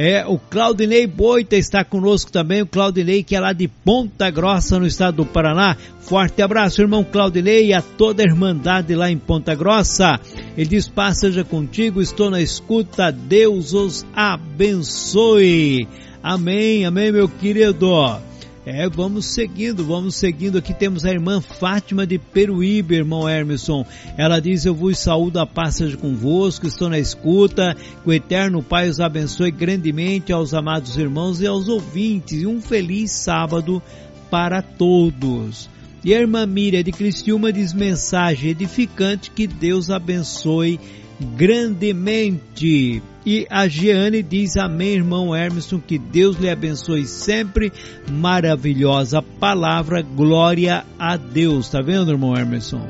[0.00, 4.78] É, o Claudinei Boita está conosco também, o Claudinei que é lá de Ponta Grossa,
[4.78, 5.76] no estado do Paraná.
[5.98, 10.20] Forte abraço, irmão Claudinei, e a toda a Irmandade lá em Ponta Grossa.
[10.56, 15.88] Ele diz, paz seja contigo, estou na escuta, Deus os abençoe.
[16.22, 18.27] Amém, amém, meu querido.
[18.70, 20.58] É, vamos seguindo, vamos seguindo.
[20.58, 23.82] Aqui temos a irmã Fátima de Peruíbe, irmão Hermeson.
[24.14, 27.74] Ela diz: Eu vos saúdo a paz seja convosco, estou na escuta.
[27.74, 32.42] Que o eterno Pai os abençoe grandemente aos amados irmãos e aos ouvintes.
[32.42, 33.82] E um feliz sábado
[34.30, 35.70] para todos.
[36.04, 40.78] E a irmã Miriam de Cristiúma diz mensagem edificante que Deus abençoe
[41.20, 43.02] grandemente.
[43.26, 47.72] E a Giane diz amém, irmão Hermeson, que Deus lhe abençoe sempre.
[48.10, 51.68] Maravilhosa palavra, glória a Deus.
[51.68, 52.88] Tá vendo, irmão Hermeson?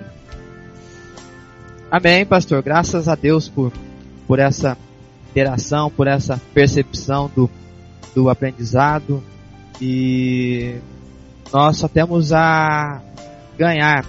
[1.90, 2.62] Amém, pastor.
[2.62, 3.72] Graças a Deus por,
[4.26, 4.76] por essa
[5.30, 7.50] interação, por essa percepção do,
[8.14, 9.22] do aprendizado.
[9.80, 10.76] E
[11.52, 13.00] nós só temos a
[13.56, 14.04] ganhar.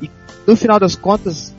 [0.00, 0.10] E
[0.46, 1.54] no final das contas,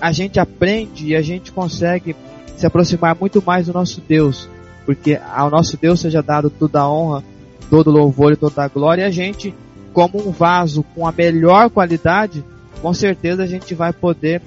[0.00, 2.14] a gente aprende e a gente consegue
[2.56, 4.48] se aproximar muito mais do nosso Deus,
[4.84, 7.22] porque ao nosso Deus seja dado toda a honra,
[7.70, 9.54] todo o louvor e toda a glória, e a gente,
[9.92, 12.44] como um vaso com a melhor qualidade,
[12.80, 14.42] com certeza a gente vai poder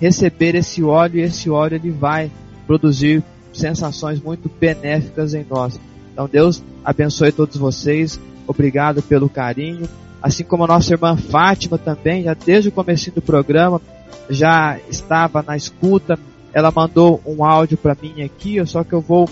[0.00, 2.30] receber esse óleo e esse óleo ele vai
[2.66, 3.22] produzir
[3.52, 5.80] sensações muito benéficas em nós.
[6.12, 9.88] Então Deus abençoe todos vocês, obrigado pelo carinho,
[10.22, 13.80] assim como a nossa irmã Fátima também, já desde o começo do programa,
[14.28, 16.18] já estava na escuta.
[16.52, 19.28] Ela mandou um áudio para mim aqui, só que eu vou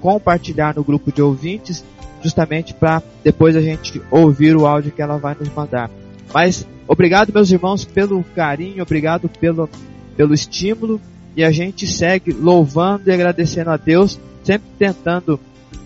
[0.00, 1.84] compartilhar no grupo de ouvintes,
[2.22, 5.90] justamente para depois a gente ouvir o áudio que ela vai nos mandar.
[6.32, 9.68] Mas obrigado, meus irmãos, pelo carinho, obrigado pelo,
[10.16, 11.00] pelo estímulo
[11.36, 15.40] e a gente segue louvando e agradecendo a Deus, sempre tentando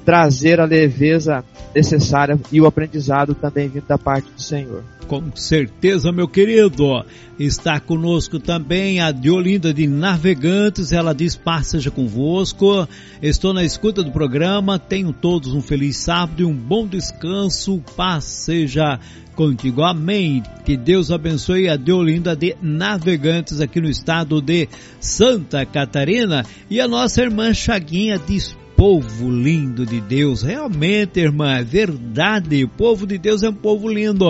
[0.04, 1.44] trazer a leveza
[1.74, 4.82] necessária e o aprendizado também vindo da parte do Senhor.
[5.06, 7.02] Com certeza, meu querido.
[7.38, 10.92] Está conosco também a Diolinda de Navegantes.
[10.92, 12.86] Ela diz: Paz seja convosco.
[13.22, 14.78] Estou na escuta do programa.
[14.78, 17.82] Tenham todos um feliz sábado e um bom descanso.
[17.96, 19.00] Paz seja
[19.34, 19.82] contigo.
[19.82, 20.42] Amém.
[20.64, 24.68] Que Deus abençoe a Deolinda de Navegantes aqui no estado de
[25.00, 26.44] Santa Catarina.
[26.68, 30.42] E a nossa irmã Chaguinha diz povo lindo de Deus.
[30.42, 32.62] Realmente, irmã, é verdade.
[32.62, 34.24] O povo de Deus é um povo lindo.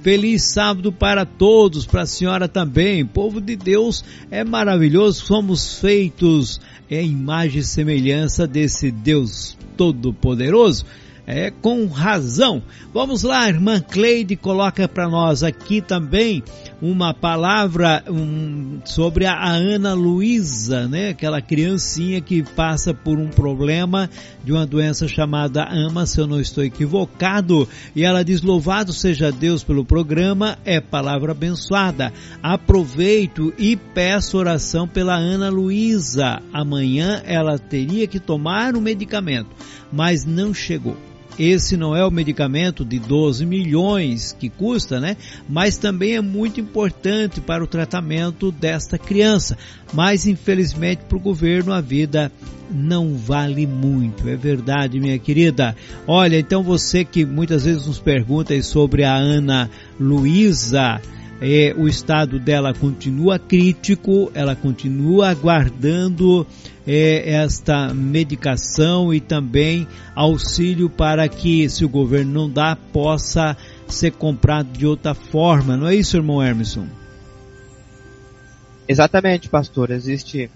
[0.00, 3.04] Feliz sábado para todos, para a senhora também.
[3.04, 5.24] O povo de Deus é maravilhoso.
[5.24, 6.60] Somos feitos
[6.90, 10.84] em imagem e semelhança desse Deus Todo-Poderoso.
[11.24, 12.64] É com razão.
[12.92, 16.42] Vamos lá, irmã Cleide coloca para nós aqui também
[16.80, 21.10] uma palavra um, sobre a Ana Luísa, né?
[21.10, 24.10] Aquela criancinha que passa por um problema
[24.42, 27.68] de uma doença chamada AMA, se eu não estou equivocado.
[27.94, 32.12] E ela diz: Louvado seja Deus pelo programa, é palavra abençoada.
[32.42, 36.40] Aproveito e peço oração pela Ana Luísa.
[36.52, 39.50] Amanhã ela teria que tomar o medicamento,
[39.92, 40.96] mas não chegou
[41.38, 45.16] esse não é o medicamento de 12 milhões que custa, né?
[45.48, 49.58] Mas também é muito importante para o tratamento desta criança.
[49.92, 52.30] Mas infelizmente para o governo a vida
[52.70, 55.76] não vale muito, é verdade, minha querida.
[56.06, 61.00] Olha, então você que muitas vezes nos pergunta sobre a Ana Luísa,
[61.46, 66.46] é, o estado dela continua crítico, ela continua aguardando
[66.86, 73.54] é, esta medicação e também auxílio para que, se o governo não dá, possa
[73.86, 75.76] ser comprado de outra forma.
[75.76, 76.86] Não é isso, irmão Emerson?
[78.88, 79.90] Exatamente, pastor.
[79.90, 80.50] Existe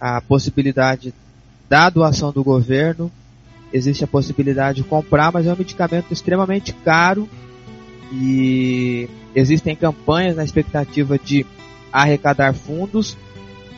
[0.00, 1.14] a possibilidade
[1.68, 3.08] da doação do governo,
[3.72, 7.28] existe a possibilidade de comprar, mas é um medicamento extremamente caro
[8.12, 11.44] e existem campanhas na expectativa de
[11.92, 13.16] arrecadar fundos.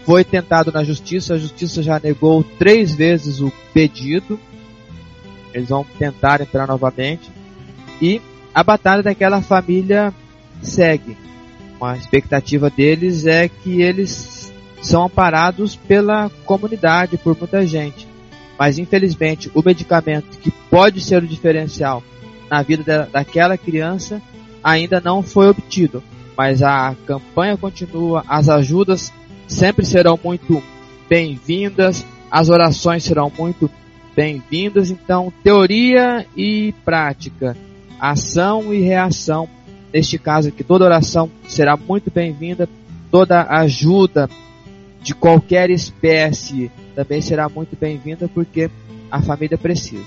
[0.04, 4.38] Foi tentado na justiça, a justiça já negou três vezes o pedido.
[5.52, 7.30] Eles vão tentar entrar novamente.
[8.00, 8.20] E
[8.54, 10.14] a batalha daquela família
[10.62, 11.16] segue.
[11.80, 14.52] Uma expectativa deles é que eles
[14.82, 18.06] são amparados pela comunidade, por muita gente.
[18.58, 22.02] Mas infelizmente o medicamento que pode ser o diferencial
[22.50, 24.20] na vida da, daquela criança
[24.62, 26.02] ainda não foi obtido,
[26.36, 29.12] mas a campanha continua, as ajudas
[29.46, 30.62] sempre serão muito
[31.08, 33.70] bem-vindas, as orações serão muito
[34.14, 37.56] bem-vindas, então teoria e prática,
[37.98, 39.48] ação e reação.
[39.92, 42.68] Neste caso aqui, toda oração será muito bem-vinda,
[43.10, 44.28] toda ajuda
[45.02, 48.70] de qualquer espécie também será muito bem-vinda porque
[49.10, 50.04] a família precisa.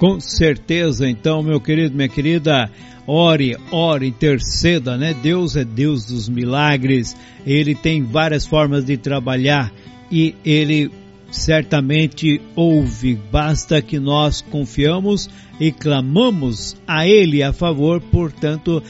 [0.00, 2.70] Com certeza, então, meu querido, minha querida,
[3.06, 5.14] ore, ore, interceda, né?
[5.22, 7.14] Deus é Deus dos milagres,
[7.44, 9.70] Ele tem várias formas de trabalhar
[10.10, 10.90] e Ele
[11.30, 13.20] certamente ouve.
[13.30, 15.28] Basta que nós confiamos
[15.60, 18.82] e clamamos a Ele a favor, portanto,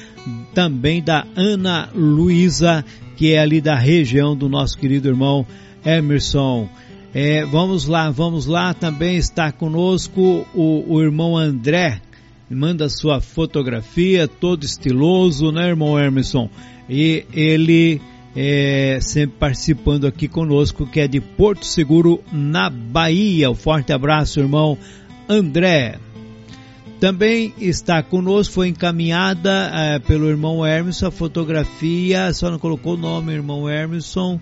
[0.55, 2.85] também da Ana Luísa,
[3.17, 5.45] que é ali da região do nosso querido irmão
[5.85, 6.69] Emerson.
[7.13, 8.73] É, vamos lá, vamos lá.
[8.73, 12.01] Também está conosco o, o irmão André.
[12.49, 16.49] Manda sua fotografia, todo estiloso, né, irmão Emerson?
[16.89, 18.01] E ele
[18.35, 23.51] é, sempre participando aqui conosco, que é de Porto Seguro, na Bahia.
[23.51, 24.77] Um forte abraço, irmão
[25.29, 25.99] André.
[26.99, 32.99] Também está conosco, foi encaminhada é, pelo irmão Emerson a fotografia, só não colocou o
[32.99, 34.39] nome, irmão Emerson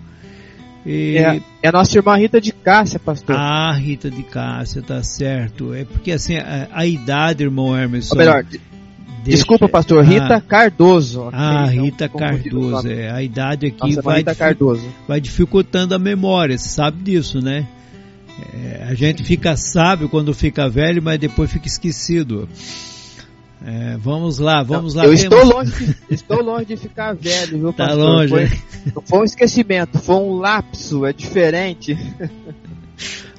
[0.89, 1.17] e...
[1.19, 3.35] É, é, a nossa irmã Rita de Cássia, pastor.
[3.37, 5.71] Ah, Rita de Cássia, tá certo.
[5.71, 8.15] É porque assim, a, a idade, irmão Emerson.
[8.15, 8.59] Ou melhor, deixa...
[9.23, 11.29] desculpa, pastor, Rita ah, Cardoso.
[11.31, 13.11] Ah, Rita Cardoso, é.
[13.11, 14.89] A idade aqui nossa, vai, Rita Cardoso.
[15.07, 17.67] vai dificultando a memória, você sabe disso, né?
[18.51, 22.49] É, a gente fica sábio quando fica velho, mas depois fica esquecido.
[23.65, 25.07] É, vamos lá, vamos não, lá.
[25.07, 28.05] Eu estou longe, de, estou longe de ficar velho, viu, tá pastor?
[28.05, 28.29] longe.
[28.29, 28.49] Foi,
[28.95, 31.97] não foi um esquecimento, foi um lapso, é diferente.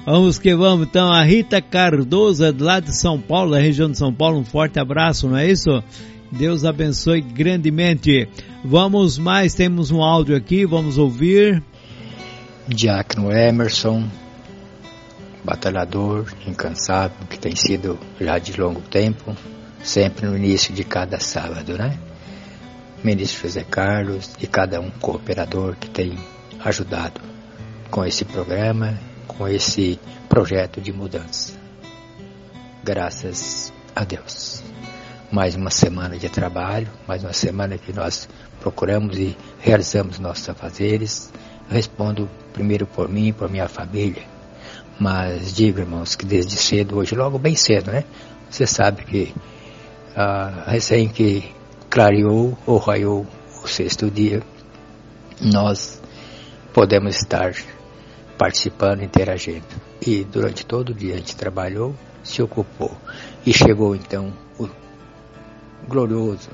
[0.03, 3.95] Vamos que vamos, então, a Rita Cardoso, é lá de São Paulo, da região de
[3.95, 5.69] São Paulo, um forte abraço, não é isso?
[6.31, 8.27] Deus abençoe grandemente.
[8.65, 11.61] Vamos mais, temos um áudio aqui, vamos ouvir.
[12.67, 14.07] Diácono Emerson,
[15.43, 19.35] batalhador, incansável, que tem sido já de longo tempo,
[19.83, 21.97] sempre no início de cada sábado, né?
[23.03, 26.17] Ministro José Carlos e cada um cooperador que tem
[26.59, 27.19] ajudado
[27.89, 28.97] com esse programa,
[29.27, 29.99] com esse
[30.29, 31.53] projeto de mudança.
[32.83, 34.63] Graças a Deus.
[35.31, 38.27] Mais uma semana de trabalho, mais uma semana que nós
[38.59, 41.31] procuramos e realizamos nossos afazeres.
[41.69, 44.23] Respondo primeiro por mim por minha família.
[44.99, 48.03] Mas digo, irmãos, que desde cedo, hoje, logo bem cedo, né?
[48.49, 49.33] Você sabe que
[50.15, 51.51] ah, recém que
[51.89, 53.25] clareou ou raiou
[53.63, 54.41] o sexto dia,
[55.41, 56.01] nós
[56.73, 57.53] podemos estar
[58.37, 59.65] participando, interagindo.
[60.05, 62.91] E durante todo o dia a gente trabalhou, se ocupou.
[63.45, 64.67] E chegou então o
[65.87, 66.49] glorioso,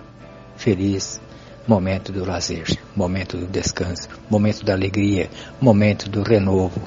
[0.56, 1.22] feliz
[1.68, 2.66] momento do lazer,
[2.96, 5.30] momento do descanso, momento da alegria,
[5.60, 6.82] momento do renovo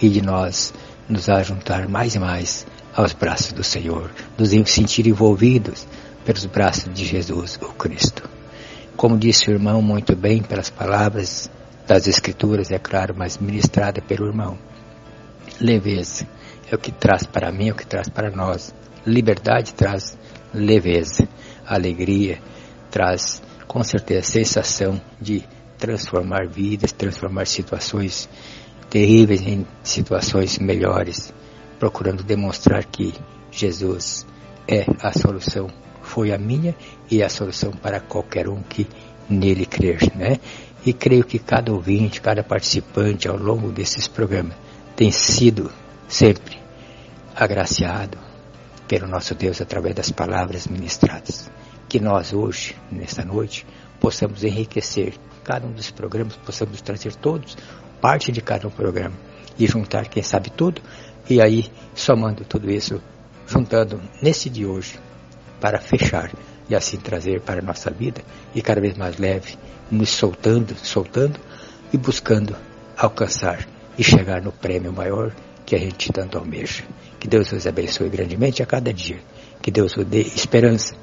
[0.00, 0.72] e de nós
[1.08, 2.66] nos ajuntar mais e mais
[2.96, 5.86] aos braços do Senhor, nos sentir envolvidos
[6.24, 8.28] pelos braços de Jesus, o Cristo.
[8.96, 11.50] Como disse o irmão muito bem pelas palavras
[11.86, 14.58] das Escrituras, é claro, mas ministrada pelo irmão.
[15.60, 16.26] Leveza
[16.70, 18.74] é o que traz para mim, é o que traz para nós.
[19.06, 20.16] Liberdade traz
[20.52, 21.28] leveza.
[21.66, 22.38] Alegria
[22.90, 25.44] traz, com certeza, sensação de
[25.78, 28.28] transformar vidas, transformar situações
[28.88, 31.34] terríveis em situações melhores,
[31.78, 33.12] procurando demonstrar que
[33.50, 34.26] Jesus
[34.68, 35.68] é a solução,
[36.04, 36.74] foi a minha
[37.10, 38.86] e a solução para qualquer um que
[39.28, 40.38] nele crer, né?
[40.84, 44.54] E creio que cada ouvinte, cada participante ao longo desses programas
[44.94, 45.70] tem sido
[46.06, 46.58] sempre
[47.34, 48.18] agraciado
[48.86, 51.50] pelo nosso Deus através das palavras ministradas.
[51.88, 53.66] Que nós hoje, nesta noite,
[53.98, 57.56] possamos enriquecer cada um dos programas, possamos trazer todos
[58.00, 59.14] parte de cada um programa
[59.58, 60.82] e juntar quem sabe tudo
[61.28, 63.00] e aí somando tudo isso,
[63.46, 64.98] juntando nesse de hoje
[65.60, 66.30] para fechar
[66.68, 68.22] e assim trazer para a nossa vida
[68.54, 69.56] e cada vez mais leve,
[69.90, 71.38] nos soltando, soltando
[71.92, 72.56] e buscando
[72.96, 73.66] alcançar
[73.98, 76.84] e chegar no prêmio maior que a gente tanto almeja.
[77.18, 79.18] Que Deus os abençoe grandemente a cada dia.
[79.62, 80.94] Que Deus os dê esperança.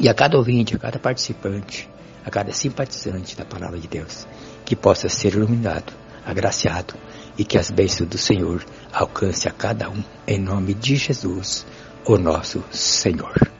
[0.00, 1.88] E a cada ouvinte, a cada participante,
[2.24, 4.26] a cada simpatizante da palavra de Deus,
[4.64, 5.92] que possa ser iluminado,
[6.24, 6.94] agraciado
[7.36, 11.66] e que as bênçãos do Senhor alcance a cada um, em nome de Jesus,
[12.06, 13.51] o nosso Senhor.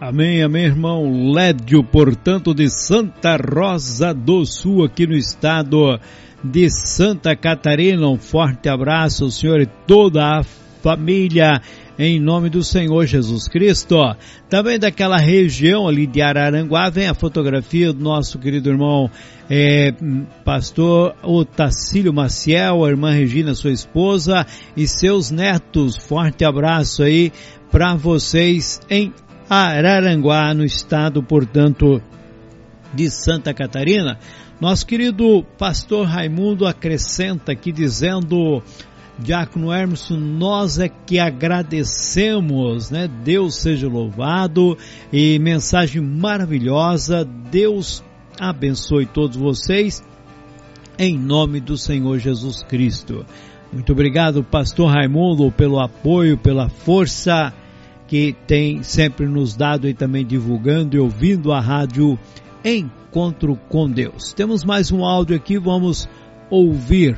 [0.00, 6.00] Amém, amém, irmão Lédio, portanto, de Santa Rosa do Sul, aqui no estado
[6.42, 8.08] de Santa Catarina.
[8.08, 10.42] Um forte abraço, senhor e toda a
[10.82, 11.62] família,
[11.96, 13.96] em nome do Senhor Jesus Cristo.
[14.50, 19.08] Também daquela região ali de Araranguá vem a fotografia do nosso querido irmão
[19.48, 19.94] é,
[20.44, 24.44] pastor Otacílio Maciel, a irmã Regina, sua esposa,
[24.76, 25.96] e seus netos.
[25.96, 27.32] Forte abraço aí
[27.70, 29.12] para vocês em
[29.48, 32.00] Araranguá, no estado, portanto,
[32.92, 34.18] de Santa Catarina.
[34.60, 38.62] Nosso querido pastor Raimundo acrescenta aqui dizendo,
[39.18, 43.08] Diácono Hermeson, nós é que agradecemos, né?
[43.22, 44.78] Deus seja louvado
[45.12, 47.24] e mensagem maravilhosa.
[47.24, 48.02] Deus
[48.40, 50.02] abençoe todos vocês
[50.98, 53.26] em nome do Senhor Jesus Cristo.
[53.72, 57.52] Muito obrigado, pastor Raimundo, pelo apoio, pela força
[58.14, 62.16] que tem sempre nos dado e também divulgando e ouvindo a rádio
[62.64, 64.32] Encontro com Deus.
[64.32, 66.08] Temos mais um áudio aqui, vamos
[66.48, 67.16] ouvir.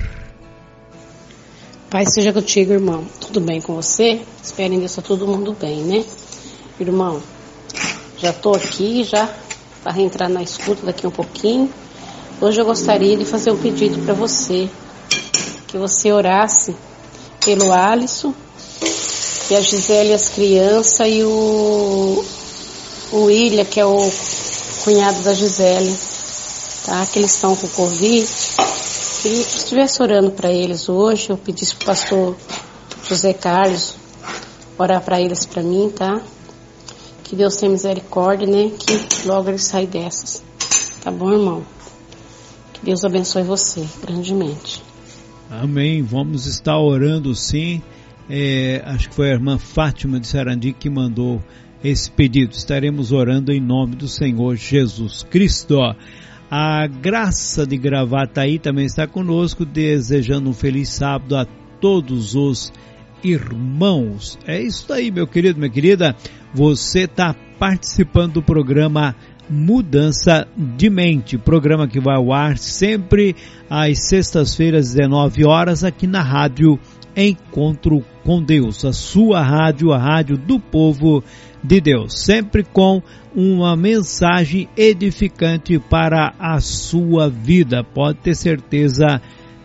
[1.91, 3.05] Pai seja contigo, irmão.
[3.21, 4.23] Tudo bem com você?
[4.43, 6.03] Espero que está todo mundo bem, né?
[6.81, 7.23] Irmão,
[8.17, 9.31] já estou aqui já
[9.83, 11.69] para entrar na escuta daqui um pouquinho.
[12.41, 14.67] Hoje eu gostaria de fazer um pedido para você,
[15.69, 16.75] que você orasse
[17.45, 18.33] pelo Alisson
[19.51, 22.25] e a Gisele as crianças e o,
[23.13, 24.11] o William, que é o
[24.83, 25.97] cunhado da Gisele,
[26.85, 27.07] tá?
[27.07, 28.27] Que eles estão com Covid.
[29.23, 31.31] Queria que estivesse orando para eles hoje.
[31.31, 32.37] Eu pedisse pro pastor
[33.09, 33.95] José Carlos
[34.79, 36.21] orar para eles para mim, tá?
[37.23, 38.71] Que Deus tenha misericórdia, né?
[38.79, 40.43] Que logo eles saem dessas.
[41.03, 41.65] Tá bom, irmão?
[42.73, 44.83] Que Deus abençoe você grandemente.
[45.49, 46.03] Amém.
[46.03, 47.81] Vamos estar orando sim
[48.29, 51.43] é, acho que foi a irmã Fátima de Sarandi que mandou
[51.83, 52.53] esse pedido.
[52.53, 55.79] Estaremos orando em nome do Senhor Jesus Cristo.
[56.51, 61.47] A graça de Gravataí também está conosco, desejando um feliz sábado a
[61.81, 62.73] todos os
[63.23, 64.39] irmãos.
[64.47, 66.15] É isso aí, meu querido, minha querida.
[66.55, 69.15] Você está participando do programa
[69.49, 73.37] Mudança de Mente, programa que vai ao ar sempre
[73.71, 76.79] às sextas-feiras, 19 horas, aqui na Rádio
[77.17, 81.25] Encontro com Deus, a sua rádio, a rádio do povo
[81.65, 83.03] de Deus, sempre com
[83.35, 87.83] uma mensagem edificante para a sua vida.
[87.83, 89.21] Pode ter certeza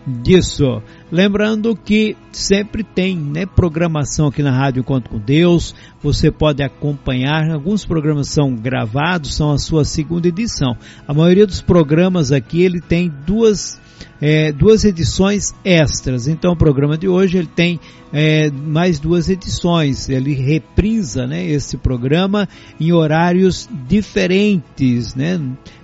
[0.06, 0.82] disso.
[1.10, 7.50] Lembrando que sempre tem né, programação aqui na Rádio Encontro com Deus, você pode acompanhar,
[7.50, 10.76] alguns programas são gravados, são a sua segunda edição.
[11.06, 13.80] A maioria dos programas aqui ele tem duas
[14.20, 16.28] é, duas edições extras.
[16.28, 17.80] Então o programa de hoje ele tem
[18.12, 20.08] é, mais duas edições.
[20.08, 22.48] Ele reprisa né, esse programa
[22.80, 25.40] em horários diferentes, né?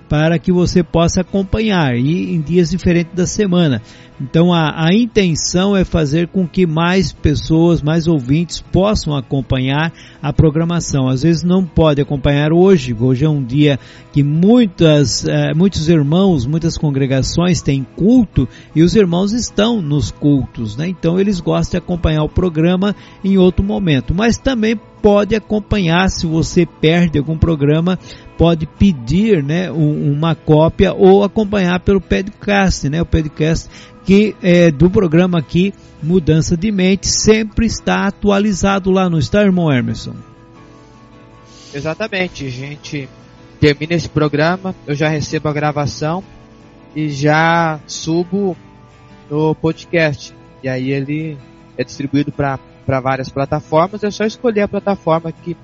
[0.09, 3.83] Para que você possa acompanhar e em dias diferentes da semana.
[4.21, 10.33] Então a, a intenção é fazer com que mais pessoas, mais ouvintes possam acompanhar a
[10.33, 11.09] programação.
[11.09, 12.97] Às vezes não pode acompanhar hoje.
[12.99, 13.79] Hoje é um dia
[14.13, 20.77] que muitas, eh, muitos irmãos, muitas congregações têm culto e os irmãos estão nos cultos,
[20.77, 20.89] né?
[20.89, 24.13] Então eles gostam de acompanhar o programa em outro momento.
[24.13, 27.99] Mas também pode acompanhar se você perde algum programa,
[28.37, 33.03] pode pedir, né, uma cópia ou acompanhar pelo podcast, né?
[33.03, 33.69] O podcast
[34.05, 39.73] que é, do programa aqui Mudança de Mente sempre está atualizado lá no está, irmão
[39.73, 40.15] Emerson?
[41.75, 43.09] Exatamente, a gente
[43.61, 46.23] termina esse programa, eu já recebo a gravação
[46.95, 48.57] e já subo
[49.31, 50.35] no podcast.
[50.63, 51.37] E aí ele
[51.77, 52.59] é distribuído para
[53.01, 55.57] várias plataformas, é só escolher a plataforma que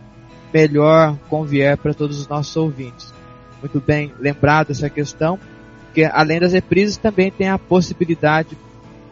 [0.53, 3.13] melhor convier para todos os nossos ouvintes.
[3.61, 5.39] Muito bem lembrado essa questão,
[5.95, 8.57] que além das reprises também tem a possibilidade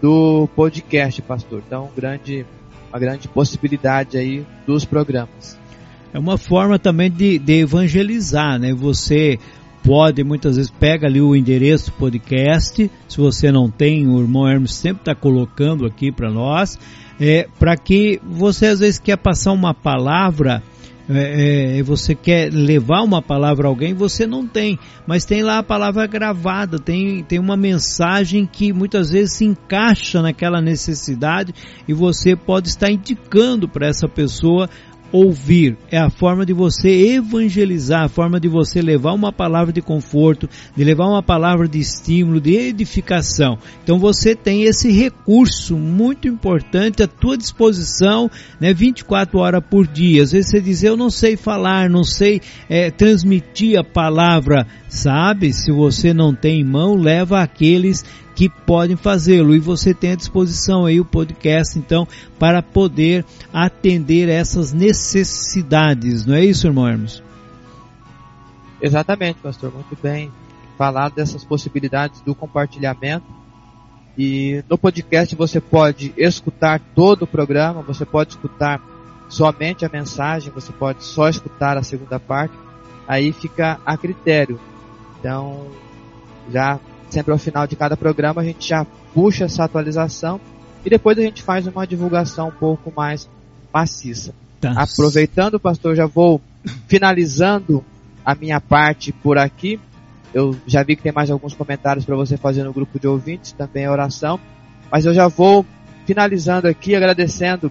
[0.00, 1.62] do podcast, pastor.
[1.66, 2.44] Então, grande,
[2.90, 5.58] uma grande possibilidade aí dos programas.
[6.12, 8.74] É uma forma também de, de evangelizar, né?
[8.74, 9.38] Você
[9.82, 12.90] pode, muitas vezes, pega ali o endereço do podcast.
[13.08, 16.78] Se você não tem, o irmão Hermes sempre está colocando aqui para nós.
[17.20, 20.62] É, para que você às vezes quer passar uma palavra
[21.08, 25.58] é, é, você quer levar uma palavra a alguém, você não tem, mas tem lá
[25.58, 31.52] a palavra gravada, tem, tem uma mensagem que muitas vezes se encaixa naquela necessidade
[31.88, 34.70] e você pode estar indicando para essa pessoa
[35.12, 39.82] ouvir, é a forma de você evangelizar, a forma de você levar uma palavra de
[39.82, 43.58] conforto, de levar uma palavra de estímulo, de edificação.
[43.84, 50.22] Então você tem esse recurso muito importante à tua disposição, né, 24 horas por dia.
[50.22, 55.52] Às vezes você diz, eu não sei falar, não sei é, transmitir a palavra, sabe?
[55.52, 59.54] Se você não tem em mão, leva aqueles que podem fazê-lo.
[59.54, 62.06] E você tem à disposição aí o podcast então
[62.38, 67.22] para poder atender essas necessidades, não é isso, irmão Hermes?
[68.80, 70.32] Exatamente, pastor, muito bem
[70.76, 73.26] falado dessas possibilidades do compartilhamento.
[74.18, 78.82] E no podcast você pode escutar todo o programa, você pode escutar
[79.28, 82.54] somente a mensagem, você pode só escutar a segunda parte,
[83.06, 84.60] aí fica a critério.
[85.18, 85.68] Então,
[86.50, 86.78] já
[87.12, 88.84] sempre ao final de cada programa a gente já
[89.14, 90.40] puxa essa atualização
[90.84, 93.28] e depois a gente faz uma divulgação um pouco mais
[93.72, 94.34] maciça.
[94.60, 94.72] Tá.
[94.72, 96.40] Aproveitando, pastor, já vou
[96.88, 97.84] finalizando
[98.24, 99.78] a minha parte por aqui.
[100.32, 103.52] Eu já vi que tem mais alguns comentários para você fazer no grupo de ouvintes,
[103.52, 104.40] também a oração.
[104.90, 105.64] Mas eu já vou
[106.06, 107.70] finalizando aqui, agradecendo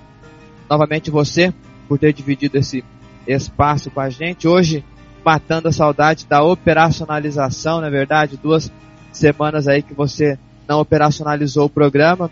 [0.69, 1.53] novamente você
[1.87, 2.83] por ter dividido esse
[3.27, 4.47] espaço com a gente.
[4.47, 4.83] Hoje,
[5.23, 8.71] matando a saudade da operacionalização, na é verdade, duas
[9.11, 12.29] semanas aí que você não operacionalizou o programa,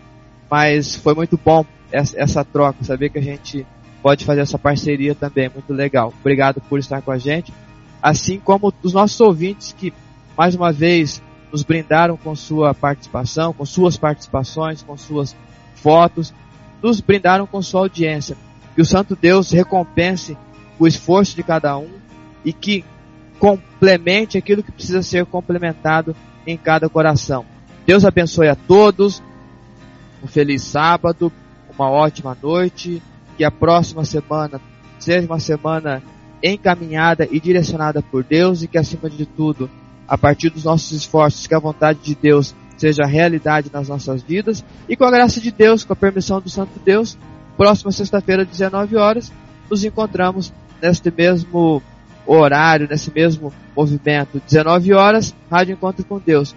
[0.50, 3.66] mas foi muito bom essa, essa troca, saber que a gente
[4.02, 6.12] pode fazer essa parceria também, muito legal.
[6.20, 7.52] Obrigado por estar com a gente,
[8.02, 9.92] assim como os nossos ouvintes que
[10.36, 15.36] mais uma vez nos brindaram com sua participação, com suas participações, com suas
[15.74, 16.32] fotos,
[16.82, 18.36] nos brindaram com sua audiência.
[18.74, 20.36] Que o Santo Deus recompense
[20.78, 21.90] o esforço de cada um
[22.44, 22.84] e que
[23.38, 26.14] complemente aquilo que precisa ser complementado
[26.46, 27.44] em cada coração.
[27.86, 29.22] Deus abençoe a todos.
[30.22, 31.32] Um feliz sábado,
[31.74, 33.02] uma ótima noite.
[33.36, 34.60] Que a próxima semana
[34.98, 36.02] seja uma semana
[36.42, 39.70] encaminhada e direcionada por Deus e que acima de tudo,
[40.06, 44.64] a partir dos nossos esforços, que a vontade de Deus seja realidade nas nossas vidas
[44.88, 47.16] e com a graça de Deus, com a permissão do Santo Deus,
[47.56, 49.30] próxima sexta-feira, 19 horas,
[49.70, 51.82] nos encontramos neste mesmo
[52.36, 54.40] horário, nesse mesmo movimento.
[54.46, 56.54] 19 horas, Rádio Encontro com Deus.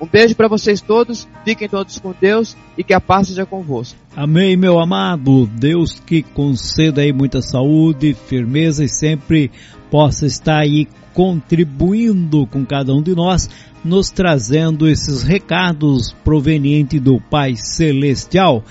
[0.00, 3.98] Um beijo para vocês todos, fiquem todos com Deus e que a paz seja convosco.
[4.14, 5.46] Amém, meu amado.
[5.46, 9.50] Deus que conceda aí muita saúde, firmeza e sempre
[9.90, 13.48] possa estar aí contribuindo com cada um de nós,
[13.82, 18.62] nos trazendo esses recados provenientes do Pai Celestial.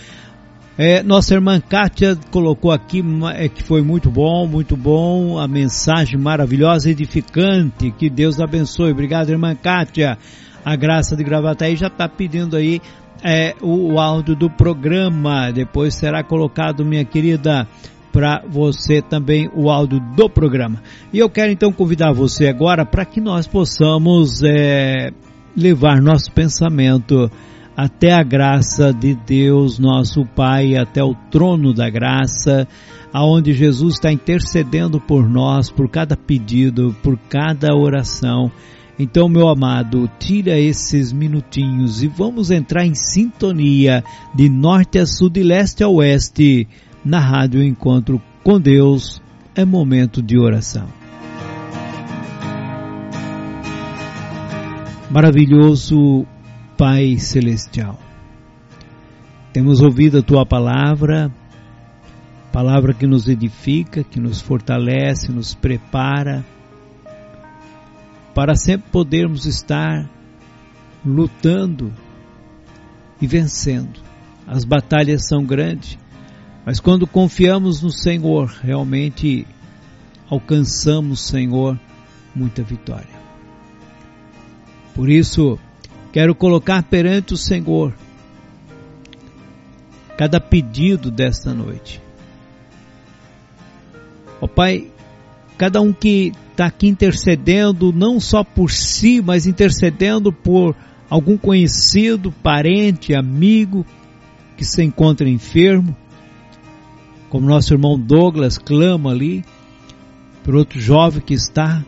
[0.77, 3.01] É, nossa irmã Kátia colocou aqui
[3.33, 8.91] é, que foi muito bom, muito bom, a mensagem maravilhosa, edificante, que Deus abençoe.
[8.91, 10.17] Obrigado, irmã Kátia.
[10.65, 12.81] A graça de Gravataí já está pedindo aí
[13.23, 15.49] é, o, o áudio do programa.
[15.49, 17.65] Depois será colocado, minha querida,
[18.11, 20.81] para você também o áudio do programa.
[21.13, 25.11] E eu quero então convidar você agora para que nós possamos é,
[25.55, 27.31] levar nosso pensamento
[27.75, 32.67] até a graça de Deus, nosso Pai, até o trono da graça,
[33.11, 38.51] aonde Jesus está intercedendo por nós, por cada pedido, por cada oração.
[38.97, 44.03] Então, meu amado, tira esses minutinhos e vamos entrar em sintonia
[44.33, 46.67] de norte a sul, de leste a oeste,
[47.03, 49.21] na Rádio Encontro com Deus.
[49.53, 50.87] É momento de oração.
[55.09, 56.25] Maravilhoso
[56.77, 57.97] Pai Celestial.
[59.53, 61.31] Temos ouvido a Tua palavra,
[62.51, 66.45] palavra que nos edifica, que nos fortalece, nos prepara,
[68.33, 70.09] para sempre podermos estar
[71.05, 71.93] lutando
[73.21, 74.01] e vencendo.
[74.45, 75.97] As batalhas são grandes,
[76.65, 79.47] mas quando confiamos no Senhor, realmente
[80.29, 81.79] alcançamos, Senhor,
[82.35, 83.15] muita vitória.
[84.93, 85.57] Por isso,
[86.15, 87.93] Quero colocar perante o Senhor
[90.17, 92.01] cada pedido desta noite.
[94.39, 94.89] Ó Pai,
[95.57, 100.73] cada um que está aqui intercedendo, não só por si, mas intercedendo por
[101.09, 103.85] algum conhecido, parente, amigo
[104.55, 105.93] que se encontra enfermo,
[107.29, 109.43] como nosso irmão Douglas clama ali,
[110.45, 111.83] por outro jovem que está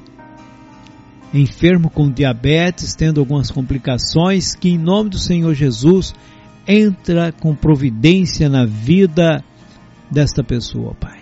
[1.33, 6.13] enfermo com diabetes, tendo algumas complicações, que em nome do Senhor Jesus
[6.67, 9.43] entra com providência na vida
[10.09, 11.21] desta pessoa, Pai.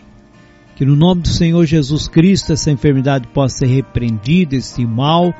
[0.75, 5.33] Que no nome do Senhor Jesus Cristo essa enfermidade possa ser repreendida, esse mal,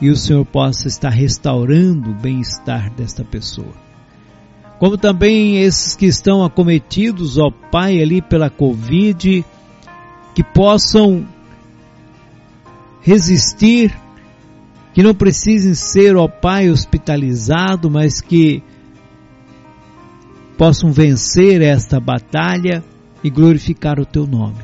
[0.00, 3.74] e o Senhor possa estar restaurando o bem-estar desta pessoa.
[4.78, 9.44] Como também esses que estão acometidos, ó Pai, ali pela Covid,
[10.34, 11.26] que possam
[13.00, 13.94] resistir,
[14.92, 18.62] que não precisem ser, ó Pai, hospitalizados, mas que
[20.58, 22.84] possam vencer esta batalha
[23.22, 24.58] e glorificar o Teu nome.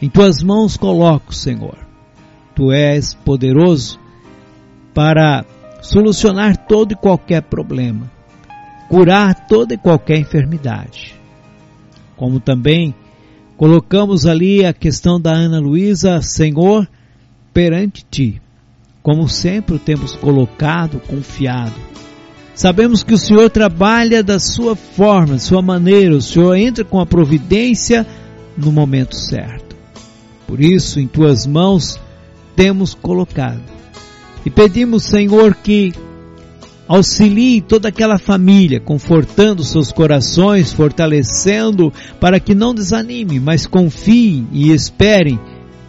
[0.00, 1.78] Em Tuas mãos coloco, Senhor.
[2.54, 3.98] Tu és poderoso
[4.94, 5.44] para
[5.82, 8.10] solucionar todo e qualquer problema,
[8.88, 11.14] curar toda e qualquer enfermidade.
[12.16, 12.94] Como também
[13.56, 16.88] colocamos ali a questão da Ana Luísa, Senhor,
[17.54, 18.42] perante ti,
[19.02, 21.72] como sempre o temos colocado, confiado.
[22.54, 27.06] Sabemos que o Senhor trabalha da sua forma, sua maneira, o Senhor entra com a
[27.06, 28.06] providência
[28.56, 29.76] no momento certo.
[30.46, 31.98] Por isso, em tuas mãos
[32.54, 33.62] temos colocado
[34.44, 35.92] e pedimos, Senhor, que
[36.86, 44.70] auxilie toda aquela família, confortando seus corações, fortalecendo, para que não desanime, mas confiem e
[44.70, 45.40] esperem,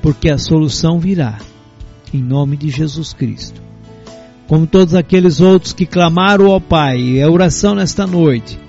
[0.02, 1.38] porque a solução virá.
[2.14, 3.62] Em nome de Jesus Cristo.
[4.48, 8.60] Como todos aqueles outros que clamaram ao Pai, a oração nesta noite,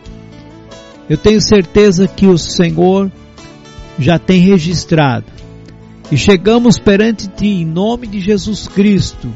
[1.09, 3.11] eu tenho certeza que o Senhor
[3.99, 5.27] já tem registrado.
[6.11, 9.29] E chegamos perante Ti em nome de Jesus Cristo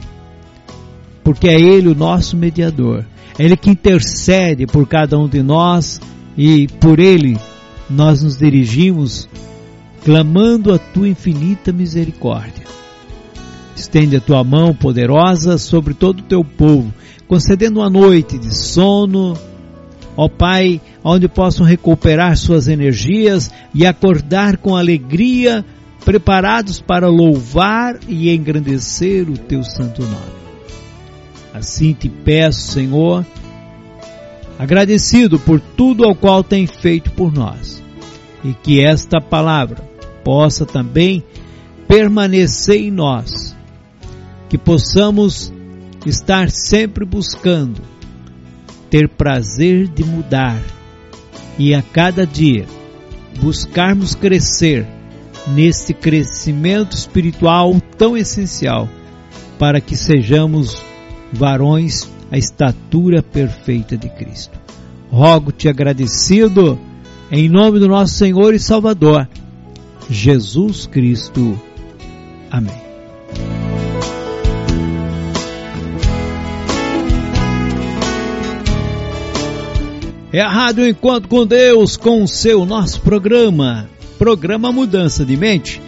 [1.30, 3.04] porque é Ele o nosso mediador.
[3.38, 6.00] É Ele que intercede por cada um de nós
[6.36, 7.38] e por Ele
[7.88, 9.28] nós nos dirigimos
[10.04, 12.64] clamando a tua infinita misericórdia.
[13.74, 16.92] Estende a tua mão poderosa sobre todo o teu povo,
[17.26, 19.36] concedendo uma noite de sono,
[20.16, 25.64] ó Pai, onde possam recuperar suas energias e acordar com alegria,
[26.04, 30.40] preparados para louvar e engrandecer o teu santo nome.
[31.54, 33.24] Assim te peço, Senhor,
[34.58, 37.82] agradecido por tudo ao qual tem feito por nós,
[38.44, 39.82] e que esta palavra
[40.22, 41.22] possa também
[41.88, 43.56] permanecer em nós,
[44.50, 45.52] que possamos
[46.04, 47.80] estar sempre buscando
[48.90, 50.60] ter prazer de mudar
[51.56, 52.66] e a cada dia
[53.40, 54.86] buscarmos crescer
[55.46, 58.88] neste crescimento espiritual tão essencial
[59.56, 60.82] para que sejamos
[61.32, 64.58] varões a estatura perfeita de Cristo.
[65.10, 66.78] Rogo-te agradecido
[67.30, 69.28] em nome do nosso Senhor e Salvador,
[70.10, 71.58] Jesus Cristo.
[72.50, 72.89] Amém.
[80.32, 83.88] É a Rádio Encontro com Deus com o seu nosso programa,
[84.18, 85.80] programa Mudança de Mente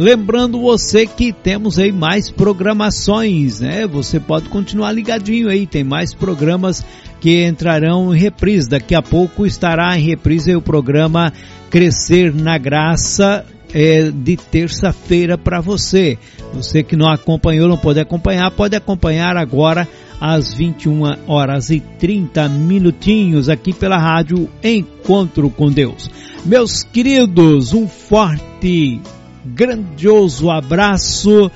[0.00, 3.86] Lembrando você que temos aí mais programações, né?
[3.86, 6.82] Você pode continuar ligadinho aí, tem mais programas
[7.20, 8.66] que entrarão em reprise.
[8.66, 11.34] Daqui a pouco estará em reprise o programa
[11.68, 13.44] Crescer na Graça
[13.74, 16.18] é, de terça-feira para você.
[16.54, 19.88] Você que não acompanhou, não pode acompanhar, pode acompanhar agora
[20.20, 26.10] às 21 horas e 30 minutinhos aqui pela rádio Encontro com Deus.
[26.44, 29.00] Meus queridos, um forte
[29.44, 31.50] grandioso abraço,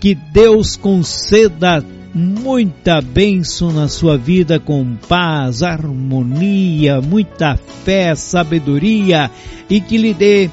[0.00, 1.84] que Deus conceda
[2.14, 9.30] muita bênção na sua vida com paz, harmonia, muita fé, sabedoria
[9.68, 10.50] e que lhe dê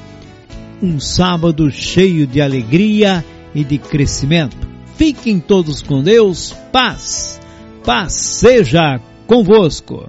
[0.86, 4.56] um sábado cheio de alegria e de crescimento.
[4.96, 7.40] Fiquem todos com Deus, paz,
[7.84, 10.08] paz seja convosco.